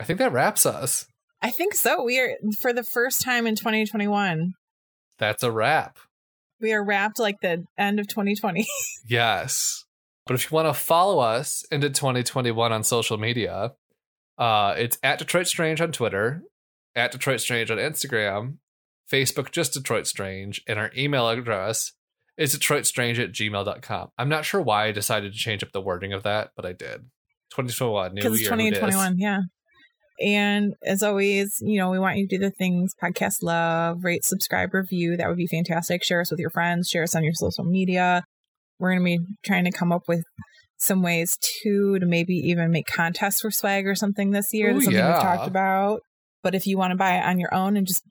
I 0.00 0.04
think 0.04 0.18
that 0.20 0.32
wraps 0.32 0.64
us. 0.64 1.06
I 1.42 1.50
think 1.50 1.74
so. 1.74 2.02
We 2.04 2.18
are 2.18 2.36
for 2.60 2.72
the 2.72 2.82
first 2.84 3.20
time 3.20 3.46
in 3.46 3.56
2021. 3.56 4.54
That's 5.18 5.42
a 5.42 5.50
wrap. 5.50 5.98
We 6.60 6.72
are 6.72 6.82
wrapped 6.82 7.18
like 7.18 7.40
the 7.42 7.64
end 7.76 8.00
of 8.00 8.06
2020. 8.08 8.66
Yes. 9.08 9.84
But 10.26 10.34
if 10.34 10.50
you 10.50 10.54
want 10.54 10.68
to 10.68 10.74
follow 10.74 11.20
us 11.20 11.64
into 11.70 11.88
2021 11.88 12.72
on 12.72 12.82
social 12.82 13.16
media, 13.16 13.72
uh, 14.38 14.74
it's 14.76 14.98
at 15.02 15.18
Detroit 15.18 15.46
Strange 15.46 15.80
on 15.80 15.92
Twitter, 15.92 16.42
at 16.94 17.12
Detroit 17.12 17.40
Strange 17.40 17.70
on 17.70 17.78
Instagram, 17.78 18.56
Facebook 19.10 19.52
just 19.52 19.74
Detroit 19.74 20.06
Strange, 20.06 20.62
and 20.66 20.78
our 20.78 20.90
email 20.96 21.28
address 21.28 21.92
is 22.36 22.54
DetroitStrange 22.54 23.18
at 23.18 23.32
gmail.com. 23.32 24.08
I'm 24.18 24.28
not 24.28 24.44
sure 24.44 24.60
why 24.60 24.86
I 24.86 24.92
decided 24.92 25.32
to 25.32 25.38
change 25.38 25.62
up 25.62 25.72
the 25.72 25.80
wording 25.80 26.12
of 26.12 26.24
that, 26.24 26.50
but 26.54 26.66
I 26.66 26.72
did. 26.72 27.08
2021, 27.52 28.12
new 28.12 28.20
because 28.20 28.32
it's 28.34 28.42
year, 28.42 28.56
dis. 28.56 28.78
2021 28.78 29.18
yeah 29.18 29.40
and 30.20 30.74
as 30.84 31.02
always 31.02 31.58
you 31.60 31.78
know 31.78 31.90
we 31.90 31.98
want 31.98 32.16
you 32.16 32.26
to 32.26 32.38
do 32.38 32.42
the 32.42 32.50
things 32.50 32.94
podcast 33.02 33.42
love 33.42 34.02
rate 34.04 34.24
subscribe 34.24 34.72
review 34.72 35.16
that 35.16 35.28
would 35.28 35.36
be 35.36 35.46
fantastic 35.46 36.02
share 36.02 36.20
us 36.20 36.30
with 36.30 36.40
your 36.40 36.50
friends 36.50 36.88
share 36.88 37.02
us 37.02 37.14
on 37.14 37.22
your 37.22 37.34
social 37.34 37.64
media 37.64 38.24
we're 38.78 38.90
going 38.90 39.00
to 39.00 39.04
be 39.04 39.34
trying 39.44 39.64
to 39.64 39.70
come 39.70 39.92
up 39.92 40.02
with 40.08 40.22
some 40.78 41.02
ways 41.02 41.38
too 41.40 41.98
to 41.98 42.06
maybe 42.06 42.34
even 42.34 42.70
make 42.70 42.86
contests 42.86 43.40
for 43.40 43.50
swag 43.50 43.86
or 43.86 43.94
something 43.94 44.30
this 44.30 44.52
year 44.52 44.70
Ooh, 44.70 44.74
that's 44.74 44.84
something 44.84 44.98
yeah. 44.98 45.14
we've 45.14 45.22
talked 45.22 45.48
about 45.48 46.00
but 46.42 46.54
if 46.54 46.66
you 46.66 46.76
want 46.76 46.90
to 46.90 46.96
buy 46.96 47.16
it 47.16 47.24
on 47.24 47.38
your 47.38 47.52
own 47.54 47.76
and 47.76 47.86
just 47.86 48.02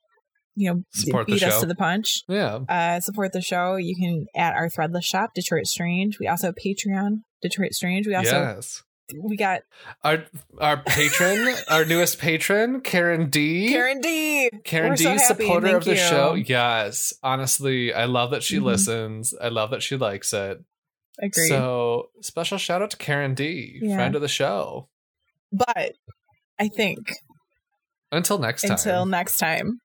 you 0.56 0.72
know 0.72 0.82
Support 0.94 1.28
the 1.28 1.34
beat 1.34 1.44
us 1.44 1.60
to 1.60 1.68
the 1.68 1.76
punch 1.76 2.22
Yeah. 2.28 2.60
uh, 2.68 3.00
support 3.02 3.34
the 3.34 3.42
show 3.42 3.76
you 3.76 3.96
can 3.96 4.26
at 4.36 4.56
our 4.56 4.70
threadless 4.70 5.04
shop 5.04 5.32
detroit 5.36 5.68
strange 5.68 6.18
we 6.20 6.28
also 6.28 6.48
have 6.48 6.56
patreon 6.56 7.20
detroit 7.42 7.74
strange 7.74 8.08
we 8.08 8.16
also 8.16 8.56
yes. 8.56 8.82
We 9.14 9.38
got 9.38 9.62
Our 10.04 10.26
our 10.60 10.78
patron, 10.78 11.54
our 11.70 11.86
newest 11.86 12.18
patron, 12.20 12.82
Karen 12.82 13.30
D. 13.30 13.70
Karen 13.70 14.02
D. 14.02 14.50
Karen 14.64 14.90
We're 14.92 14.96
D, 14.96 15.04
so 15.04 15.18
supporter 15.18 15.68
Thank 15.68 15.78
of 15.78 15.86
the 15.86 15.92
you. 15.92 15.98
show. 15.98 16.34
Yes. 16.34 17.14
Honestly, 17.22 17.94
I 17.94 18.06
love 18.06 18.32
that 18.32 18.42
she 18.44 18.58
Mhm. 18.58 18.64
listens. 18.64 19.34
I 19.40 19.50
love 19.50 19.70
that 19.72 19.84
she 19.84 19.96
likes 19.96 20.34
it. 20.34 20.64
Agreed. 21.22 21.48
So 21.50 22.10
special 22.22 22.58
shout 22.58 22.82
out 22.82 22.92
to 22.92 22.98
Karen 22.98 23.34
D, 23.36 23.80
Yeah. 23.82 23.96
friend 23.96 24.16
of 24.16 24.22
the 24.22 24.28
show. 24.28 24.90
but 25.52 25.94
I 26.60 26.68
think 26.68 27.12
Until 28.12 28.40
next 28.40 28.64
time. 28.64 28.72
until 28.72 29.06
next 29.06 29.38
time, 29.38 29.80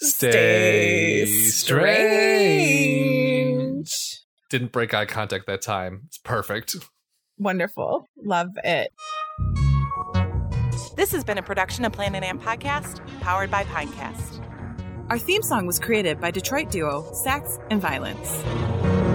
Stay 0.00 1.26
strange. 1.26 1.48
strange. 3.88 4.20
Didn't 4.48 4.72
break 4.72 4.94
eye 4.94 5.04
contact 5.06 5.46
that 5.46 5.60
time. 5.60 6.02
It's 6.06 6.18
perfect. 6.18 6.76
Wonderful. 7.38 8.08
Love 8.22 8.50
it. 8.64 8.92
This 10.96 11.12
has 11.12 11.24
been 11.24 11.38
a 11.38 11.42
production 11.42 11.84
of 11.84 11.92
Planet 11.92 12.24
Amp 12.24 12.42
Podcast, 12.42 13.00
powered 13.20 13.50
by 13.50 13.64
Pinecast. 13.64 14.44
Our 15.10 15.18
theme 15.18 15.42
song 15.42 15.66
was 15.66 15.78
created 15.78 16.20
by 16.20 16.30
Detroit 16.30 16.70
duo 16.70 17.10
Sax 17.12 17.58
and 17.70 17.80
Violence. 17.80 19.07